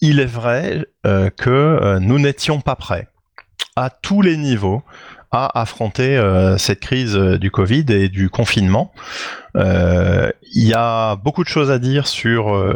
il 0.00 0.18
est 0.18 0.24
vrai 0.24 0.86
que 1.04 1.98
nous 1.98 2.18
n'étions 2.18 2.62
pas 2.62 2.74
prêts 2.74 3.06
à 3.76 3.90
tous 3.90 4.22
les 4.22 4.38
niveaux 4.38 4.82
à 5.32 5.60
affronter 5.60 6.16
euh, 6.16 6.58
cette 6.58 6.80
crise 6.80 7.16
euh, 7.16 7.38
du 7.38 7.50
Covid 7.50 7.86
et 7.88 8.10
du 8.10 8.28
confinement. 8.28 8.92
Euh, 9.56 10.30
il 10.54 10.68
y 10.68 10.74
a 10.74 11.16
beaucoup 11.16 11.42
de 11.42 11.48
choses 11.48 11.70
à 11.70 11.78
dire 11.78 12.06
sur 12.06 12.74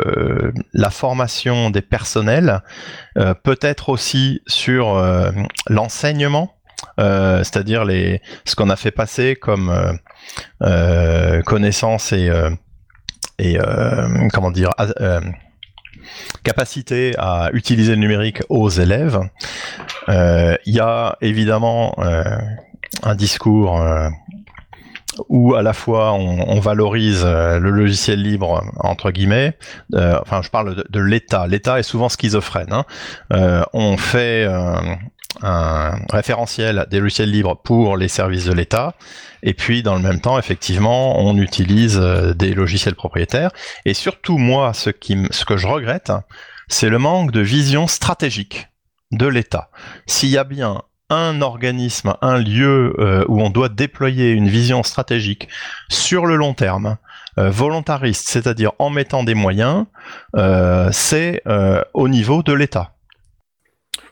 la 0.73 0.90
formation 0.90 1.71
des 1.71 1.83
personnels, 1.83 2.62
peut-être 3.42 3.90
aussi 3.90 4.42
sur 4.47 5.03
l'enseignement, 5.69 6.55
c'est-à-dire 6.99 7.85
les 7.85 8.23
ce 8.47 8.57
qu'on 8.57 8.71
a 8.71 8.77
fait 8.77 8.90
passer 8.90 9.37
comme 9.37 9.98
connaissances 11.44 12.13
et 12.13 12.31
et 13.38 13.59
comment 14.33 14.50
dire 14.50 14.71
capacité 16.42 17.15
à 17.19 17.50
utiliser 17.52 17.94
le 17.94 18.00
numérique 18.00 18.42
aux 18.48 18.69
élèves. 18.69 19.21
Il 20.09 20.75
y 20.75 20.81
a 20.81 21.17
évidemment 21.21 21.94
un 23.02 23.15
discours 23.15 23.81
où 25.29 25.54
à 25.54 25.63
la 25.63 25.73
fois 25.73 26.13
on, 26.13 26.61
valorise 26.61 27.23
euh, 27.25 27.59
le 27.59 27.71
logiciel 27.71 28.23
libre 28.23 28.65
entre 28.79 29.11
guillemets. 29.11 29.57
Euh, 29.94 30.19
enfin, 30.23 30.42
je 30.42 30.50
parle 30.50 30.85
de, 30.88 31.00
l'État. 31.00 31.46
L'État 31.46 31.79
est 31.79 31.85
souvent 31.85 32.09
schizophrène. 32.09 32.73
Hein. 32.73 32.85
Euh, 33.33 33.63
on 33.73 33.96
fait 33.96 34.46
un 35.43 35.99
référentiel 36.11 36.87
des 36.91 37.01
logiciels 37.01 37.31
libres 37.31 37.57
pour 37.63 37.97
les 37.97 38.09
services 38.09 38.45
de 38.45 38.53
l'État. 38.53 38.95
Et 39.43 39.55
puis, 39.55 39.83
dans 39.83 39.95
le 39.95 40.03
même 40.03 40.21
temps, 40.21 40.39
effectivement, 40.39 41.19
on 41.21 41.37
utilise 41.37 41.99
des 41.99 42.55
logiciels 42.55 42.95
propriétaires. 42.95 43.51
Et 43.85 43.95
surtout, 43.95 44.39
moi, 44.39 44.73
ce, 44.75 44.91
que 44.91 45.57
je 45.57 45.67
regrette, 45.67 46.13
c'est 46.69 46.89
le 46.89 46.99
manque 46.99 47.31
de 47.31 47.41
vision 47.41 47.87
stratégique 47.87 48.69
de 49.13 49.27
l'État. 49.27 49.71
S'il 50.07 50.31
y 50.31 50.39
a 50.39 50.45
bien 50.45 50.83
un 51.11 51.41
organisme, 51.41 52.15
un 52.21 52.39
lieu 52.39 52.95
euh, 52.99 53.25
où 53.29 53.41
on 53.41 53.51
doit 53.51 53.69
déployer 53.69 54.31
une 54.31 54.49
vision 54.49 54.83
stratégique 54.83 55.49
sur 55.89 56.27
le 56.27 56.37
long 56.37 56.55
terme, 56.55 56.97
euh, 57.39 57.51
volontariste, 57.51 58.29
c'est-à-dire 58.29 58.73
en 58.79 58.91
mettant 58.91 59.23
des 59.23 59.35
moyens, 59.35 59.87
euh, 60.35 60.89
c'est 60.93 61.43
au 61.95 62.09
niveau 62.09 62.43
de 62.43 62.53
l'État. 62.53 62.96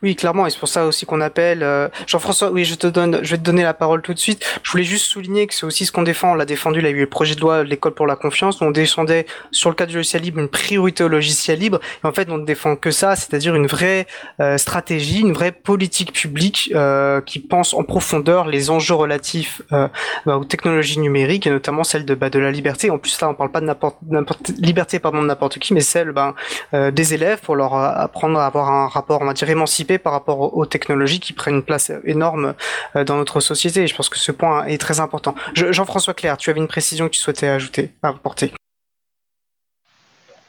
Oui, 0.05 0.17
clairement, 0.17 0.47
et 0.47 0.51
c'est 0.51 0.59
pour 0.59 0.69
ça 0.69 0.85
aussi 0.85 1.07
qu'on 1.07 1.23
appelle 1.23 1.63
euh, 1.63 1.89
Jean-François. 2.07 2.51
Oui, 2.51 2.67
je 2.67 2.75
te 2.75 2.87
donne, 2.87 3.21
je 3.23 3.31
vais 3.31 3.39
te 3.39 3.43
donner 3.43 3.63
la 3.63 3.73
parole 3.73 4.03
tout 4.03 4.13
de 4.13 4.19
suite. 4.19 4.45
Je 4.63 4.71
voulais 4.71 4.85
juste 4.85 5.07
souligner 5.07 5.47
que 5.47 5.55
c'est 5.55 5.65
aussi 5.65 5.87
ce 5.87 5.93
qu'on 5.93 6.03
défend. 6.03 6.33
On 6.33 6.35
l'a 6.35 6.45
défendu. 6.45 6.81
Il 6.81 6.85
y 6.85 6.89
a 6.89 6.91
eu 6.91 7.01
le 7.01 7.07
projet 7.07 7.35
de 7.35 7.41
loi 7.41 7.65
de 7.65 7.71
l'école 7.71 7.95
pour 7.95 8.07
la 8.07 8.15
confiance. 8.15 8.61
On 8.61 8.71
défendait 8.71 9.25
sur 9.51 9.71
le 9.71 9.75
cadre 9.75 9.89
du 9.89 9.97
logiciel 9.97 10.21
libre 10.21 10.41
une 10.41 10.49
priorité 10.49 11.05
au 11.05 11.09
logiciel 11.09 11.59
libre. 11.59 11.81
Et 12.05 12.07
en 12.07 12.13
fait, 12.13 12.29
on 12.29 12.37
ne 12.37 12.45
défend 12.45 12.77
que 12.77 12.91
ça, 12.91 13.17
c'est-à-dire 13.17 13.55
une 13.55 13.67
vraie 13.67 14.07
euh, 14.41 14.59
stratégie, 14.59 15.21
une 15.21 15.33
vraie 15.33 15.53
politique 15.53 16.13
publique 16.13 16.71
euh, 16.75 17.23
qui 17.23 17.39
pense 17.39 17.73
en 17.73 17.83
profondeur 17.83 18.47
les 18.47 18.69
enjeux 18.69 18.97
relatifs 18.97 19.63
bah, 19.71 19.91
aux 20.37 20.45
technologies 20.45 20.99
numériques 20.99 21.47
et 21.47 21.51
notamment 21.51 21.83
celle 21.83 22.05
de 22.05 22.15
bah, 22.15 22.29
de 22.29 22.39
la 22.39 22.51
liberté. 22.51 22.91
En 22.91 22.99
plus, 22.99 23.19
là, 23.23 23.31
on 23.31 23.35
parle 23.35 23.51
pas 23.51 23.63
de 23.63 23.67
n'importe 24.11 24.49
liberté 24.59 24.99
pardon 24.99 25.23
de 25.23 25.29
n'importe 25.29 25.59
qui, 25.59 25.73
mais 25.73 25.81
celle 25.81 26.13
ben, 26.13 26.35
des 26.73 27.15
élèves 27.15 27.41
pour 27.41 27.57
leur 27.57 27.75
apprendre 27.75 28.39
à 28.39 28.45
avoir 28.45 28.69
un 28.69 28.89
rapport, 28.89 29.23
on 29.23 29.25
va 29.25 29.33
dire 29.33 29.49
émancipé 29.49 29.94
par 29.99 30.13
rapport 30.13 30.57
aux 30.57 30.67
technologies 30.67 31.21
qui 31.21 31.33
prennent 31.33 31.57
une 31.57 31.63
place 31.63 31.93
énorme 32.05 32.55
euh, 32.97 33.05
dans 33.05 33.17
notre 33.17 33.41
société. 33.41 33.87
Je 33.87 33.95
pense 33.95 34.09
que 34.09 34.19
ce 34.19 34.33
point 34.33 34.67
est 34.67 34.79
très 34.79 35.01
important. 35.01 35.35
Jean-François 35.55 36.15
Claire, 36.15 36.37
tu 36.37 36.51
avais 36.51 36.61
une 36.61 36.69
précision 36.69 37.07
que 37.07 37.13
tu 37.13 37.21
souhaitais 37.21 37.49
ajouter, 37.49 37.91
apporter. 38.03 38.53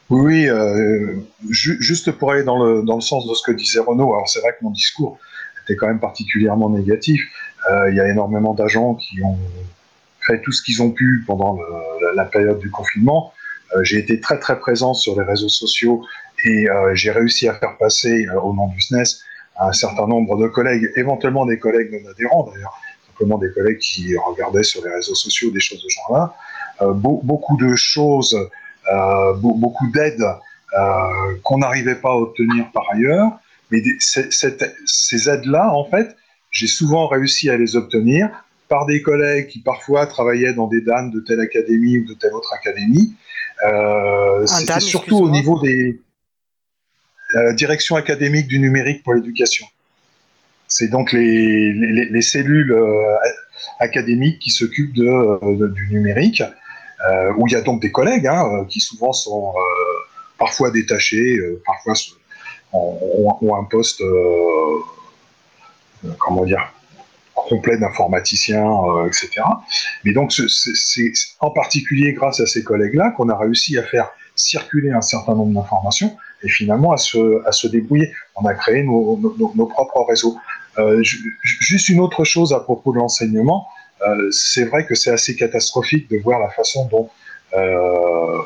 Oui, 0.10 0.48
euh, 0.48 1.16
juste 1.50 2.12
pour 2.12 2.32
aller 2.32 2.44
dans 2.44 2.64
le, 2.64 2.84
dans 2.84 2.96
le 2.96 3.02
sens 3.02 3.28
de 3.28 3.34
ce 3.34 3.42
que 3.42 3.52
disait 3.52 3.80
Renaud, 3.80 4.14
alors 4.14 4.30
c'est 4.30 4.40
vrai 4.40 4.52
que 4.52 4.64
mon 4.64 4.70
discours 4.70 5.18
était 5.64 5.76
quand 5.76 5.88
même 5.88 6.00
particulièrement 6.00 6.70
négatif. 6.70 7.24
Euh, 7.72 7.90
il 7.90 7.96
y 7.96 8.00
a 8.00 8.08
énormément 8.08 8.54
d'agents 8.54 8.94
qui 8.94 9.24
ont 9.24 9.40
fait 10.22 10.42
tout 10.42 10.52
ce 10.52 10.62
qu'ils 10.62 10.84
ont 10.84 10.92
pu 10.92 11.24
pendant 11.26 11.58
la, 12.16 12.26
période 12.26 12.60
du 12.60 12.70
confinement. 12.70 13.34
J'ai 13.82 13.98
été 13.98 14.20
très 14.20 14.40
très 14.40 14.60
présent 14.60 14.94
sur 14.94 15.20
les 15.20 15.26
réseaux 15.26 15.50
sociaux 15.50 16.04
et 16.46 16.66
j'ai 16.94 17.12
réussi 17.12 17.48
à 17.48 17.54
faire 17.54 17.78
passer 17.78 18.26
au 18.44 18.54
nom 18.54 18.68
du 18.68 18.82
SNES 18.82 19.04
un 19.60 19.74
certain 19.74 20.08
nombre 20.08 20.38
de 20.38 20.48
collègues, 20.48 20.92
éventuellement 20.96 21.46
des 21.46 21.60
collègues 21.60 21.92
non 21.92 22.10
adhérents 22.10 22.50
d'ailleurs, 22.52 22.78
simplement 23.08 23.38
des 23.38 23.52
collègues 23.52 23.80
qui 23.80 24.16
regardaient 24.18 24.64
sur 24.64 24.84
les 24.84 24.92
réseaux 24.92 25.16
sociaux 25.16 25.52
des 25.52 25.60
choses 25.60 25.82
de 25.84 25.90
ce 25.90 25.96
genre-là, 25.96 26.34
euh, 26.82 26.94
beaucoup 26.94 27.58
de 27.58 27.76
choses, 27.76 28.38
euh, 28.92 29.34
beaucoup 29.34 29.88
d'aides 29.92 30.26
euh, 30.78 31.36
qu'on 31.44 31.60
n'arrivait 31.60 31.96
pas 31.96 32.12
à 32.12 32.16
obtenir 32.16 32.70
par 32.74 32.84
ailleurs, 32.92 33.32
mais 33.72 33.82
ces 34.00 35.30
aides-là, 35.30 35.72
en 35.74 35.86
fait, 35.86 36.16
j'ai 36.52 36.68
souvent 36.68 37.08
réussi 37.08 37.50
à 37.50 37.58
les 37.58 37.76
obtenir 37.76 38.30
par 38.68 38.86
des 38.86 39.02
collègues 39.02 39.48
qui 39.48 39.60
parfois 39.60 40.06
travaillaient 40.08 40.54
dans 40.54 40.68
des 40.68 40.82
DAN 40.82 41.08
de 41.08 41.20
telle 41.20 41.40
académie 41.40 42.00
ou 42.00 42.06
de 42.06 42.14
telle 42.14 42.34
autre 42.34 42.54
académie. 42.54 43.14
C'est 44.46 44.80
surtout 44.82 45.18
au 45.18 45.30
niveau 45.30 45.60
des 45.60 46.00
la 47.44 47.54
direction 47.54 47.96
académique 47.96 48.48
du 48.48 48.60
numérique 48.60 49.04
pour 49.04 49.14
l'éducation. 49.14 49.66
C'est 50.68 50.88
donc 50.88 51.12
les, 51.12 51.74
les, 51.74 52.22
cellules 52.22 52.72
euh, 52.72 53.16
académiques 53.80 54.40
qui 54.40 54.50
s'occupent 54.50 54.98
euh, 54.98 55.70
du 55.70 55.88
numérique, 55.92 56.42
euh, 56.42 57.34
où 57.38 57.48
il 57.48 57.54
y 57.54 57.56
a 57.56 57.62
donc 57.62 57.82
des 57.82 57.92
collègues 57.92 58.28
hein, 58.28 58.66
qui 58.68 58.80
souvent 58.80 59.14
sont 59.14 59.54
parfois 60.40 60.72
détachés, 60.72 61.40
parfois 61.66 61.94
ont, 62.74 63.56
un 63.56 63.64
poste, 63.66 64.02
comment 66.18 66.46
dire, 66.46 66.74
complet 67.36 67.78
d'informaticien, 67.78 68.66
etc. 69.06 69.44
Mais 70.04 70.14
donc 70.14 70.34
c'est 70.34 71.12
en 71.40 71.52
particulier 71.52 72.14
grâce 72.14 72.40
à 72.40 72.48
ces 72.48 72.64
collègues-là 72.64 73.12
qu'on 73.12 73.30
a 73.30 73.38
réussi 73.38 73.78
à 73.78 73.84
faire 73.84 74.10
circuler 74.36 74.92
un 74.92 75.02
certain 75.02 75.36
nombre 75.36 75.54
d'informations 75.54 76.18
et 76.46 76.50
finalement 76.50 76.94
à 76.94 76.98
se, 76.98 77.68
débrouiller. 77.68 78.12
On 78.36 78.46
a 78.46 78.54
créé 78.54 78.84
nos, 78.84 79.18
propres 79.68 80.06
réseaux. 80.08 80.38
Euh, 80.78 81.02
juste 81.44 81.90
une 81.90 82.00
autre 82.00 82.24
chose 82.24 82.54
à 82.54 82.60
propos 82.60 82.94
de 82.94 83.00
l'enseignement, 83.00 83.68
euh, 84.06 84.30
c'est 84.32 84.66
vrai 84.66 84.86
que 84.86 84.94
c'est 84.94 85.12
assez 85.12 85.36
catastrophique 85.36 86.10
de 86.10 86.18
voir 86.18 86.40
la 86.40 86.50
façon 86.50 86.88
dont 86.88 87.10
euh, 87.54 88.38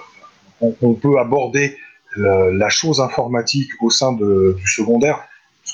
on, 0.62 0.94
peut 0.94 1.20
aborder 1.20 1.78
la, 2.16 2.70
chose 2.70 3.02
informatique 3.02 3.72
au 3.82 3.90
sein 3.90 4.14
du 4.14 4.68
secondaire. 4.68 5.24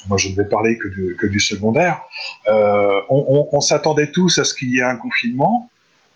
moi, 0.07 0.17
je 0.17 0.29
ne 0.29 0.35
vais 0.35 0.45
parler 0.45 0.77
que 0.77 1.27
du, 1.27 1.39
secondaire. 1.39 2.01
on, 2.47 3.49
on 3.51 3.61
s'attendait 3.61 4.11
tous 4.11 4.39
à 4.39 4.43
ce 4.43 4.53
qu'il 4.53 4.69
y 4.69 4.79
ait 4.79 4.83
un 4.83 4.95
confinement. 4.95 5.69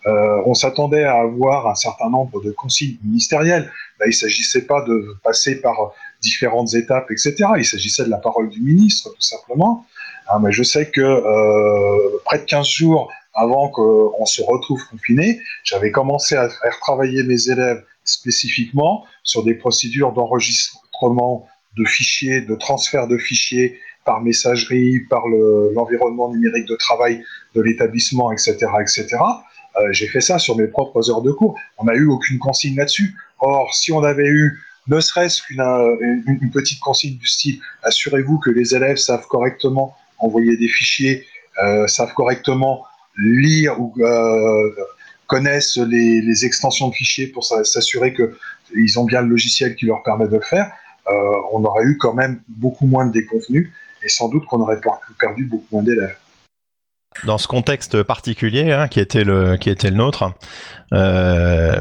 On 0.06 0.54
s'attendait 0.54 1.04
à 1.04 1.20
avoir 1.20 1.66
un 1.66 1.74
certain 1.74 2.08
nombre 2.08 2.42
de 2.42 2.52
consignes 2.52 2.96
ministérielles. 3.04 3.70
Il 4.06 4.10
ne 4.10 4.14
s'agissait 4.14 4.66
pas 4.66 4.82
de 4.82 5.16
passer 5.22 5.60
par 5.60 5.92
différentes 6.20 6.74
étapes, 6.74 7.10
etc. 7.10 7.34
Il 7.56 7.64
s'agissait 7.64 8.04
de 8.04 8.10
la 8.10 8.18
parole 8.18 8.48
du 8.48 8.60
ministre, 8.60 9.10
tout 9.10 9.22
simplement. 9.22 9.86
Ah, 10.26 10.38
mais 10.40 10.52
je 10.52 10.62
sais 10.62 10.90
que 10.90 11.00
euh, 11.00 12.18
près 12.24 12.38
de 12.38 12.44
15 12.44 12.66
jours 12.66 13.12
avant 13.34 13.68
qu'on 13.68 14.26
se 14.26 14.42
retrouve 14.42 14.84
confiné, 14.88 15.40
j'avais 15.64 15.90
commencé 15.90 16.36
à 16.36 16.48
faire 16.48 16.78
travailler 16.80 17.22
mes 17.22 17.48
élèves 17.48 17.82
spécifiquement 18.04 19.04
sur 19.22 19.44
des 19.44 19.54
procédures 19.54 20.12
d'enregistrement 20.12 21.46
de 21.76 21.84
fichiers, 21.84 22.40
de 22.40 22.54
transfert 22.54 23.06
de 23.06 23.18
fichiers 23.18 23.78
par 24.04 24.20
messagerie, 24.20 25.00
par 25.08 25.26
l'environnement 25.28 26.30
numérique 26.30 26.66
de 26.66 26.76
travail 26.76 27.24
de 27.54 27.60
l'établissement, 27.60 28.32
etc., 28.32 28.56
etc. 28.80 29.18
Euh, 29.76 29.92
j'ai 29.92 30.08
fait 30.08 30.20
ça 30.20 30.38
sur 30.38 30.56
mes 30.56 30.66
propres 30.66 31.10
heures 31.10 31.22
de 31.22 31.30
cours. 31.30 31.58
On 31.78 31.84
n'a 31.84 31.94
eu 31.94 32.08
aucune 32.08 32.38
consigne 32.38 32.76
là-dessus. 32.76 33.14
Or, 33.40 33.74
si 33.74 33.92
on 33.92 34.02
avait 34.02 34.26
eu 34.26 34.60
ne 34.86 35.00
serait-ce 35.00 35.42
qu'une 35.42 35.60
euh, 35.60 35.96
petite 36.52 36.80
consigne 36.80 37.16
du 37.16 37.26
style 37.26 37.60
assurez-vous 37.82 38.38
que 38.38 38.50
les 38.50 38.74
élèves 38.74 38.96
savent 38.96 39.26
correctement 39.26 39.96
envoyer 40.18 40.56
des 40.56 40.68
fichiers, 40.68 41.26
euh, 41.62 41.86
savent 41.86 42.12
correctement 42.14 42.84
lire 43.16 43.80
ou 43.80 43.94
connaissent 45.26 45.76
les, 45.76 46.44
extensions 46.44 46.88
de 46.88 46.94
fichiers 46.94 47.26
pour 47.26 47.44
s'assurer 47.44 48.14
qu'ils 48.14 48.98
ont 48.98 49.04
bien 49.04 49.22
le 49.22 49.28
logiciel 49.28 49.76
qui 49.76 49.86
leur 49.86 50.02
permet 50.02 50.26
de 50.26 50.36
le 50.36 50.40
faire, 50.40 50.72
on 51.52 51.62
aurait 51.64 51.84
eu 51.84 51.98
quand 51.98 52.14
même 52.14 52.40
beaucoup 52.48 52.86
moins 52.86 53.06
de 53.06 53.12
déconvenus 53.12 53.70
et 54.02 54.08
sans 54.08 54.28
doute 54.28 54.46
qu'on 54.46 54.60
aurait 54.60 54.80
perdu 55.18 55.44
beaucoup 55.44 55.66
moins 55.72 55.82
d'élèves. 55.82 56.16
Dans 57.24 57.38
ce 57.38 57.48
contexte 57.48 58.04
particulier 58.04 58.72
hein, 58.72 58.86
qui 58.86 59.00
était 59.00 59.24
le 59.24 59.56
qui 59.56 59.68
était 59.68 59.90
le 59.90 59.96
nôtre, 59.96 60.32
euh, 60.94 61.80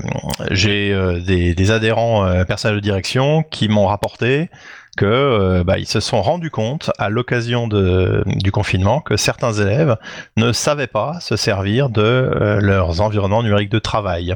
j'ai 0.49 0.91
euh, 0.91 1.19
des, 1.19 1.71
adhérents 1.71 2.25
euh, 2.25 2.45
personnels 2.45 2.77
de 2.77 2.81
direction 2.81 3.43
qui 3.43 3.69
m'ont 3.69 3.85
rapporté 3.85 4.49
que 4.97 5.61
bah, 5.63 5.77
ils 5.77 5.87
se 5.87 5.99
sont 5.99 6.21
rendus 6.21 6.49
compte 6.49 6.91
à 6.97 7.09
l'occasion 7.09 7.67
du 7.67 8.51
confinement 8.51 8.99
que 8.99 9.15
certains 9.15 9.53
élèves 9.53 9.95
ne 10.35 10.51
savaient 10.51 10.87
pas 10.87 11.19
se 11.21 11.37
servir 11.37 11.89
de 11.89 12.59
leurs 12.59 12.99
environnements 12.99 13.43
numériques 13.43 13.69
de 13.69 13.79
travail, 13.79 14.35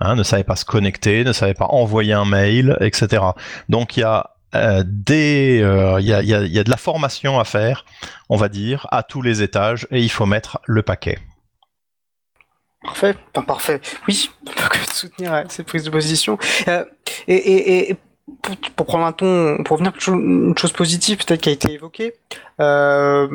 hein, 0.00 0.16
ne 0.16 0.24
savaient 0.24 0.42
pas 0.42 0.56
se 0.56 0.64
connecter, 0.64 1.22
ne 1.22 1.32
savaient 1.32 1.54
pas 1.54 1.66
envoyer 1.68 2.12
un 2.12 2.24
mail, 2.24 2.76
etc. 2.80 3.22
Donc 3.68 3.96
il 3.96 4.00
y 4.00 4.04
a 4.04 4.33
euh, 4.54 4.82
euh, 5.10 5.98
il 6.00 6.06
y, 6.06 6.12
a, 6.12 6.64
de 6.64 6.70
la 6.70 6.76
formation 6.76 7.38
à 7.38 7.44
faire, 7.44 7.84
on 8.28 8.36
va 8.36 8.48
dire, 8.48 8.86
à 8.90 9.02
tous 9.02 9.22
les 9.22 9.42
étages, 9.42 9.86
et 9.90 10.00
il 10.00 10.10
faut 10.10 10.26
mettre 10.26 10.60
le 10.66 10.82
paquet. 10.82 11.18
Parfait, 12.82 13.16
parfait. 13.46 13.80
Oui, 14.06 14.30
on 14.46 14.50
peut 14.50 14.78
soutenir 14.92 15.44
cette 15.48 15.66
prise 15.66 15.84
de 15.84 15.90
position. 15.90 16.38
Euh, 16.68 16.84
et, 17.26 17.96
pour, 18.76 18.86
prendre 18.86 19.04
un 19.04 19.12
ton, 19.12 19.62
pour 19.64 19.76
venir 19.76 19.92
une 20.08 20.56
chose 20.56 20.72
positive 20.72 21.18
peut-être 21.24 21.40
qui 21.42 21.50
a 21.50 21.52
été 21.52 21.72
évoquée, 21.72 22.14
euh, 22.60 23.26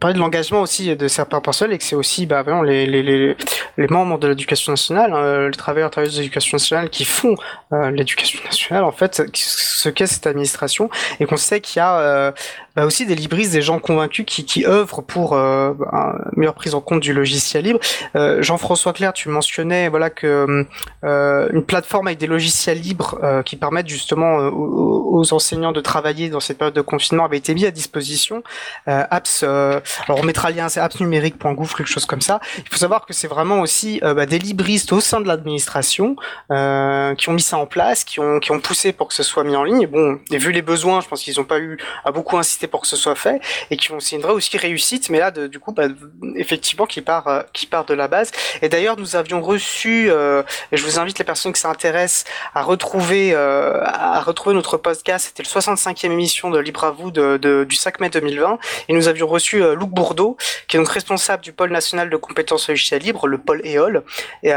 parler 0.00 0.14
de 0.14 0.18
l'engagement 0.18 0.60
aussi 0.60 0.94
de 0.96 1.08
certains 1.08 1.40
personnels 1.40 1.74
et 1.74 1.78
que 1.78 1.84
c'est 1.84 1.96
aussi 1.96 2.26
bah, 2.26 2.42
vraiment 2.42 2.62
les, 2.62 2.86
les, 2.86 3.02
les, 3.02 3.36
les 3.76 3.86
membres 3.88 4.18
de 4.18 4.28
l'éducation 4.28 4.72
nationale, 4.72 5.12
euh, 5.14 5.48
les 5.48 5.56
travailleurs 5.56 5.90
travailleuses 5.90 6.16
de 6.16 6.22
l'éducation 6.22 6.56
nationale 6.56 6.90
qui 6.90 7.04
font 7.04 7.36
euh, 7.72 7.90
l'éducation 7.90 8.40
nationale 8.44 8.84
en 8.84 8.92
fait, 8.92 9.22
ce 9.34 9.88
qu'est 9.88 10.06
cette 10.06 10.26
administration 10.26 10.90
et 11.20 11.26
qu'on 11.26 11.36
sait 11.36 11.60
qu'il 11.60 11.78
y 11.78 11.82
a 11.82 11.98
euh, 11.98 12.32
bah, 12.74 12.84
aussi 12.84 13.06
des 13.06 13.14
libristes, 13.14 13.52
des 13.52 13.62
gens 13.62 13.78
convaincus 13.78 14.24
qui, 14.26 14.44
qui 14.44 14.66
œuvrent 14.66 15.02
pour 15.02 15.32
euh, 15.32 15.72
une 15.72 16.38
meilleure 16.40 16.54
prise 16.54 16.74
en 16.74 16.80
compte 16.80 17.00
du 17.00 17.12
logiciel 17.12 17.64
libre. 17.64 17.80
Euh, 18.16 18.42
Jean-François 18.42 18.92
Claire, 18.92 19.12
tu 19.12 19.28
mentionnais 19.28 19.88
voilà 19.88 20.10
que 20.10 20.66
une 21.02 21.64
plateforme 21.64 22.08
avec 22.08 22.18
des 22.18 22.26
logiciels 22.26 22.80
libres 22.80 23.18
qui 23.44 23.56
permettent 23.56 23.88
justement 23.88 24.40
euh, 24.40 24.50
aux, 24.50 25.32
enseignants 25.32 25.72
de 25.72 25.80
travailler 25.80 26.28
dans 26.28 26.40
cette 26.40 26.58
période 26.58 26.74
de 26.74 26.80
confinement 26.80 27.24
avait 27.24 27.38
été 27.38 27.54
mis 27.54 27.64
à 27.64 27.70
disposition. 27.70 28.42
Apps, 28.86 29.42
alors 29.42 30.18
on 30.18 30.22
mettra 30.22 30.50
le 30.50 30.56
lien, 30.56 30.68
c'est 30.68 30.80
appsnumérique.gouv, 30.80 31.74
quelque 31.74 31.86
chose 31.86 32.06
comme 32.06 32.20
ça. 32.20 32.40
Il 32.58 32.68
faut 32.68 32.76
savoir 32.76 33.06
que 33.06 33.12
c'est 33.12 33.28
vraiment 33.28 33.60
aussi 33.60 34.00
bah, 34.02 34.26
des 34.26 34.38
libristes 34.38 34.92
au 34.92 35.00
sein 35.00 35.20
de 35.20 35.28
l'administration 35.28 36.16
qui 36.48 37.28
ont 37.28 37.32
mis 37.32 37.42
ça 37.42 37.58
en 37.58 37.66
place, 37.66 38.04
qui 38.04 38.20
ont 38.20 38.40
qui 38.40 38.52
ont 38.52 38.60
poussé 38.60 38.92
pour 38.92 39.08
que 39.08 39.14
ce 39.14 39.22
soit 39.22 39.44
mis 39.44 39.56
en 39.56 39.64
ligne. 39.64 39.86
Bon, 39.86 40.18
et 40.30 40.38
vu 40.38 40.52
les 40.52 40.62
besoins, 40.62 41.00
je 41.00 41.08
pense 41.08 41.22
qu'ils 41.22 41.38
n'ont 41.38 41.44
pas 41.44 41.58
eu 41.58 41.78
à 42.04 42.12
beaucoup 42.12 42.36
insister 42.38 42.66
pour 42.66 42.80
que 42.80 42.86
ce 42.86 42.96
soit 42.96 43.14
fait 43.14 43.40
et 43.70 43.76
qui 43.76 43.88
c'est 43.98 44.16
une 44.16 44.22
vraie 44.22 44.32
aussi 44.32 44.56
réussite 44.56 45.10
mais 45.10 45.18
là 45.18 45.30
de, 45.30 45.46
du 45.46 45.58
coup 45.58 45.72
bah, 45.72 45.88
effectivement 46.36 46.86
qui 46.86 47.00
part 47.00 47.28
euh, 47.28 47.42
qui 47.52 47.66
part 47.66 47.84
de 47.84 47.94
la 47.94 48.08
base 48.08 48.30
et 48.62 48.68
d'ailleurs 48.68 48.96
nous 48.96 49.16
avions 49.16 49.40
reçu 49.40 50.08
euh, 50.10 50.42
et 50.72 50.76
je 50.76 50.84
vous 50.84 50.98
invite 50.98 51.18
les 51.18 51.24
personnes 51.24 51.52
qui 51.52 51.60
s'intéressent 51.60 52.24
à 52.54 52.62
retrouver 52.62 53.32
euh, 53.34 53.80
à 53.84 54.20
retrouver 54.20 54.54
notre 54.54 54.76
podcast 54.76 55.26
c'était 55.26 55.42
le 55.42 55.48
65e 55.48 56.06
émission 56.06 56.50
de 56.50 56.58
Libre 56.58 56.84
à 56.84 56.90
vous 56.90 57.10
de, 57.10 57.64
du 57.64 57.76
5 57.76 58.00
mai 58.00 58.10
2020 58.10 58.45
et 58.88 58.92
nous 58.92 59.08
avions 59.08 59.26
reçu 59.26 59.58
Luc 59.74 59.90
Bourdeau 59.90 60.36
qui 60.68 60.76
est 60.76 60.80
donc 60.80 60.88
responsable 60.88 61.42
du 61.42 61.52
pôle 61.52 61.70
national 61.70 62.10
de 62.10 62.16
compétences 62.16 62.68
logicielles 62.68 63.02
libres 63.02 63.26
le 63.26 63.38
pôle 63.38 63.62
EOL 63.64 64.02
et, 64.42 64.50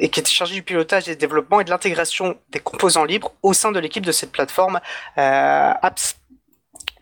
et 0.00 0.08
qui 0.08 0.20
était 0.20 0.30
chargé 0.30 0.54
du 0.54 0.62
pilotage 0.62 1.04
des 1.04 1.16
développements 1.16 1.60
et 1.60 1.64
de 1.64 1.70
l'intégration 1.70 2.36
des 2.50 2.60
composants 2.60 3.04
libres 3.04 3.32
au 3.42 3.52
sein 3.52 3.72
de 3.72 3.78
l'équipe 3.78 4.04
de 4.04 4.12
cette 4.12 4.32
plateforme 4.32 4.80
Apps 5.16 6.19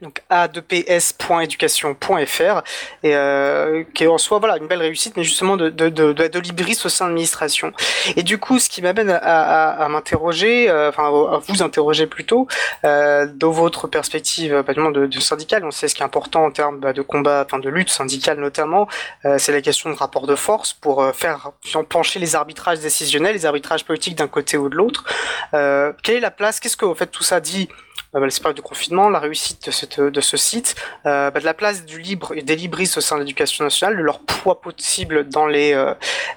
donc 0.03 0.22
a2ps.education.fr 0.30 2.62
et 3.03 3.16
euh, 3.16 3.82
qui 3.94 4.05
est 4.05 4.07
en 4.07 4.18
soi 4.18 4.38
voilà 4.38 4.59
une 4.59 4.68
belle 4.68 4.80
réussite 4.80 5.16
mais 5.16 5.24
justement 5.24 5.57
de 5.57 5.70
de 5.70 5.88
de, 5.88 6.12
de, 6.12 6.38
Libris 6.38 6.78
au 6.84 6.88
sein 6.88 7.07
de 7.07 7.11
l'administration. 7.11 7.72
Et 8.16 8.22
du 8.22 8.38
coup 8.38 8.61
ce 8.61 8.68
qui 8.68 8.80
m'amène 8.80 9.11
à, 9.11 9.16
à, 9.16 9.84
à 9.84 9.88
m'interroger 9.88 10.70
euh, 10.70 10.90
enfin 10.90 11.07
à 11.07 11.38
vous 11.38 11.62
interroger 11.62 12.07
plutôt 12.07 12.46
euh, 12.84 13.26
dans 13.26 13.51
votre 13.51 13.88
perspective 13.88 14.62
pas 14.62 14.74
de, 14.74 15.07
de 15.07 15.20
syndicale 15.20 15.64
on 15.64 15.72
sait 15.72 15.88
ce 15.88 15.96
qui 15.96 16.03
est 16.03 16.07
important 16.07 16.44
en 16.44 16.53
termes 16.53 16.78
bah, 16.78 16.92
de 16.92 17.03
combat 17.03 17.42
enfin 17.44 17.59
de 17.59 17.68
lutte 17.68 17.90
syndicale 17.90 18.38
notamment 18.38 18.86
euh, 19.24 19.36
c'est 19.38 19.51
la 19.53 19.62
question 19.62 19.90
de 19.90 19.96
rapport 19.96 20.28
de 20.28 20.36
force 20.36 20.74
pour 20.74 21.03
euh, 21.03 21.12
faire 21.12 21.51
pencher 21.88 22.20
les 22.20 22.36
arbitrages 22.36 22.78
décisionnels 22.78 23.34
les 23.34 23.46
arbitrages 23.46 23.84
politiques 23.84 24.14
d'un 24.14 24.28
côté 24.28 24.57
ou 24.57 24.68
de 24.68 24.76
l'autre. 24.76 25.05
Quelle 25.51 26.16
est 26.16 26.20
la 26.20 26.30
place 26.30 26.61
qu'est-ce 26.61 26.76
que 26.76 26.84
en 26.84 26.94
fait 26.94 27.07
tout 27.07 27.22
ça 27.22 27.40
dit 27.40 27.68
euh, 28.14 28.28
bah, 28.42 28.53
du 28.53 28.62
confinement, 28.62 29.11
la 29.11 29.18
réussite 29.18 29.66
de, 30.01 30.20
ce 30.20 30.36
site, 30.36 30.74
euh, 31.07 31.30
bah, 31.30 31.40
de 31.40 31.44
la 31.44 31.55
place 31.55 31.84
du 31.84 32.01
libre 32.01 32.32
et 32.34 32.42
des 32.42 32.57
libristes 32.57 32.96
au 32.96 33.01
sein 33.01 33.16
de 33.16 33.20
l'éducation 33.20 33.64
nationale, 33.64 33.96
de 33.96 34.03
leur 34.03 34.20
poids 34.20 34.61
possible 34.61 35.28
dans 35.28 35.46
les, 35.46 35.74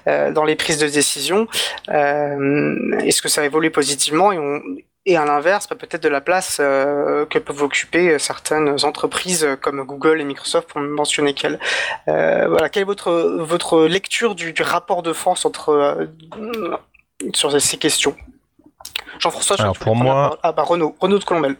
euh, 0.06 0.32
dans 0.32 0.44
les 0.44 0.56
prises 0.56 0.78
de 0.78 0.86
décision. 0.86 1.46
Est-ce 1.88 3.22
que 3.22 3.28
ça 3.28 3.42
a 3.42 3.44
évolué 3.44 3.70
positivement 3.70 4.32
et, 5.04 5.16
à 5.16 5.24
l'inverse, 5.24 5.66
bah, 5.68 5.74
peut-être 5.74 6.02
de 6.02 6.08
la 6.08 6.20
place 6.20 6.58
que 6.58 7.38
peuvent 7.38 7.62
occuper 7.62 8.18
certaines 8.18 8.84
entreprises 8.84 9.48
comme 9.60 9.82
Google 9.84 10.20
et 10.20 10.24
Microsoft, 10.24 10.68
pour 10.68 10.80
mentionner 10.80 11.34
qu'elles. 11.34 11.58
Quelle 12.06 12.82
est 12.82 12.84
votre, 12.84 13.12
votre 13.40 13.86
lecture 13.86 14.34
du, 14.34 14.54
rapport 14.60 15.02
de 15.02 15.12
force 15.12 15.46
sur 17.34 17.60
ces 17.60 17.76
questions? 17.78 18.14
Jean-François, 19.18 19.60
Alors 19.60 19.78
pour 19.78 19.96
moi, 19.96 20.38
ah 20.42 20.52
bah 20.52 20.62
Renaud, 20.62 20.94
Renaud 21.00 21.18
de 21.18 21.24
Colombelle. 21.24 21.56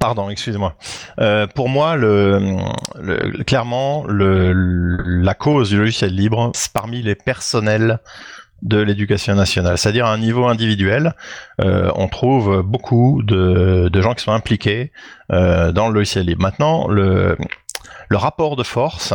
Pardon, 0.00 0.30
excusez-moi. 0.30 0.74
Euh, 1.20 1.46
pour 1.46 1.68
moi, 1.68 1.94
le, 1.94 2.58
le 3.00 3.44
clairement, 3.44 4.04
le, 4.06 4.52
la 4.52 5.34
cause 5.34 5.70
du 5.70 5.78
logiciel 5.78 6.12
libre, 6.12 6.50
c'est 6.54 6.72
parmi 6.72 7.02
les 7.02 7.14
personnels 7.14 8.00
de 8.62 8.78
l'éducation 8.78 9.34
nationale, 9.34 9.78
c'est-à-dire 9.78 10.06
à 10.06 10.12
un 10.12 10.18
niveau 10.18 10.46
individuel, 10.46 11.14
euh, 11.60 11.92
on 11.94 12.08
trouve 12.08 12.62
beaucoup 12.62 13.22
de, 13.22 13.88
de, 13.92 14.00
gens 14.00 14.14
qui 14.14 14.24
sont 14.24 14.32
impliqués 14.32 14.92
euh, 15.30 15.72
dans 15.72 15.88
le 15.88 15.94
logiciel 15.94 16.26
libre. 16.26 16.42
Maintenant, 16.42 16.88
le, 16.88 17.36
le 18.08 18.16
rapport 18.16 18.56
de 18.56 18.62
force, 18.62 19.12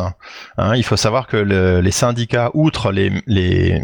hein, 0.57 0.75
il 0.75 0.83
faut 0.83 0.95
savoir 0.95 1.27
que 1.27 1.37
le, 1.37 1.81
les 1.81 1.91
syndicats, 1.91 2.51
outre 2.53 2.91
les, 2.91 3.11
les, 3.25 3.81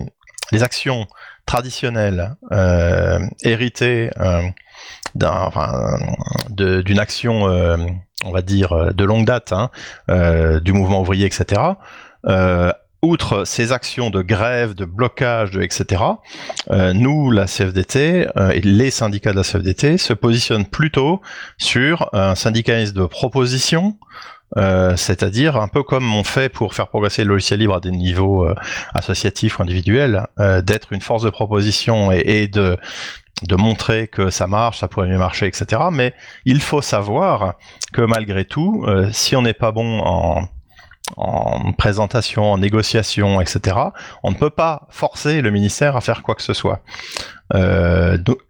les 0.51 0.63
actions 0.63 1.07
traditionnelle 1.47 2.35
euh, 2.51 3.19
héritée 3.41 4.11
euh, 4.19 4.43
d'une 6.51 6.99
action, 6.99 7.49
euh, 7.49 7.77
on 8.23 8.31
va 8.31 8.43
dire, 8.43 8.93
de 8.93 9.03
longue 9.03 9.25
date, 9.25 9.53
hein, 9.53 9.71
du 10.61 10.73
mouvement 10.73 11.01
ouvrier, 11.01 11.25
etc., 11.25 11.59
outre 13.03 13.45
ces 13.45 13.71
actions 13.71 14.09
de 14.09 14.23
grève, 14.23 14.73
de 14.73 14.83
blocage, 14.83 15.55
etc., 15.57 16.03
nous, 16.69 17.31
la 17.31 17.45
CFDT 17.45 18.27
et 18.53 18.61
les 18.61 18.91
syndicats 18.91 19.31
de 19.31 19.37
la 19.37 19.43
CFDT 19.43 19.97
se 19.97 20.13
positionnent 20.13 20.65
plutôt 20.65 21.21
sur 21.57 22.09
un 22.13 22.35
syndicalisme 22.35 22.95
de 22.95 23.05
proposition, 23.05 23.97
euh, 24.55 24.95
c'est-à-dire 24.95 25.57
un 25.57 25.67
peu 25.67 25.83
comme 25.83 26.13
on 26.15 26.23
fait 26.23 26.47
pour 26.47 26.73
faire 26.73 26.87
progresser 26.87 27.23
le 27.23 27.29
logiciel 27.31 27.59
libre 27.59 27.75
à 27.75 27.79
des 27.81 27.91
niveaux 27.91 28.47
euh, 28.47 28.55
associatifs 28.93 29.59
ou 29.59 29.63
individuels, 29.63 30.27
euh, 30.39 30.61
d'être 30.61 30.93
une 30.93 31.01
force 31.01 31.23
de 31.23 31.29
proposition 31.29 32.11
et, 32.11 32.47
de, 32.47 32.77
montrer 33.51 34.07
que 34.07 34.29
ça 34.29 34.47
marche, 34.47 34.79
ça 34.79 34.87
pourrait 34.87 35.07
mieux 35.07 35.17
marcher, 35.17 35.47
etc. 35.47 35.81
Mais 35.91 36.13
il 36.45 36.61
faut 36.61 36.81
savoir 36.81 37.55
que 37.91 38.01
malgré 38.01 38.45
tout, 38.45 38.85
si 39.11 39.35
on 39.35 39.43
n'est 39.43 39.53
pas 39.53 39.71
bon 39.71 39.99
en, 39.99 40.47
en 41.17 41.71
présentation, 41.73 42.51
en 42.53 42.57
négociation, 42.57 43.39
etc., 43.39 43.77
on 44.23 44.31
ne 44.31 44.35
peut 44.35 44.49
pas 44.49 44.87
forcer 44.89 45.41
le 45.41 45.51
ministère 45.51 45.95
à 45.95 46.01
faire 46.01 46.23
quoi 46.23 46.33
que 46.33 46.41
ce 46.41 46.53
soit. 46.53 46.81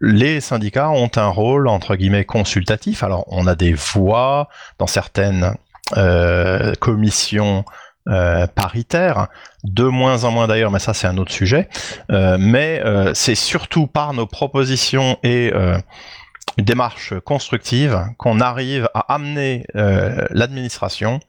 Les 0.00 0.40
syndicats 0.40 0.88
ont 0.88 1.10
un 1.16 1.28
rôle 1.28 1.68
entre 1.68 1.94
guillemets 1.94 2.24
consultatif. 2.24 3.02
Alors 3.02 3.24
on 3.26 3.46
a 3.46 3.54
des 3.54 3.74
voix 3.74 4.48
dans 4.78 4.86
certaines 4.86 5.54
euh, 5.96 6.74
commission 6.80 7.64
euh, 8.08 8.46
paritaire, 8.46 9.28
de 9.64 9.84
moins 9.84 10.24
en 10.24 10.30
moins 10.30 10.46
d'ailleurs, 10.46 10.70
mais 10.70 10.78
ça 10.78 10.94
c'est 10.94 11.06
un 11.06 11.18
autre 11.18 11.32
sujet. 11.32 11.68
Euh, 12.10 12.36
mais 12.38 12.82
c'est 13.14 13.34
surtout 13.34 13.86
par 13.86 14.12
nos 14.12 14.26
propositions 14.26 15.18
et 15.22 15.52
une 15.52 16.64
démarche 16.64 17.14
constructive 17.20 18.00
qu'on 18.16 18.40
arrive 18.40 18.88
à 18.94 19.14
amener 19.14 19.64
l'administration 19.74 21.20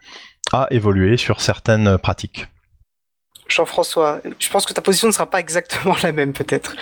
à 0.51 0.67
évoluer 0.71 1.17
sur 1.17 1.41
certaines 1.41 1.97
pratiques. 1.97 2.47
Jean-François, 3.47 4.21
je 4.39 4.49
pense 4.49 4.65
que 4.65 4.73
ta 4.73 4.81
position 4.81 5.07
ne 5.07 5.11
sera 5.11 5.29
pas 5.29 5.39
exactement 5.39 5.95
la 6.03 6.11
même 6.11 6.33
peut-être. 6.33 6.75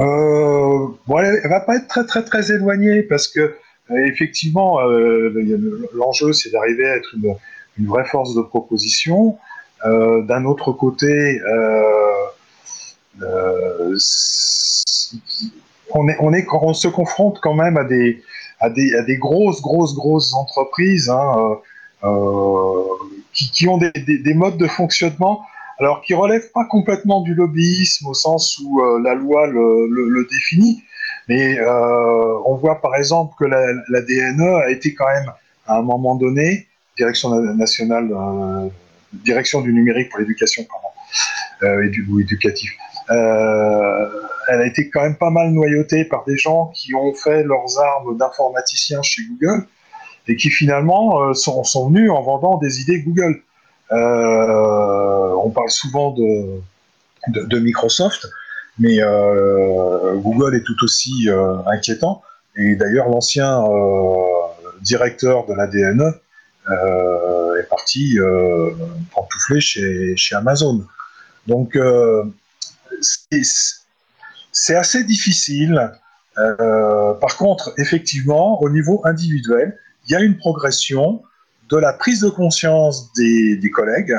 Euh, 0.00 0.86
bon, 1.06 1.18
elle, 1.18 1.48
va 1.48 1.60
pas 1.60 1.76
être 1.76 1.88
très 1.88 2.06
très 2.06 2.24
très 2.24 2.52
éloignée 2.52 3.02
parce 3.02 3.26
que 3.26 3.56
effectivement, 3.96 4.80
euh, 4.80 5.32
l'enjeu, 5.94 6.32
c'est 6.32 6.50
d'arriver 6.50 6.86
à 6.86 6.96
être 6.96 7.14
une, 7.14 7.86
vraie 7.86 8.04
force 8.04 8.34
de 8.34 8.42
proposition. 8.42 9.38
Euh, 9.86 10.22
d'un 10.22 10.44
autre 10.44 10.72
côté, 10.72 11.40
euh, 11.40 12.34
on, 15.90 16.74
se 16.74 16.88
confronte 16.88 17.38
quand 17.40 17.54
même 17.54 17.76
à 17.76 17.84
des, 17.84 19.16
grosses, 19.16 19.62
grosses, 19.62 19.94
grosses 19.94 20.34
entreprises 20.34 21.08
hein, 21.08 21.58
qui, 23.32 23.68
ont 23.68 23.78
des, 23.78 23.92
des, 23.92 24.34
modes 24.34 24.56
de 24.56 24.66
fonctionnement 24.66 25.42
alors 25.78 26.02
qui 26.02 26.14
relèvent 26.14 26.50
pas 26.52 26.64
complètement 26.64 27.20
du 27.20 27.34
lobbyisme 27.34 28.08
au 28.08 28.14
sens 28.14 28.58
où 28.58 28.82
la 28.98 29.14
loi 29.14 29.46
le 29.46 30.26
définit, 30.28 30.82
mais 31.28 31.58
euh, 31.58 32.38
on 32.46 32.54
voit 32.56 32.80
par 32.80 32.96
exemple 32.96 33.34
que 33.38 33.44
la, 33.44 34.00
DNE 34.00 34.62
a 34.64 34.70
été 34.70 34.94
quand 34.94 35.06
même, 35.06 35.30
à 35.66 35.78
un 35.78 35.82
moment 35.82 36.14
donné, 36.16 36.66
direction 36.96 37.30
nationale, 37.54 38.10
euh, 38.10 38.68
direction 39.12 39.60
du 39.60 39.72
numérique 39.72 40.10
pour 40.10 40.20
l'éducation, 40.20 40.66
euh, 41.62 41.84
et 41.84 41.88
du, 41.90 42.06
ou 42.08 42.20
éducatif. 42.20 42.70
Euh, 43.10 44.08
elle 44.48 44.60
a 44.60 44.66
été 44.66 44.90
quand 44.90 45.02
même 45.02 45.16
pas 45.16 45.30
mal 45.30 45.50
noyautée 45.50 46.04
par 46.04 46.24
des 46.24 46.36
gens 46.36 46.66
qui 46.74 46.94
ont 46.94 47.14
fait 47.14 47.42
leurs 47.42 47.78
armes 47.78 48.16
d'informaticiens 48.16 49.02
chez 49.02 49.22
Google 49.28 49.66
et 50.26 50.36
qui 50.36 50.50
finalement 50.50 51.22
euh, 51.22 51.34
sont, 51.34 51.64
sont, 51.64 51.88
venus 51.88 52.10
en 52.10 52.22
vendant 52.22 52.58
des 52.58 52.80
idées 52.80 53.00
Google. 53.00 53.42
Euh, 53.92 55.32
on 55.42 55.50
parle 55.50 55.70
souvent 55.70 56.12
de, 56.12 56.60
de 57.28 57.58
Microsoft 57.58 58.26
mais 58.78 58.98
Google 60.16 60.56
est 60.56 60.62
tout 60.62 60.76
aussi 60.82 61.28
inquiétant. 61.66 62.22
Et 62.56 62.76
d'ailleurs, 62.76 63.08
l'ancien 63.08 63.62
directeur 64.80 65.46
de 65.46 65.54
l'ADN 65.54 66.14
est 67.58 67.68
parti 67.68 68.18
pantoufler 69.14 69.60
chez, 69.60 70.16
chez 70.16 70.34
Amazon. 70.36 70.84
Donc, 71.46 71.76
c'est 74.58 74.74
assez 74.74 75.04
difficile. 75.04 75.92
Euh, 76.38 77.14
par 77.14 77.36
contre, 77.36 77.72
effectivement, 77.78 78.60
au 78.62 78.70
niveau 78.70 79.00
individuel, 79.04 79.78
il 80.06 80.12
y 80.12 80.16
a 80.16 80.20
une 80.20 80.36
progression 80.36 81.22
de 81.70 81.76
la 81.76 81.92
prise 81.92 82.20
de 82.20 82.30
conscience 82.30 83.12
des, 83.14 83.70
collègues. 83.72 84.14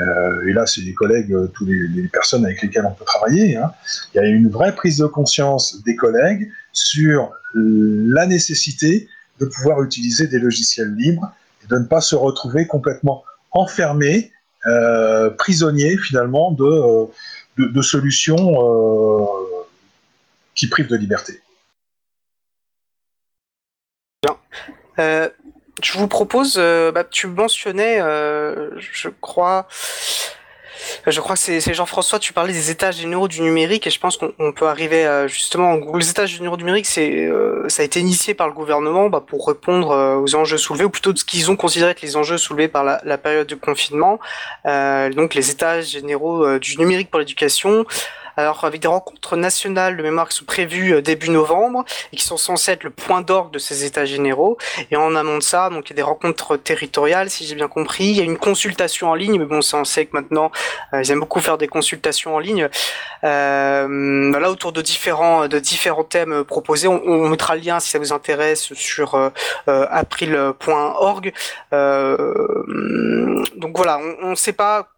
Euh, 0.00 0.48
et 0.48 0.52
là, 0.52 0.66
c'est 0.66 0.80
les 0.80 0.94
collègues, 0.94 1.32
euh, 1.32 1.46
toutes 1.48 1.68
les, 1.68 2.02
personnes 2.08 2.44
avec 2.44 2.62
lesquelles 2.62 2.86
on 2.86 2.92
peut 2.92 3.04
travailler. 3.04 3.56
Hein. 3.56 3.72
Il 4.14 4.18
y 4.18 4.20
a 4.20 4.26
une 4.26 4.48
vraie 4.48 4.74
prise 4.74 4.98
de 4.98 5.06
conscience 5.06 5.82
des 5.84 5.96
collègues 5.96 6.50
sur 6.72 7.32
la 7.54 8.26
nécessité 8.26 9.08
de 9.40 9.46
pouvoir 9.46 9.82
utiliser 9.82 10.26
des 10.26 10.38
logiciels 10.38 10.94
libres 10.94 11.32
et 11.64 11.66
de 11.66 11.78
ne 11.78 11.84
pas 11.84 12.00
se 12.00 12.14
retrouver 12.14 12.66
complètement 12.66 13.24
enfermé, 13.50 14.30
prisonnier 15.36 15.96
finalement 15.96 16.52
de 16.52 17.08
de, 17.68 17.82
solutions 17.82 18.36
euh, 18.38 19.26
qui 20.54 20.68
privent 20.68 20.88
de 20.88 20.96
liberté. 20.96 21.40
Euh, 25.70 25.82
je 25.82 25.98
vous 25.98 26.08
propose, 26.08 26.56
euh, 26.58 26.92
bah, 26.92 27.04
tu 27.04 27.26
mentionnais, 27.26 27.98
je 27.98 29.08
crois, 29.20 29.66
je 31.06 31.20
crois 31.20 31.36
que 31.36 31.40
c'est 31.40 31.74
Jean-François, 31.74 32.18
tu 32.18 32.32
parlais 32.32 32.52
des 32.52 32.70
étages 32.70 32.96
généraux 32.96 33.28
du 33.28 33.42
numérique 33.42 33.86
et 33.86 33.90
je 33.90 34.00
pense 34.00 34.16
qu'on 34.16 34.52
peut 34.52 34.66
arriver 34.66 35.06
à, 35.06 35.26
justement, 35.26 35.76
les 35.94 36.10
étages 36.10 36.30
généraux 36.30 36.56
du 36.56 36.64
numérique, 36.64 36.86
c'est 36.86 37.28
ça 37.68 37.82
a 37.82 37.84
été 37.84 38.00
initié 38.00 38.34
par 38.34 38.46
le 38.48 38.54
gouvernement 38.54 39.08
bah, 39.08 39.22
pour 39.26 39.46
répondre 39.46 40.20
aux 40.22 40.34
enjeux 40.34 40.58
soulevés, 40.58 40.84
ou 40.84 40.90
plutôt 40.90 41.12
de 41.12 41.18
ce 41.18 41.24
qu'ils 41.24 41.50
ont 41.50 41.56
considéré 41.56 41.94
que 41.94 42.02
les 42.02 42.16
enjeux 42.16 42.38
soulevés 42.38 42.68
par 42.68 42.84
la, 42.84 43.18
période 43.18 43.46
de 43.46 43.54
confinement. 43.54 44.18
donc 44.64 45.34
les 45.34 45.50
étages 45.50 45.88
généraux 45.88 46.58
du 46.58 46.78
numérique 46.78 47.10
pour 47.10 47.20
l'éducation 47.20 47.86
alors 48.36 48.64
avec 48.64 48.80
des 48.80 48.88
rencontres 48.88 49.36
nationales 49.36 49.96
de 49.96 50.02
mémoire 50.02 50.28
qui 50.28 50.36
sont 50.36 50.44
prévues 50.44 50.94
euh, 50.94 51.02
début 51.02 51.30
novembre 51.30 51.84
et 52.12 52.16
qui 52.16 52.24
sont 52.24 52.36
censées 52.36 52.72
être 52.72 52.84
le 52.84 52.90
point 52.90 53.22
d'orgue 53.22 53.52
de 53.52 53.58
ces 53.58 53.84
états 53.84 54.04
généraux. 54.04 54.58
Et 54.90 54.96
en 54.96 55.14
amont 55.14 55.38
de 55.38 55.42
ça, 55.42 55.70
donc 55.70 55.88
il 55.88 55.90
y 55.90 55.92
a 55.94 55.96
des 55.96 56.02
rencontres 56.02 56.56
territoriales, 56.56 57.30
si 57.30 57.46
j'ai 57.46 57.54
bien 57.54 57.68
compris. 57.68 58.04
Il 58.04 58.16
y 58.16 58.20
a 58.20 58.24
une 58.24 58.38
consultation 58.38 59.10
en 59.10 59.14
ligne, 59.14 59.38
mais 59.38 59.44
bon, 59.44 59.62
ça 59.62 59.78
on 59.78 59.84
sait 59.84 60.06
que 60.06 60.16
maintenant 60.16 60.50
euh, 60.94 61.02
ils 61.02 61.10
aiment 61.10 61.20
beaucoup 61.20 61.40
faire 61.40 61.58
des 61.58 61.68
consultations 61.68 62.34
en 62.34 62.38
ligne. 62.38 62.68
Euh, 63.24 64.38
là 64.38 64.50
autour 64.50 64.72
de 64.72 64.82
différents 64.82 65.48
de 65.48 65.58
différents 65.58 66.04
thèmes 66.04 66.44
proposés, 66.44 66.88
on, 66.88 67.28
mettra 67.28 67.54
le 67.54 67.62
lien 67.62 67.80
si 67.80 67.90
ça 67.90 67.98
vous 67.98 68.12
intéresse 68.12 68.72
sur 68.74 69.14
euh, 69.14 69.30
april.org. 69.66 71.32
donc 71.72 73.76
voilà, 73.76 74.00
on 74.22 74.30
ne 74.30 74.34
sait 74.34 74.52
pas 74.52 74.88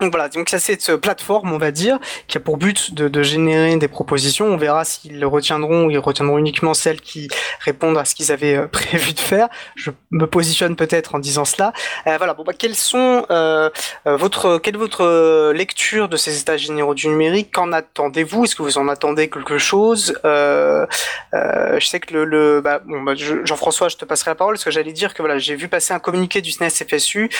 donc 0.00 0.12
voilà, 0.12 0.28
donc 0.28 0.48
ça 0.48 0.58
c'est 0.58 0.80
cette 0.80 0.96
plateforme, 0.96 1.52
on 1.52 1.58
va 1.58 1.70
dire, 1.70 1.98
qui 2.26 2.38
a 2.38 2.40
pour 2.40 2.56
but 2.56 2.94
de, 2.94 3.08
de 3.08 3.22
générer 3.22 3.76
des 3.76 3.88
propositions. 3.88 4.46
On 4.46 4.56
verra 4.56 4.84
s'ils 4.84 5.24
retiendront 5.24 5.86
ou 5.86 5.90
ils 5.90 5.98
retiendront 5.98 6.38
uniquement 6.38 6.74
celles 6.74 7.00
qui 7.00 7.28
répondent 7.60 7.98
à 7.98 8.04
ce 8.04 8.14
qu'ils 8.14 8.32
avaient 8.32 8.56
euh, 8.56 8.66
prévu 8.72 9.12
de 9.12 9.20
faire. 9.20 9.48
Je 9.76 9.90
me 10.10 10.26
positionne 10.26 10.76
peut-être 10.76 11.14
en 11.14 11.18
disant 11.18 11.44
cela. 11.44 11.72
Euh, 12.06 12.16
voilà, 12.16 12.34
bon 12.34 12.44
bah 12.44 12.52
quelles 12.56 12.76
sont 12.76 13.26
euh, 13.30 13.68
euh, 14.06 14.16
votre 14.16 14.58
quelle 14.58 14.74
est 14.74 14.78
votre 14.78 15.52
lecture 15.52 16.08
de 16.08 16.16
ces 16.16 16.40
états 16.40 16.56
généraux 16.56 16.94
du 16.94 17.08
numérique? 17.08 17.50
Qu'en 17.52 17.72
attendez-vous? 17.72 18.44
Est-ce 18.44 18.56
que 18.56 18.62
vous 18.62 18.78
en 18.78 18.88
attendez 18.88 19.28
quelque 19.28 19.58
chose? 19.58 20.18
Euh, 20.24 20.86
Je 21.34 21.86
sais 21.86 22.00
que 22.00 22.14
le, 22.14 22.24
le 22.24 22.60
bah, 22.60 22.80
bon, 22.84 23.02
bah, 23.02 23.12
Jean-François, 23.16 23.88
je 23.88 23.96
te 23.96 24.04
passerai 24.04 24.30
la 24.30 24.34
parole 24.34 24.54
parce 24.54 24.64
que 24.64 24.70
j'allais 24.70 24.92
dire 24.92 25.14
que 25.14 25.22
voilà, 25.22 25.38
j'ai 25.38 25.56
vu 25.56 25.68
passer 25.68 25.92
un 25.92 25.98
communiqué 25.98 26.40
du 26.40 26.50
SNES 26.52 26.70
FSU 26.70 27.30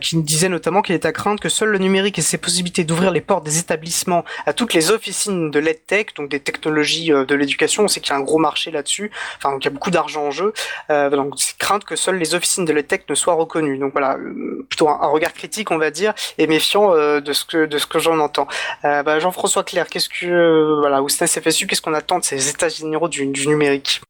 qui 0.00 0.16
disait 0.22 0.48
notamment 0.48 0.82
qu'il 0.82 0.94
est 0.94 1.06
à 1.06 1.12
craindre 1.12 1.40
que 1.40 1.48
seul 1.48 1.68
le 1.68 1.78
numérique 1.78 2.07
et 2.16 2.22
ses 2.22 2.38
possibilités 2.38 2.84
d'ouvrir 2.84 3.10
les 3.10 3.20
portes 3.20 3.44
des 3.44 3.58
établissements 3.58 4.24
à 4.46 4.52
toutes 4.52 4.72
les 4.72 4.90
officines 4.90 5.50
de 5.50 5.58
l'EdTech, 5.58 6.14
donc 6.14 6.30
des 6.30 6.40
technologies 6.40 7.12
euh, 7.12 7.24
de 7.24 7.34
l'éducation. 7.34 7.84
On 7.84 7.88
sait 7.88 8.00
qu'il 8.00 8.10
y 8.10 8.14
a 8.14 8.18
un 8.18 8.22
gros 8.22 8.38
marché 8.38 8.70
là-dessus, 8.70 9.10
enfin, 9.36 9.50
donc 9.50 9.64
il 9.64 9.66
y 9.66 9.68
a 9.68 9.72
beaucoup 9.72 9.90
d'argent 9.90 10.26
en 10.26 10.30
jeu. 10.30 10.52
Euh, 10.90 11.10
donc, 11.10 11.34
c'est 11.36 11.58
crainte 11.58 11.84
que 11.84 11.96
seules 11.96 12.18
les 12.18 12.34
officines 12.34 12.64
de 12.64 12.72
l'EdTech 12.72 13.08
ne 13.10 13.14
soient 13.14 13.34
reconnues. 13.34 13.78
Donc 13.78 13.92
voilà, 13.92 14.16
euh, 14.16 14.64
plutôt 14.68 14.88
un, 14.88 15.08
regard 15.08 15.32
critique, 15.32 15.70
on 15.70 15.78
va 15.78 15.90
dire, 15.90 16.14
et 16.38 16.46
méfiant 16.46 16.92
de 16.94 17.32
ce 17.32 17.44
que 17.44 17.66
de 17.66 17.78
ce 17.78 17.86
que 17.86 17.98
j'en 17.98 18.18
entends. 18.18 18.46
Bah, 18.82 19.18
Jean-François 19.18 19.64
Claire, 19.64 19.88
qu'est-ce 19.88 20.08
que 20.08 20.78
voilà, 20.80 21.02
ou 21.02 21.08
SNES 21.08 21.40
FSU, 21.40 21.66
qu'est-ce 21.66 21.82
qu'on 21.82 21.94
attend 21.94 22.18
de 22.18 22.24
ces 22.24 22.48
états 22.48 22.68
généraux 22.68 23.08
du, 23.08 23.26
numérique? 23.26 24.00
ah, 24.02 24.07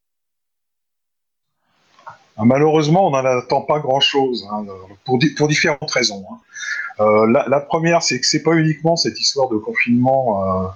Malheureusement, 2.44 3.08
on 3.08 3.10
n'en 3.10 3.24
attend 3.24 3.62
pas 3.62 3.80
grand-chose, 3.80 4.46
hein, 4.52 4.64
pour, 5.04 5.18
différentes 5.48 5.90
raisons. 5.90 6.24
Hein. 6.30 6.36
Euh, 7.00 7.26
la, 7.26 7.60
première, 7.60 8.02
c'est 8.02 8.20
que 8.20 8.26
c'est 8.26 8.42
pas 8.42 8.54
uniquement 8.54 8.96
cette 8.96 9.20
histoire 9.20 9.48
de 9.48 9.56
confinement 9.56 10.64
euh, 10.64 10.68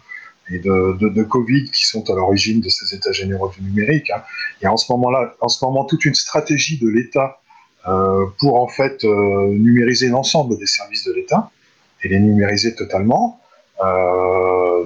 et 0.54 0.58
de, 0.58 1.22
Covid 1.22 1.70
qui 1.70 1.86
sont 1.86 2.08
à 2.10 2.14
l'origine 2.14 2.60
de 2.60 2.68
ces 2.68 2.94
états 2.94 3.12
généraux 3.12 3.48
du 3.48 3.62
numérique. 3.62 4.10
Hein. 4.10 4.22
Il 4.60 4.64
y 4.64 4.66
a 4.66 4.72
en 4.72 4.76
ce 4.76 4.90
moment-là, 4.92 5.34
en 5.40 5.48
ce 5.48 5.64
moment, 5.64 5.84
toute 5.84 6.04
une 6.04 6.14
stratégie 6.14 6.78
de 6.78 6.88
l'État 6.88 7.38
euh, 7.88 8.26
pour 8.38 8.60
en 8.60 8.68
fait 8.68 9.04
numériser 9.04 10.08
l'ensemble 10.08 10.58
des 10.58 10.66
services 10.66 11.04
de 11.04 11.12
l'État 11.12 11.50
et 12.02 12.08
les 12.08 12.18
numériser 12.18 12.74
totalement. 12.74 13.40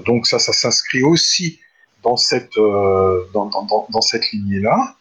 donc 0.06 0.26
ça, 0.26 0.38
ça 0.38 0.52
s'inscrit 0.52 1.02
aussi 1.02 1.58
dans 2.02 2.16
cette 2.16 2.56
dans, 2.56 3.50
dans 3.90 4.00
cette 4.00 4.30
lignée-là. 4.32 4.96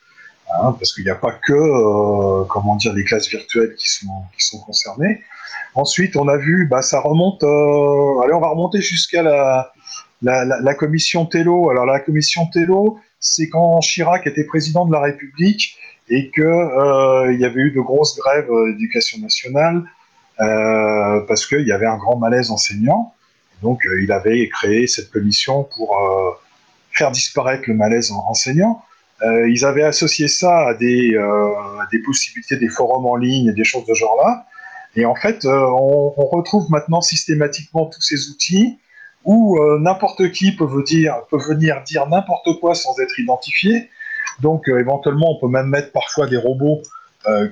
Hein, 0.47 0.75
parce 0.77 0.93
qu'il 0.93 1.03
n'y 1.03 1.09
a 1.09 1.15
pas 1.15 1.31
que 1.31 2.43
comment 2.45 2.75
dire 2.75 2.93
les 2.93 3.03
classes 3.03 3.27
virtuelles 3.27 3.75
qui 3.75 3.89
sont 3.89 4.23
qui 4.37 4.45
sont 4.45 4.59
concernées. 4.59 5.23
Ensuite, 5.75 6.15
on 6.15 6.27
a 6.29 6.37
vu, 6.37 6.67
bah, 6.67 6.81
ça 6.81 7.01
remonte, 7.01 7.43
euh, 7.43 8.23
allez, 8.23 8.33
on 8.33 8.39
va 8.39 8.47
remonter 8.47 8.81
jusqu'à 8.81 9.21
la, 9.21 9.73
la, 10.21 10.73
commission 10.73 11.25
Tello. 11.25 11.69
Alors, 11.69 11.85
la 11.85 11.99
commission 11.99 12.47
Tello, 12.47 12.97
c'est 13.19 13.49
quand 13.49 13.79
Chirac 13.81 14.25
était 14.25 14.45
président 14.45 14.85
de 14.85 14.93
la 14.93 15.01
République 15.01 15.77
et 16.09 16.31
qu'il 16.31 16.43
euh, 16.43 17.35
y 17.37 17.43
avait 17.43 17.61
eu 17.61 17.71
de 17.71 17.81
grosses 17.81 18.17
grèves 18.17 18.49
d'éducation 18.67 19.19
nationale 19.19 19.83
euh, 20.39 21.19
parce 21.27 21.45
qu'il 21.45 21.67
y 21.67 21.73
avait 21.73 21.87
un 21.87 21.97
grand 21.97 22.17
malaise 22.17 22.51
enseignant. 22.51 23.13
Donc, 23.61 23.81
il 24.01 24.11
avait 24.13 24.47
créé 24.47 24.87
cette 24.87 25.11
commission 25.11 25.63
pour 25.75 25.97
faire 26.91 27.11
disparaître 27.11 27.63
le 27.67 27.73
malaise 27.73 28.11
enseignant. 28.11 28.81
Ils 29.23 29.65
avaient 29.65 29.83
associé 29.83 30.27
ça 30.27 30.67
à 30.67 30.73
des, 30.73 31.17
à 31.17 31.87
des 31.91 31.99
possibilités 31.99 32.57
des 32.57 32.69
forums 32.69 33.05
en 33.05 33.15
ligne 33.15 33.53
des 33.53 33.63
choses 33.63 33.85
de 33.85 33.93
genre 33.93 34.17
là. 34.23 34.45
Et 34.95 35.05
en 35.05 35.15
fait, 35.15 35.45
euh, 35.45 35.65
on, 35.67 36.09
retrouve 36.09 36.69
maintenant 36.71 37.01
systématiquement 37.01 37.85
tous 37.85 38.01
ces 38.01 38.29
outils 38.29 38.79
où 39.25 39.57
euh, 39.59 39.79
n'importe 39.79 40.31
qui 40.31 40.55
peut, 40.55 40.65
venir 40.65 41.81
dire 41.85 42.07
n'importe 42.07 42.59
quoi 42.59 42.75
sans 42.75 42.97
être 42.99 43.19
identifié. 43.19 43.89
Donc 44.41 44.69
euh, 44.69 44.79
éventuellement, 44.79 45.35
on 45.37 45.39
peut 45.39 45.51
même 45.51 45.67
mettre 45.67 45.91
parfois 45.91 46.27
des 46.27 46.37
robots 46.37 46.81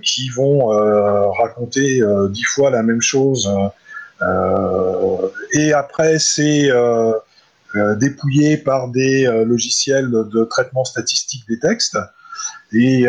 qui 0.04 0.30
vont 0.30 0.68
raconter 1.32 2.00
dix 2.30 2.44
fois 2.44 2.70
la 2.70 2.84
même 2.84 3.02
chose. 3.02 3.52
et 5.54 5.74
après, 5.74 6.20
c'est 6.20 6.70
dépouillé 8.00 8.58
par 8.58 8.90
des 8.90 9.26
logiciels 9.46 10.12
de 10.12 10.44
traitement 10.44 10.86
statistique 10.86 11.44
des 11.48 11.60
textes. 11.60 11.98
Et 12.72 13.08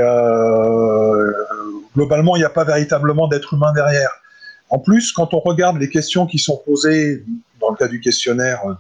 globalement, 1.95 2.37
il 2.37 2.41
n'y 2.41 2.45
a 2.45 2.51
pas 2.51 2.65
véritablement 2.65 3.29
d'être 3.29 3.55
humain 3.55 3.73
derrière. 3.73 4.11
En 4.71 4.79
plus, 4.79 5.13
quand 5.13 5.35
on 5.35 5.41
regarde 5.41 5.79
les 5.79 5.89
questions 5.89 6.27
qui 6.27 6.39
sont 6.39 6.57
posées 6.57 7.25
dans 7.61 7.71
le 7.71 7.77
cas 7.77 7.89
du 7.89 8.01
questionnaire 8.01 8.61
euh, 8.67 8.75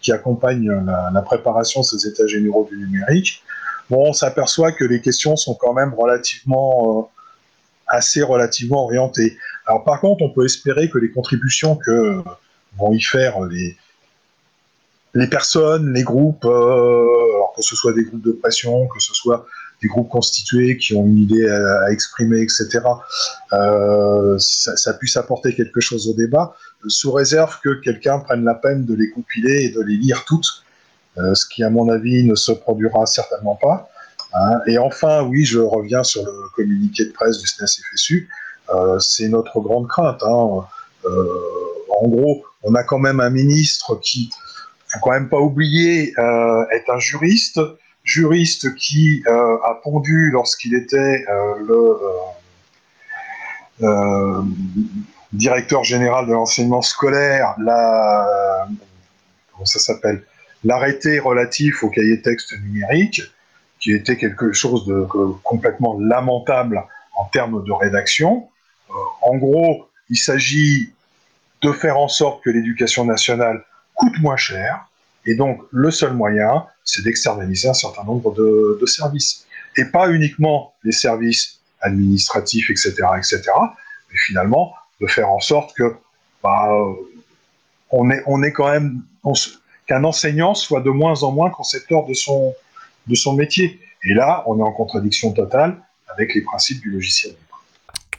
qui 0.00 0.12
accompagne 0.12 0.70
la, 1.12 1.22
préparation 1.22 1.80
de 1.80 1.86
ces 1.86 2.06
états 2.06 2.26
généraux 2.26 2.68
du 2.70 2.76
numérique, 2.76 3.42
bon, 3.88 4.08
on 4.08 4.12
s'aperçoit 4.12 4.72
que 4.72 4.84
les 4.84 5.00
questions 5.00 5.36
sont 5.36 5.54
quand 5.54 5.72
même 5.72 5.94
relativement, 5.94 6.98
euh, 6.98 7.02
assez 7.86 8.22
relativement 8.22 8.84
orientées. 8.84 9.38
Alors 9.66 9.84
par 9.84 10.00
contre, 10.00 10.22
on 10.22 10.30
peut 10.30 10.44
espérer 10.44 10.90
que 10.90 10.98
les 10.98 11.10
contributions 11.10 11.76
que 11.76 12.20
vont 12.76 12.92
y 12.92 13.00
faire 13.00 13.40
les, 13.42 13.76
les 15.14 15.26
personnes, 15.26 15.92
les 15.92 16.02
groupes, 16.02 16.44
euh, 16.44 17.06
que 17.56 17.62
ce 17.62 17.76
soit 17.76 17.92
des 17.92 18.04
groupes 18.04 18.24
de 18.24 18.32
pression, 18.32 18.86
que 18.88 19.00
ce 19.00 19.14
soit 19.14 19.46
des 19.82 19.88
groupes 19.88 20.08
constitués 20.08 20.76
qui 20.76 20.94
ont 20.94 21.04
une 21.04 21.18
idée 21.18 21.48
à, 21.48 21.90
exprimer, 21.90 22.40
etc., 22.40 22.80
euh, 23.52 24.36
ça, 24.38 24.94
puisse 24.94 25.16
apporter 25.16 25.54
quelque 25.54 25.80
chose 25.80 26.08
au 26.08 26.14
débat, 26.14 26.54
sous 26.86 27.12
réserve 27.12 27.58
que 27.62 27.80
quelqu'un 27.80 28.20
prenne 28.20 28.44
la 28.44 28.54
peine 28.54 28.84
de 28.84 28.94
les 28.94 29.10
compiler 29.10 29.64
et 29.64 29.70
de 29.70 29.80
les 29.80 29.96
lire 29.96 30.24
toutes, 30.24 30.64
euh, 31.18 31.34
ce 31.34 31.46
qui, 31.46 31.64
à 31.64 31.70
mon 31.70 31.88
avis, 31.88 32.24
ne 32.24 32.34
se 32.34 32.52
produira 32.52 33.06
certainement 33.06 33.58
pas. 33.60 33.88
Hein. 34.34 34.60
Et 34.66 34.78
enfin, 34.78 35.22
oui, 35.24 35.44
je 35.44 35.58
reviens 35.58 36.04
sur 36.04 36.24
le 36.24 36.32
communiqué 36.54 37.04
de 37.04 37.12
presse 37.12 37.38
du 37.38 37.46
SNES-FSU, 37.46 38.28
euh, 38.70 38.98
c'est 39.00 39.28
notre 39.28 39.60
grande 39.60 39.88
crainte. 39.88 40.22
Hein. 40.22 40.64
en 41.04 42.08
gros, 42.08 42.44
on 42.62 42.74
a 42.76 42.84
quand 42.84 43.00
même 43.00 43.18
un 43.18 43.30
ministre 43.30 43.96
qui 44.00 44.30
faut 44.92 45.00
quand 45.00 45.12
même 45.12 45.28
pas 45.28 45.40
oublier, 45.40 46.12
euh, 46.18 46.64
est 46.70 46.88
un 46.88 46.98
juriste, 46.98 47.60
juriste 48.04 48.74
qui 48.74 49.22
euh, 49.26 49.56
a 49.64 49.80
pondu 49.82 50.30
lorsqu'il 50.30 50.74
était 50.74 51.24
le 51.60 51.98
directeur 55.32 55.82
général 55.82 56.26
de 56.26 56.32
l'enseignement 56.32 56.82
scolaire, 56.82 57.54
la, 57.58 58.68
comment 59.52 59.64
ça 59.64 59.78
s'appelle, 59.78 60.22
l'arrêté 60.62 61.18
relatif 61.18 61.82
au 61.82 61.88
cahier 61.88 62.20
texte 62.22 62.52
numérique, 62.60 63.22
qui 63.80 63.92
était 63.92 64.16
quelque 64.16 64.52
chose 64.52 64.86
de 64.86 65.04
complètement 65.42 65.98
lamentable 65.98 66.84
en 67.16 67.24
termes 67.24 67.64
de 67.64 67.72
rédaction. 67.72 68.48
en 69.22 69.36
gros, 69.36 69.88
il 70.10 70.16
s'agit 70.16 70.92
de 71.62 71.72
faire 71.72 71.98
en 71.98 72.08
sorte 72.08 72.44
que 72.44 72.50
l'éducation 72.50 73.04
nationale 73.04 73.64
coûte 74.02 74.20
moins 74.20 74.36
cher. 74.36 74.86
Et 75.24 75.34
donc, 75.34 75.62
le 75.70 75.90
seul 75.90 76.14
moyen, 76.14 76.66
c'est 76.84 77.02
d'externaliser 77.04 77.68
un 77.68 77.74
certain 77.74 78.04
nombre 78.04 78.34
de, 78.34 78.86
services. 78.86 79.46
Et 79.76 79.84
pas 79.84 80.10
uniquement 80.10 80.74
les 80.82 80.92
services 80.92 81.60
administratifs, 81.80 82.70
etc., 82.70 82.94
etc., 83.16 83.42
mais 84.10 84.18
finalement, 84.26 84.74
de 85.00 85.06
faire 85.06 85.30
en 85.30 85.40
sorte 85.40 85.74
que 85.74 85.94
bah, 86.42 86.68
on, 87.90 88.10
est, 88.10 88.22
on 88.26 88.42
est 88.42 88.52
quand 88.52 88.70
même 88.70 89.02
qu'un 89.86 90.04
enseignant 90.04 90.54
soit 90.54 90.80
de 90.80 90.90
moins 90.90 91.22
en 91.22 91.32
moins 91.32 91.50
concepteur 91.50 92.04
de 92.04 92.14
son, 92.14 92.54
de 93.06 93.14
son 93.14 93.34
métier. 93.34 93.80
Et 94.04 94.14
là, 94.14 94.42
on 94.46 94.58
est 94.58 94.62
en 94.62 94.72
contradiction 94.72 95.32
totale 95.32 95.80
avec 96.08 96.34
les 96.34 96.42
principes 96.42 96.80
du 96.80 96.90
logiciel. 96.90 97.34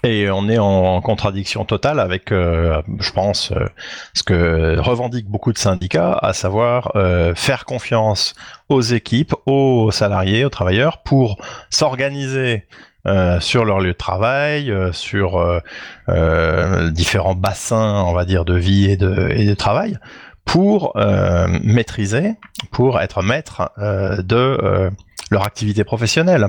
Et 0.06 0.30
on 0.30 0.50
est 0.50 0.58
en 0.58 1.00
contradiction 1.00 1.64
totale 1.64 2.02
avec, 2.02 2.34
euh, 2.34 2.82
je 3.00 3.12
pense, 3.12 3.54
euh, 3.54 3.68
ce 4.14 4.22
que 4.24 4.78
revendiquent 4.78 5.30
beaucoup 5.30 5.54
de 5.54 5.58
syndicats, 5.58 6.12
à 6.22 6.34
savoir 6.34 6.92
euh, 6.98 7.34
faire 7.36 7.64
confiance 7.64 8.36
aux 8.68 8.82
équipes, 8.82 9.34
aux 9.46 9.92
salariés, 9.92 10.44
aux 10.44 10.50
travailleurs 10.50 11.04
pour 11.04 11.38
s'organiser 11.70 12.68
sur 13.42 13.66
leur 13.66 13.82
lieu 13.82 13.92
de 13.92 13.98
travail, 13.98 14.74
sur 14.94 15.62
différents 16.94 17.36
bassins, 17.36 18.02
on 18.08 18.14
va 18.14 18.24
dire, 18.24 18.46
de 18.46 18.56
vie 18.56 18.90
et 18.90 18.96
de, 18.96 19.30
et 19.36 19.46
de 19.46 19.54
travail, 19.54 19.98
pour 20.46 20.94
maîtriser, 20.96 22.36
pour 22.72 23.02
être 23.02 23.22
maître 23.22 23.74
de 23.78 24.90
leur 25.34 25.46
activité 25.46 25.84
professionnelle. 25.84 26.48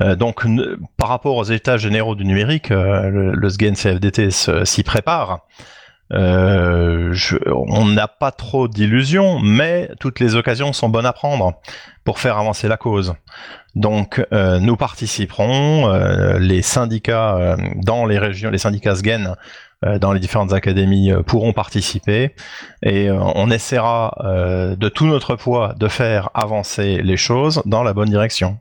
Euh, 0.00 0.16
donc, 0.16 0.44
par 0.96 1.08
rapport 1.08 1.36
aux 1.36 1.44
états 1.44 1.76
généraux 1.76 2.16
du 2.16 2.24
numérique, 2.24 2.72
euh, 2.72 3.32
le, 3.32 3.48
SGEN 3.48 3.74
CFDT 3.74 4.30
s'y 4.64 4.82
prépare. 4.82 5.46
Euh, 6.12 7.14
on 7.50 7.84
n'a 7.86 8.08
pas 8.08 8.30
trop 8.30 8.68
d'illusions, 8.68 9.40
mais 9.40 9.90
toutes 10.00 10.20
les 10.20 10.36
occasions 10.36 10.72
sont 10.72 10.88
bonnes 10.88 11.06
à 11.06 11.12
prendre 11.12 11.54
pour 12.04 12.18
faire 12.18 12.38
avancer 12.38 12.68
la 12.68 12.76
cause. 12.76 13.14
Donc, 13.74 14.24
nous 14.32 14.76
participerons, 14.76 16.38
les 16.38 16.62
syndicats 16.62 17.56
dans 17.74 18.06
les 18.06 18.18
régions, 18.18 18.50
les 18.50 18.58
syndicats 18.58 18.94
SGEN 18.94 19.34
dans 19.82 20.12
les 20.12 20.20
différentes 20.20 20.52
académies 20.52 21.12
euh, 21.12 21.22
pourront 21.22 21.52
participer 21.52 22.34
et 22.82 23.08
euh, 23.08 23.18
on 23.34 23.50
essaiera 23.50 24.14
de 24.76 24.88
tout 24.88 25.06
notre 25.06 25.36
poids 25.36 25.74
de 25.76 25.88
faire 25.88 26.30
avancer 26.34 26.98
les 27.02 27.16
choses 27.16 27.62
dans 27.66 27.82
la 27.82 27.92
bonne 27.92 28.08
direction. 28.08 28.58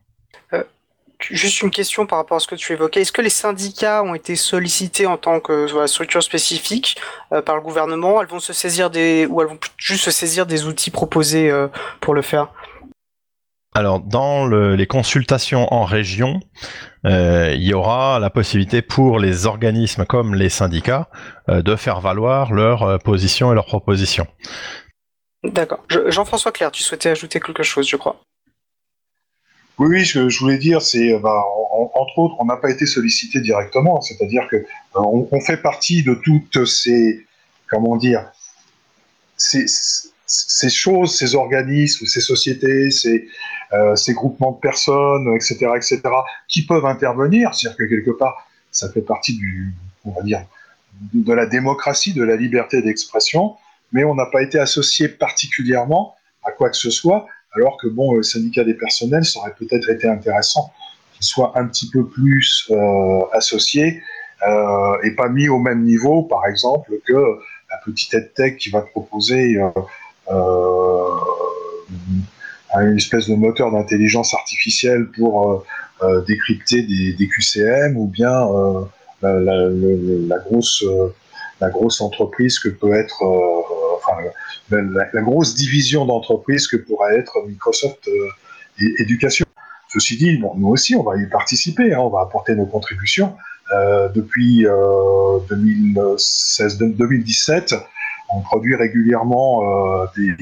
Juste 1.32 1.62
une 1.62 1.72
question 1.72 2.06
par 2.06 2.20
rapport 2.20 2.38
à 2.38 2.40
ce 2.42 2.48
que 2.48 2.56
tu 2.56 2.74
évoquais. 2.74 3.02
Est-ce 3.02 3.14
que 3.14 3.22
les 3.22 3.30
syndicats 3.30 4.04
ont 4.04 4.14
été 4.14 4.36
sollicités 4.36 5.06
en 5.06 5.16
tant 5.16 5.40
que 5.40 5.66
structure 5.88 6.22
spécifique 6.22 6.98
par 7.46 7.56
le 7.56 7.62
gouvernement? 7.62 8.22
Elles 8.22 8.28
vont 8.28 8.42
se 8.42 8.52
saisir 8.52 8.90
des 8.90 9.26
ou 9.26 9.42
elles 9.42 9.48
vont 9.48 9.58
juste 9.78 10.04
se 10.04 10.12
saisir 10.12 10.46
des 10.46 10.68
outils 10.68 10.92
proposés 10.92 11.50
pour 12.02 12.14
le 12.14 12.22
faire? 12.22 12.50
Alors, 13.76 14.00
dans 14.00 14.48
les 14.48 14.88
consultations 14.88 15.68
en 15.74 15.84
région, 15.84 16.40
euh, 17.06 17.54
il 17.54 17.64
y 17.64 17.74
aura 17.74 18.20
la 18.20 18.30
possibilité 18.30 18.82
pour 18.82 19.20
les 19.20 19.48
organismes 19.48 20.06
comme 20.06 20.34
les 20.34 20.48
syndicats 20.48 21.10
euh, 21.50 21.62
de 21.62 21.76
faire 21.76 22.00
valoir 22.00 22.54
leurs 22.54 22.84
euh, 22.84 22.98
positions 22.98 23.52
et 23.52 23.56
leurs 23.56 23.66
propositions. 23.66 24.28
D'accord. 25.44 25.84
Jean-François 26.08 26.54
Claire, 26.54 26.72
tu 26.72 26.84
souhaitais 26.84 27.10
ajouter 27.10 27.42
quelque 27.42 27.64
chose, 27.64 27.86
je 27.86 27.98
crois. 27.98 28.22
Oui, 29.78 29.88
oui, 29.90 30.06
ce 30.06 30.20
que 30.20 30.30
je 30.30 30.40
voulais 30.40 30.58
dire, 30.58 30.82
c'est, 30.82 31.20
bah, 31.20 31.44
entre 31.96 32.18
autres, 32.18 32.36
on 32.40 32.46
n'a 32.46 32.56
pas 32.56 32.72
été 32.72 32.86
sollicité 32.86 33.42
directement, 33.42 34.00
c'est-à-dire 34.00 34.48
que 34.50 34.66
on, 34.94 35.42
fait 35.42 35.58
partie 35.58 36.02
de 36.02 36.14
toutes 36.14 36.64
ces, 36.64 37.26
comment 37.70 37.98
dire, 37.98 38.26
ces, 39.36 39.68
ces 39.68 40.15
choses, 40.28 41.18
ces 41.18 41.36
organismes, 41.36 42.06
ces 42.06 42.22
sociétés, 42.22 42.92
ces, 42.92 43.28
euh, 43.74 43.96
ces 43.96 44.14
groupements 44.14 44.52
de 44.52 44.60
personnes, 44.60 45.34
etc., 45.36 45.68
etc., 45.76 46.02
qui 46.48 46.66
peuvent 46.66 46.86
intervenir, 46.86 47.54
c'est-à-dire 47.54 47.78
que 47.78 47.84
quelque 47.84 48.12
part, 48.12 48.48
ça 48.72 48.90
fait 48.92 49.02
partie 49.02 49.38
du, 49.38 49.74
on 50.06 50.12
va 50.12 50.22
dire, 50.22 50.46
de 51.14 51.34
la 51.34 51.46
démocratie, 51.46 52.14
de 52.14 52.24
la 52.24 52.36
liberté 52.36 52.82
d'expression, 52.82 53.56
mais 53.92 54.04
on 54.04 54.16
n'a 54.16 54.26
pas 54.26 54.42
été 54.42 54.60
associé 54.60 55.08
particulièrement 55.08 56.16
à 56.44 56.52
quoi 56.52 56.70
que 56.70 56.78
ce 56.78 56.90
soit, 56.90 57.28
alors 57.54 57.78
que 57.78 57.88
bon, 57.88 58.14
le 58.16 58.24
syndicat 58.24 58.64
des 58.64 58.74
personnels, 58.74 59.26
ça 59.26 59.40
aurait 59.40 59.56
peut-être 59.58 59.90
été 59.90 60.08
intéressant 60.08 60.72
qu'il 61.14 61.26
soit 61.26 61.54
un 61.56 61.66
petit 61.66 61.90
peu 61.90 62.06
plus 62.06 62.68
euh, 62.72 63.22
associé 63.32 64.02
euh, 64.48 64.98
et 65.04 65.12
pas 65.12 65.30
mis 65.30 65.48
au 65.48 65.60
même 65.60 65.84
niveau, 65.84 66.24
par 66.24 66.46
exemple, 66.46 66.92
que 67.06 67.14
la 67.70 67.78
petite 67.84 68.14
EdTech 68.14 68.58
qui 68.58 68.70
va 68.70 68.82
proposer 68.82 69.58
une 72.82 72.98
espèce 72.98 73.28
de 73.28 73.36
moteur 73.36 73.72
d'intelligence 73.72 74.34
artificielle 74.34 75.08
pour 75.16 75.52
euh, 75.52 75.64
euh, 76.04 76.22
décrypter 76.22 76.82
des, 76.84 77.28
QCM 77.28 77.98
ou 77.98 78.08
bien 78.08 78.48
euh, 78.48 78.82
la, 79.22 80.38
grosse 80.40 80.84
la 81.62 81.70
grosse 81.70 82.02
entreprise 82.02 82.60
que 82.60 82.68
peut 82.70 82.94
être 82.94 83.24
enfin 83.98 84.18
la, 84.70 85.22
grosse 85.22 85.56
division 85.56 86.06
d'entreprise 86.06 86.68
que 86.68 86.76
pourrait 86.78 87.18
être 87.18 87.38
Microsoft 87.48 88.10
Éducation. 89.00 89.46
Ceci 89.88 90.18
dit, 90.18 90.38
nous 90.38 90.68
aussi, 90.68 90.98
on 90.98 91.04
va 91.04 91.16
y 91.16 91.26
participer, 91.28 91.94
hein, 91.94 92.00
on 92.00 92.10
va 92.10 92.20
apporter 92.22 92.56
nos 92.56 92.66
contributions. 92.66 93.34
depuis 94.14 94.66
2016, 95.50 96.78
2017, 96.78 97.74
on 98.36 98.42
produit 98.42 98.76
régulièrement 98.76 99.64
des, 100.16 100.36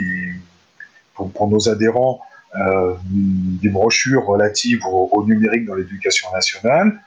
pour, 1.15 1.47
nos 1.47 1.69
adhérents 1.69 2.21
euh, 2.55 2.93
des 3.07 3.69
brochures 3.69 4.25
relatives 4.25 4.85
au, 4.85 5.23
numérique 5.25 5.65
dans 5.65 5.73
l'éducation 5.73 6.31
nationale. 6.31 6.99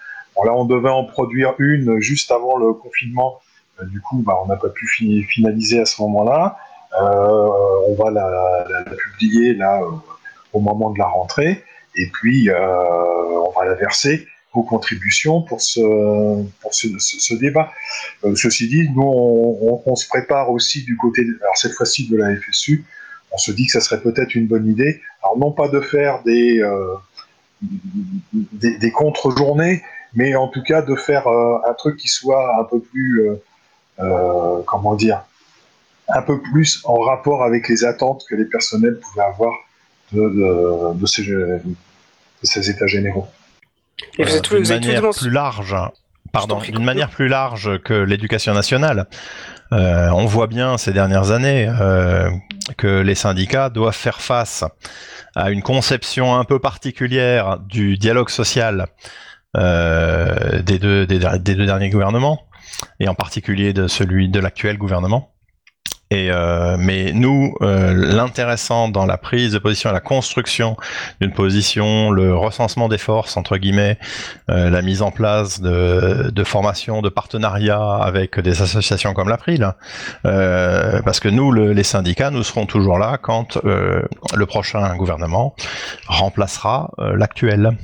Là, 0.45 0.53
on 0.53 0.65
devait 0.65 0.91
en 0.91 1.05
produire 1.05 1.55
une 1.59 2.01
juste 2.01 2.31
avant 2.31 2.57
le 2.57 2.73
confinement. 2.73 3.41
Euh, 3.81 3.87
du 3.87 4.01
coup, 4.01 4.23
bah, 4.27 4.35
on 4.43 4.47
n'a 4.47 4.57
pas 4.57 4.69
pu 4.69 4.87
finaliser 5.29 5.81
à 5.81 5.87
ce 5.87 6.03
moment-là. 6.03 6.59
Euh, 7.01 7.49
on 7.89 7.95
va 7.95 8.11
la, 8.11 8.85
publier 8.85 9.57
au 10.53 10.61
moment 10.61 10.91
de 10.91 10.99
la 10.99 11.07
rentrée. 11.07 11.63
Et 11.95 12.09
puis, 12.13 12.51
on 12.51 13.53
va 13.59 13.65
la 13.65 13.75
verser 13.75 14.27
aux 14.57 14.63
contributions 14.63 15.43
pour 15.43 15.61
ce, 15.61 15.81
pour 16.61 16.75
ce, 16.75 17.35
débat. 17.35 17.71
ceci 18.35 18.69
dit, 18.69 18.89
nous, 18.91 19.03
on, 19.03 19.97
se 19.97 20.09
prépare 20.09 20.51
aussi 20.51 20.83
du 20.83 20.97
côté, 20.97 21.27
alors 21.43 21.57
cette 21.57 21.73
fois-ci 21.73 22.09
de 22.09 22.17
la 22.17 22.35
FSU, 22.37 22.85
on 23.33 23.39
se 23.39 23.53
dit 23.53 23.67
que 23.67 23.73
ça 23.73 23.81
serait 23.81 24.01
peut-être 24.01 24.35
une 24.35 24.47
bonne 24.47 24.69
idée. 24.69 25.01
Alors 25.23 25.39
non 25.39 25.53
pas 25.53 25.69
de 25.69 25.81
faire 25.81 26.23
des, 26.23 26.61
euh, 26.61 26.95
des, 27.63 28.91
contre-journées, 28.91 29.83
mais 30.15 30.35
en 30.35 30.49
tout 30.49 30.63
cas 30.63 30.83
de 30.83 30.95
faire 30.95 31.27
euh, 31.27 31.59
un 31.69 31.75
truc 31.75 31.97
qui 31.97 32.09
soit 32.09 32.59
un 32.61 32.65
peu 32.65 32.81
plus, 32.81 33.31
euh, 33.99 34.63
comment 34.67 34.95
dire, 34.95 35.23
un 36.09 36.23
peu 36.23 36.41
plus 36.41 36.81
en 36.85 37.01
rapport 37.01 37.43
avec 37.43 37.69
les 37.69 37.85
attentes 37.85 38.25
que 38.29 38.35
les 38.35 38.45
personnels 38.45 38.99
pouvaient 39.01 39.25
avoir 39.25 39.55
de, 40.13 40.95
de, 40.95 41.07
ces, 41.07 42.71
états 42.71 42.87
généraux. 42.87 43.27
Et 44.19 44.25
vous 44.25 44.35
êtes, 44.35 44.49
vous 44.49 44.73
manière 44.73 45.11
plus 45.11 45.31
large, 45.31 45.77
pardon, 46.33 46.59
d'une 46.61 46.85
manière 46.85 47.11
plus 47.11 47.29
large 47.29 47.79
que 47.83 47.95
l'éducation 47.95 48.55
nationale. 48.55 49.07
Euh, 49.73 50.11
on 50.11 50.27
voit 50.27 50.47
bien 50.47 50.79
ces 50.79 50.93
dernières 50.93 51.33
années 51.33 51.69
euh, 51.69 52.31
que 52.77 53.01
les 53.01 53.15
syndicats 53.15 53.69
doivent 53.69 53.97
faire 53.97 54.21
face 54.21 54.65
à 55.35 55.51
une 55.51 55.63
conception 55.63 56.37
un 56.37 56.45
peu 56.45 56.59
particulière 56.59 57.59
du 57.59 57.97
dialogue 57.99 58.31
social 58.31 58.87
euh, 59.57 60.63
des, 60.63 60.79
deux, 60.79 61.07
des, 61.07 61.19
deux 61.19 61.67
derniers 61.67 61.91
gouvernements, 61.91 62.47
et 63.01 63.09
en 63.09 63.15
particulier 63.15 63.73
de 63.73 63.89
celui 63.89 64.29
de 64.29 64.39
l'actuel 64.39 64.79
gouvernement. 64.79 65.33
Et 66.11 66.31
euh, 66.31 66.77
mais 66.79 67.13
nous, 67.13 67.57
euh, 67.63 67.93
l'intéressant 67.93 68.89
dans 68.89 69.07
la 69.07 69.19
prise 69.19 69.53
de 69.53 69.59
position, 69.59 69.91
la 69.91 70.01
construction 70.01 70.77
d'une 71.21 71.33
position, 71.33 72.11
le 72.11 72.33
recensement 72.33 72.89
des 72.89 72.99
forces 72.99 73.37
entre 73.37 73.57
guillemets, 73.57 73.99
euh, 74.49 74.71
la 74.71 74.83
mise 74.83 75.03
en 75.03 75.11
place 75.11 75.61
de, 75.61 76.31
de 76.31 76.45
formations, 76.45 77.03
de 77.03 77.09
partenariats 77.09 77.97
avec 77.97 78.39
des 78.39 78.63
associations 78.63 79.15
comme 79.15 79.29
l'April, 79.29 79.73
euh, 80.25 81.03
parce 81.03 81.19
que 81.19 81.29
nous, 81.29 81.51
le, 81.51 81.73
les 81.73 81.83
syndicats, 81.83 82.31
nous 82.31 82.45
serons 82.45 82.67
toujours 82.67 82.99
là 82.99 83.19
quand 83.21 83.59
euh, 83.65 84.03
le 84.35 84.47
prochain 84.47 84.95
gouvernement 84.97 85.57
remplacera 86.07 86.93
euh, 87.01 87.17
l'actuel. 87.17 87.77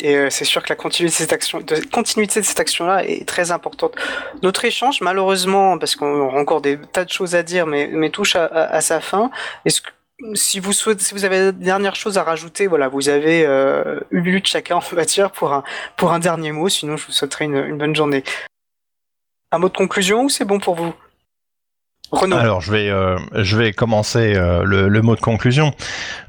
Et 0.00 0.16
euh, 0.16 0.30
c'est 0.30 0.44
sûr 0.44 0.62
que 0.62 0.68
la 0.68 0.76
continuité 0.76 1.24
de 2.40 2.44
cette 2.44 2.60
action-là 2.60 3.04
est 3.04 3.26
très 3.26 3.50
importante. 3.50 3.94
Notre 4.42 4.64
échange, 4.64 5.00
malheureusement, 5.00 5.78
parce 5.78 5.96
qu'on 5.96 6.28
a 6.28 6.38
encore 6.38 6.60
des 6.60 6.78
tas 6.78 7.04
de 7.04 7.10
choses 7.10 7.34
à 7.34 7.42
dire, 7.42 7.66
mais, 7.66 7.88
mais 7.92 8.10
touche 8.10 8.36
à, 8.36 8.80
sa 8.80 9.00
fin. 9.00 9.30
Si 10.34 10.60
vous 10.60 11.24
avez 11.24 11.52
des 11.52 11.64
dernières 11.64 11.94
choses 11.94 12.18
à 12.18 12.22
rajouter, 12.22 12.66
voilà, 12.66 12.88
vous 12.88 13.08
avez 13.08 13.44
euh, 13.46 14.00
une 14.10 14.24
minute 14.24 14.46
chacun, 14.46 14.76
on 14.76 14.96
va 14.96 15.04
dire, 15.04 15.30
pour 15.30 15.52
un, 15.52 15.64
pour 15.96 16.12
un 16.12 16.18
dernier 16.18 16.52
mot. 16.52 16.68
Sinon, 16.68 16.96
je 16.96 17.06
vous 17.06 17.12
souhaiterais 17.12 17.46
une, 17.46 17.76
bonne 17.76 17.94
journée. 17.94 18.24
Un 19.52 19.58
mot 19.58 19.68
de 19.68 19.76
conclusion 19.76 20.24
ou 20.24 20.28
c'est 20.28 20.44
bon 20.44 20.60
pour 20.60 20.74
vous? 20.74 20.94
Renaud. 22.10 22.36
Alors, 22.36 22.60
je 22.60 22.72
vais, 22.72 22.88
euh, 22.88 23.72
commencer 23.72 24.34
euh, 24.34 24.64
le, 24.64 25.02
mot 25.02 25.14
de 25.14 25.20
conclusion. 25.20 25.72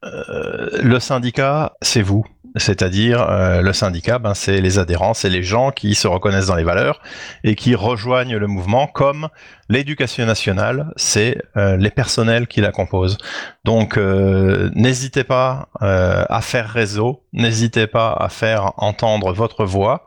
Le 0.04 1.00
syndicat, 1.00 1.74
c'est 1.82 2.04
vous. 2.04 2.26
C'est-à-dire, 2.58 3.22
euh, 3.22 3.62
le 3.62 3.72
syndicat, 3.72 4.20
ben, 4.20 4.34
c'est 4.34 4.60
les 4.60 4.78
adhérents, 4.78 5.14
c'est 5.14 5.30
les 5.30 5.44
gens 5.44 5.72
qui 5.72 5.96
se 5.96 6.08
reconnaissent 6.08 6.48
dans 6.48 6.56
les 6.56 6.66
valeurs 6.66 7.02
et 7.44 7.56
qui 7.56 7.76
rejoignent 7.76 8.36
le 8.36 8.48
mouvement, 8.48 8.88
comme 8.88 9.30
l'éducation 9.70 10.26
nationale, 10.26 10.92
c'est 10.98 11.38
euh, 11.56 11.78
les 11.78 11.92
personnels 11.92 12.48
qui 12.48 12.60
la 12.60 12.72
composent. 12.72 13.18
Donc, 13.64 13.98
euh, 13.98 14.70
n'hésitez 14.76 15.24
pas 15.24 15.70
à 15.80 16.42
faire 16.42 16.70
réseau, 16.70 17.24
n'hésitez 17.34 17.88
pas 17.88 18.12
à 18.12 18.30
faire 18.30 18.74
entendre 18.78 19.32
votre 19.34 19.66
voix, 19.66 20.06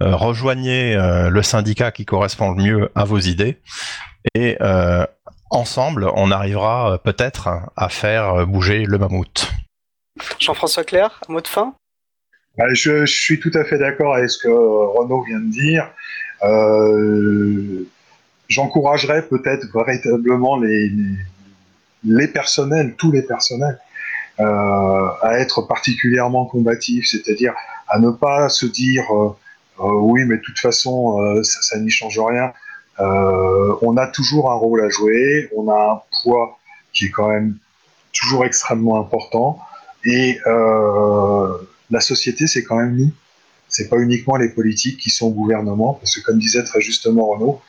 rejoignez 0.00 0.96
le 0.96 1.42
syndicat 1.42 1.92
qui 1.92 2.04
correspond 2.04 2.52
le 2.52 2.62
mieux 2.62 2.90
à 2.94 3.04
vos 3.04 3.18
idées 3.18 3.60
et 4.34 4.58
ensemble, 5.50 6.10
on 6.14 6.30
arrivera 6.30 6.98
peut-être 6.98 7.48
à 7.76 7.88
faire 7.88 8.46
bouger 8.46 8.84
le 8.84 8.98
mammouth. 8.98 9.52
Jean-François 10.38 10.84
Claire, 10.84 11.20
mot 11.28 11.40
de 11.40 11.48
fin? 11.48 11.74
Je, 12.58 12.74
je, 12.74 13.06
suis 13.06 13.40
tout 13.40 13.50
à 13.54 13.64
fait 13.64 13.78
d'accord 13.78 14.14
avec 14.14 14.30
ce 14.30 14.38
que 14.38 14.48
Renaud 14.48 15.22
vient 15.22 15.40
de 15.40 15.50
dire. 15.50 15.90
Euh, 16.42 17.86
J'encouragerais 18.48 19.22
peut-être 19.22 19.66
véritablement 19.74 20.58
les, 20.58 20.88
les, 20.88 21.16
les, 22.04 22.28
personnels, 22.28 22.94
tous 22.98 23.10
les 23.10 23.22
personnels, 23.22 23.78
euh, 24.40 25.08
à 25.22 25.38
être 25.38 25.62
particulièrement 25.62 26.44
combatifs, 26.44 27.06
c'est-à-dire 27.10 27.54
à 27.88 27.98
ne 27.98 28.10
pas 28.10 28.50
se 28.50 28.66
dire 28.66 29.04
euh, 29.10 29.34
euh 29.80 30.00
oui, 30.00 30.24
mais 30.26 30.36
de 30.36 30.42
toute 30.42 30.58
façon, 30.58 31.18
euh, 31.22 31.42
ça, 31.42 31.62
ça 31.62 31.78
n'y 31.78 31.88
change 31.88 32.18
rien. 32.18 32.52
Euh, 33.00 33.74
on 33.80 33.96
a 33.96 34.06
toujours 34.06 34.50
un 34.50 34.54
rôle 34.54 34.82
à 34.84 34.90
jouer, 34.90 35.48
on 35.56 35.70
a 35.70 35.92
un 35.94 36.00
poids 36.22 36.58
qui 36.92 37.06
est 37.06 37.10
quand 37.10 37.28
même 37.28 37.56
toujours 38.12 38.44
extrêmement 38.44 39.00
important. 39.00 39.58
Et 40.04 40.38
euh, 40.46 41.56
la 41.92 42.00
société, 42.00 42.46
c'est 42.46 42.64
quand 42.64 42.76
même 42.76 42.96
nous. 42.96 43.10
C'est 43.68 43.88
pas 43.88 43.98
uniquement 43.98 44.36
les 44.36 44.48
politiques 44.48 44.98
qui 44.98 45.10
sont 45.10 45.26
au 45.26 45.30
gouvernement, 45.30 45.94
parce 45.94 46.16
que 46.16 46.20
comme 46.20 46.38
disait 46.38 46.64
très 46.64 46.80
justement 46.80 47.28
Renaud, 47.28 47.60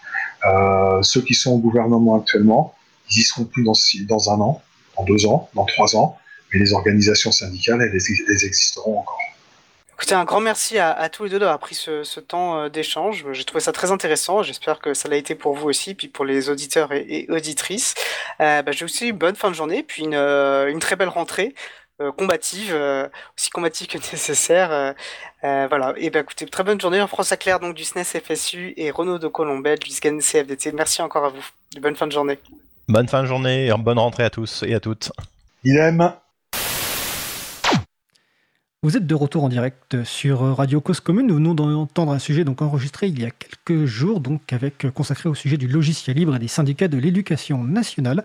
euh, 0.46 1.02
ceux 1.02 1.22
qui 1.22 1.34
sont 1.34 1.52
au 1.52 1.60
gouvernement 1.60 2.20
actuellement, 2.20 2.74
ils 3.12 3.20
y 3.20 3.24
seront 3.24 3.46
plus 3.46 3.64
dans, 3.64 4.30
un 4.30 4.40
an, 4.42 4.62
dans 4.98 5.04
deux 5.04 5.26
ans, 5.26 5.50
dans 5.54 5.66
trois 5.66 5.96
ans, 5.96 6.18
mais 6.52 6.60
les 6.60 6.74
organisations 6.74 7.32
syndicales, 7.32 7.82
elles, 7.82 7.96
existeront 7.96 9.00
encore. 9.00 9.20
Écoutez, 9.94 10.16
un 10.16 10.26
grand 10.26 10.42
merci 10.42 10.80
à, 10.80 11.08
tous 11.10 11.26
les 11.26 11.30
deux 11.30 11.40
d'avoir 11.40 11.60
pris 11.60 11.76
ce, 11.76 12.20
temps 12.20 12.58
euh, 12.58 12.70
d'échange. 12.70 13.26
J'ai 13.32 13.46
trouvé 13.46 13.62
ça 13.62 13.72
très 13.72 13.92
intéressant. 13.92 14.42
J'espère 14.42 14.80
que 14.80 14.94
ça 14.94 15.08
l'a 15.08 15.16
été 15.16 15.36
pour 15.36 15.56
vous 15.56 15.70
aussi, 15.70 15.94
puis 15.94 16.08
pour 16.08 16.26
les 16.26 16.50
auditeurs 16.50 16.92
et, 16.92 17.28
auditrices. 17.30 17.94
Euh, 18.42 18.62
bah, 18.64 18.72
J'ai 18.72 18.86
aussi 18.86 19.10
une 19.10 19.18
bonne 19.18 19.36
fin 19.36 19.50
de 19.50 19.56
journée, 19.56 19.84
puis 19.84 20.04
une, 20.04 20.16
euh, 20.16 20.70
une 20.70 20.80
très 20.80 20.96
belle 20.96 21.10
rentrée. 21.10 21.54
Euh, 22.04 22.12
combative, 22.12 22.72
euh, 22.74 23.08
aussi 23.38 23.50
combative 23.50 23.88
que 23.88 23.98
nécessaire. 24.12 24.72
Euh, 24.72 25.68
voilà. 25.70 25.94
Et 25.98 26.10
ben 26.10 26.22
écoutez, 26.22 26.46
très 26.46 26.64
bonne 26.64 26.80
journée. 26.80 27.04
François 27.08 27.38
Claire 27.38 27.60
donc 27.60 27.76
du 27.76 27.84
SNES 27.84 28.04
FSU 28.04 28.74
et 28.78 28.92
Renaud 28.92 29.20
de 29.20 29.28
Colombel 29.28 29.80
du 29.80 29.90
SCAN 29.90 30.18
CFDT. 30.20 30.74
Merci 30.74 31.02
encore 31.02 31.26
à 31.26 31.30
vous. 31.30 31.46
Bonne 31.82 31.96
fin 31.96 32.08
de 32.08 32.12
journée. 32.12 32.40
Bonne 32.88 33.08
fin 33.08 33.22
de 33.22 33.28
journée 33.28 33.68
et 33.68 33.74
bonne 33.78 34.00
rentrée 34.00 34.24
à 34.24 34.30
tous 34.30 34.64
et 34.64 34.74
à 34.74 34.80
toutes. 34.80 35.12
Il 35.64 35.78
aime. 35.78 36.14
Vous 38.82 38.98
êtes 38.98 39.08
de 39.08 39.16
retour 39.16 39.46
en 39.46 39.50
direct 39.50 40.04
sur 40.04 40.42
Radio 40.42 40.82
Cause 40.82 41.00
Commune. 41.00 41.28
Nous 41.28 41.36
venons 41.36 41.54
d'entendre 41.54 42.12
un 42.12 42.20
sujet 42.20 42.44
donc 42.44 42.62
enregistré 42.62 43.08
il 43.08 43.22
y 43.22 43.26
a 43.26 43.32
quelques 43.32 43.86
jours, 43.86 44.20
donc 44.20 44.52
avec 44.52 44.92
consacré 44.94 45.30
au 45.30 45.36
sujet 45.36 45.56
du 45.56 45.70
logiciel 45.70 46.18
libre 46.18 46.36
et 46.36 46.40
des 46.40 46.50
syndicats 46.50 46.90
de 46.90 46.98
l'éducation 46.98 47.64
nationale. 47.64 48.22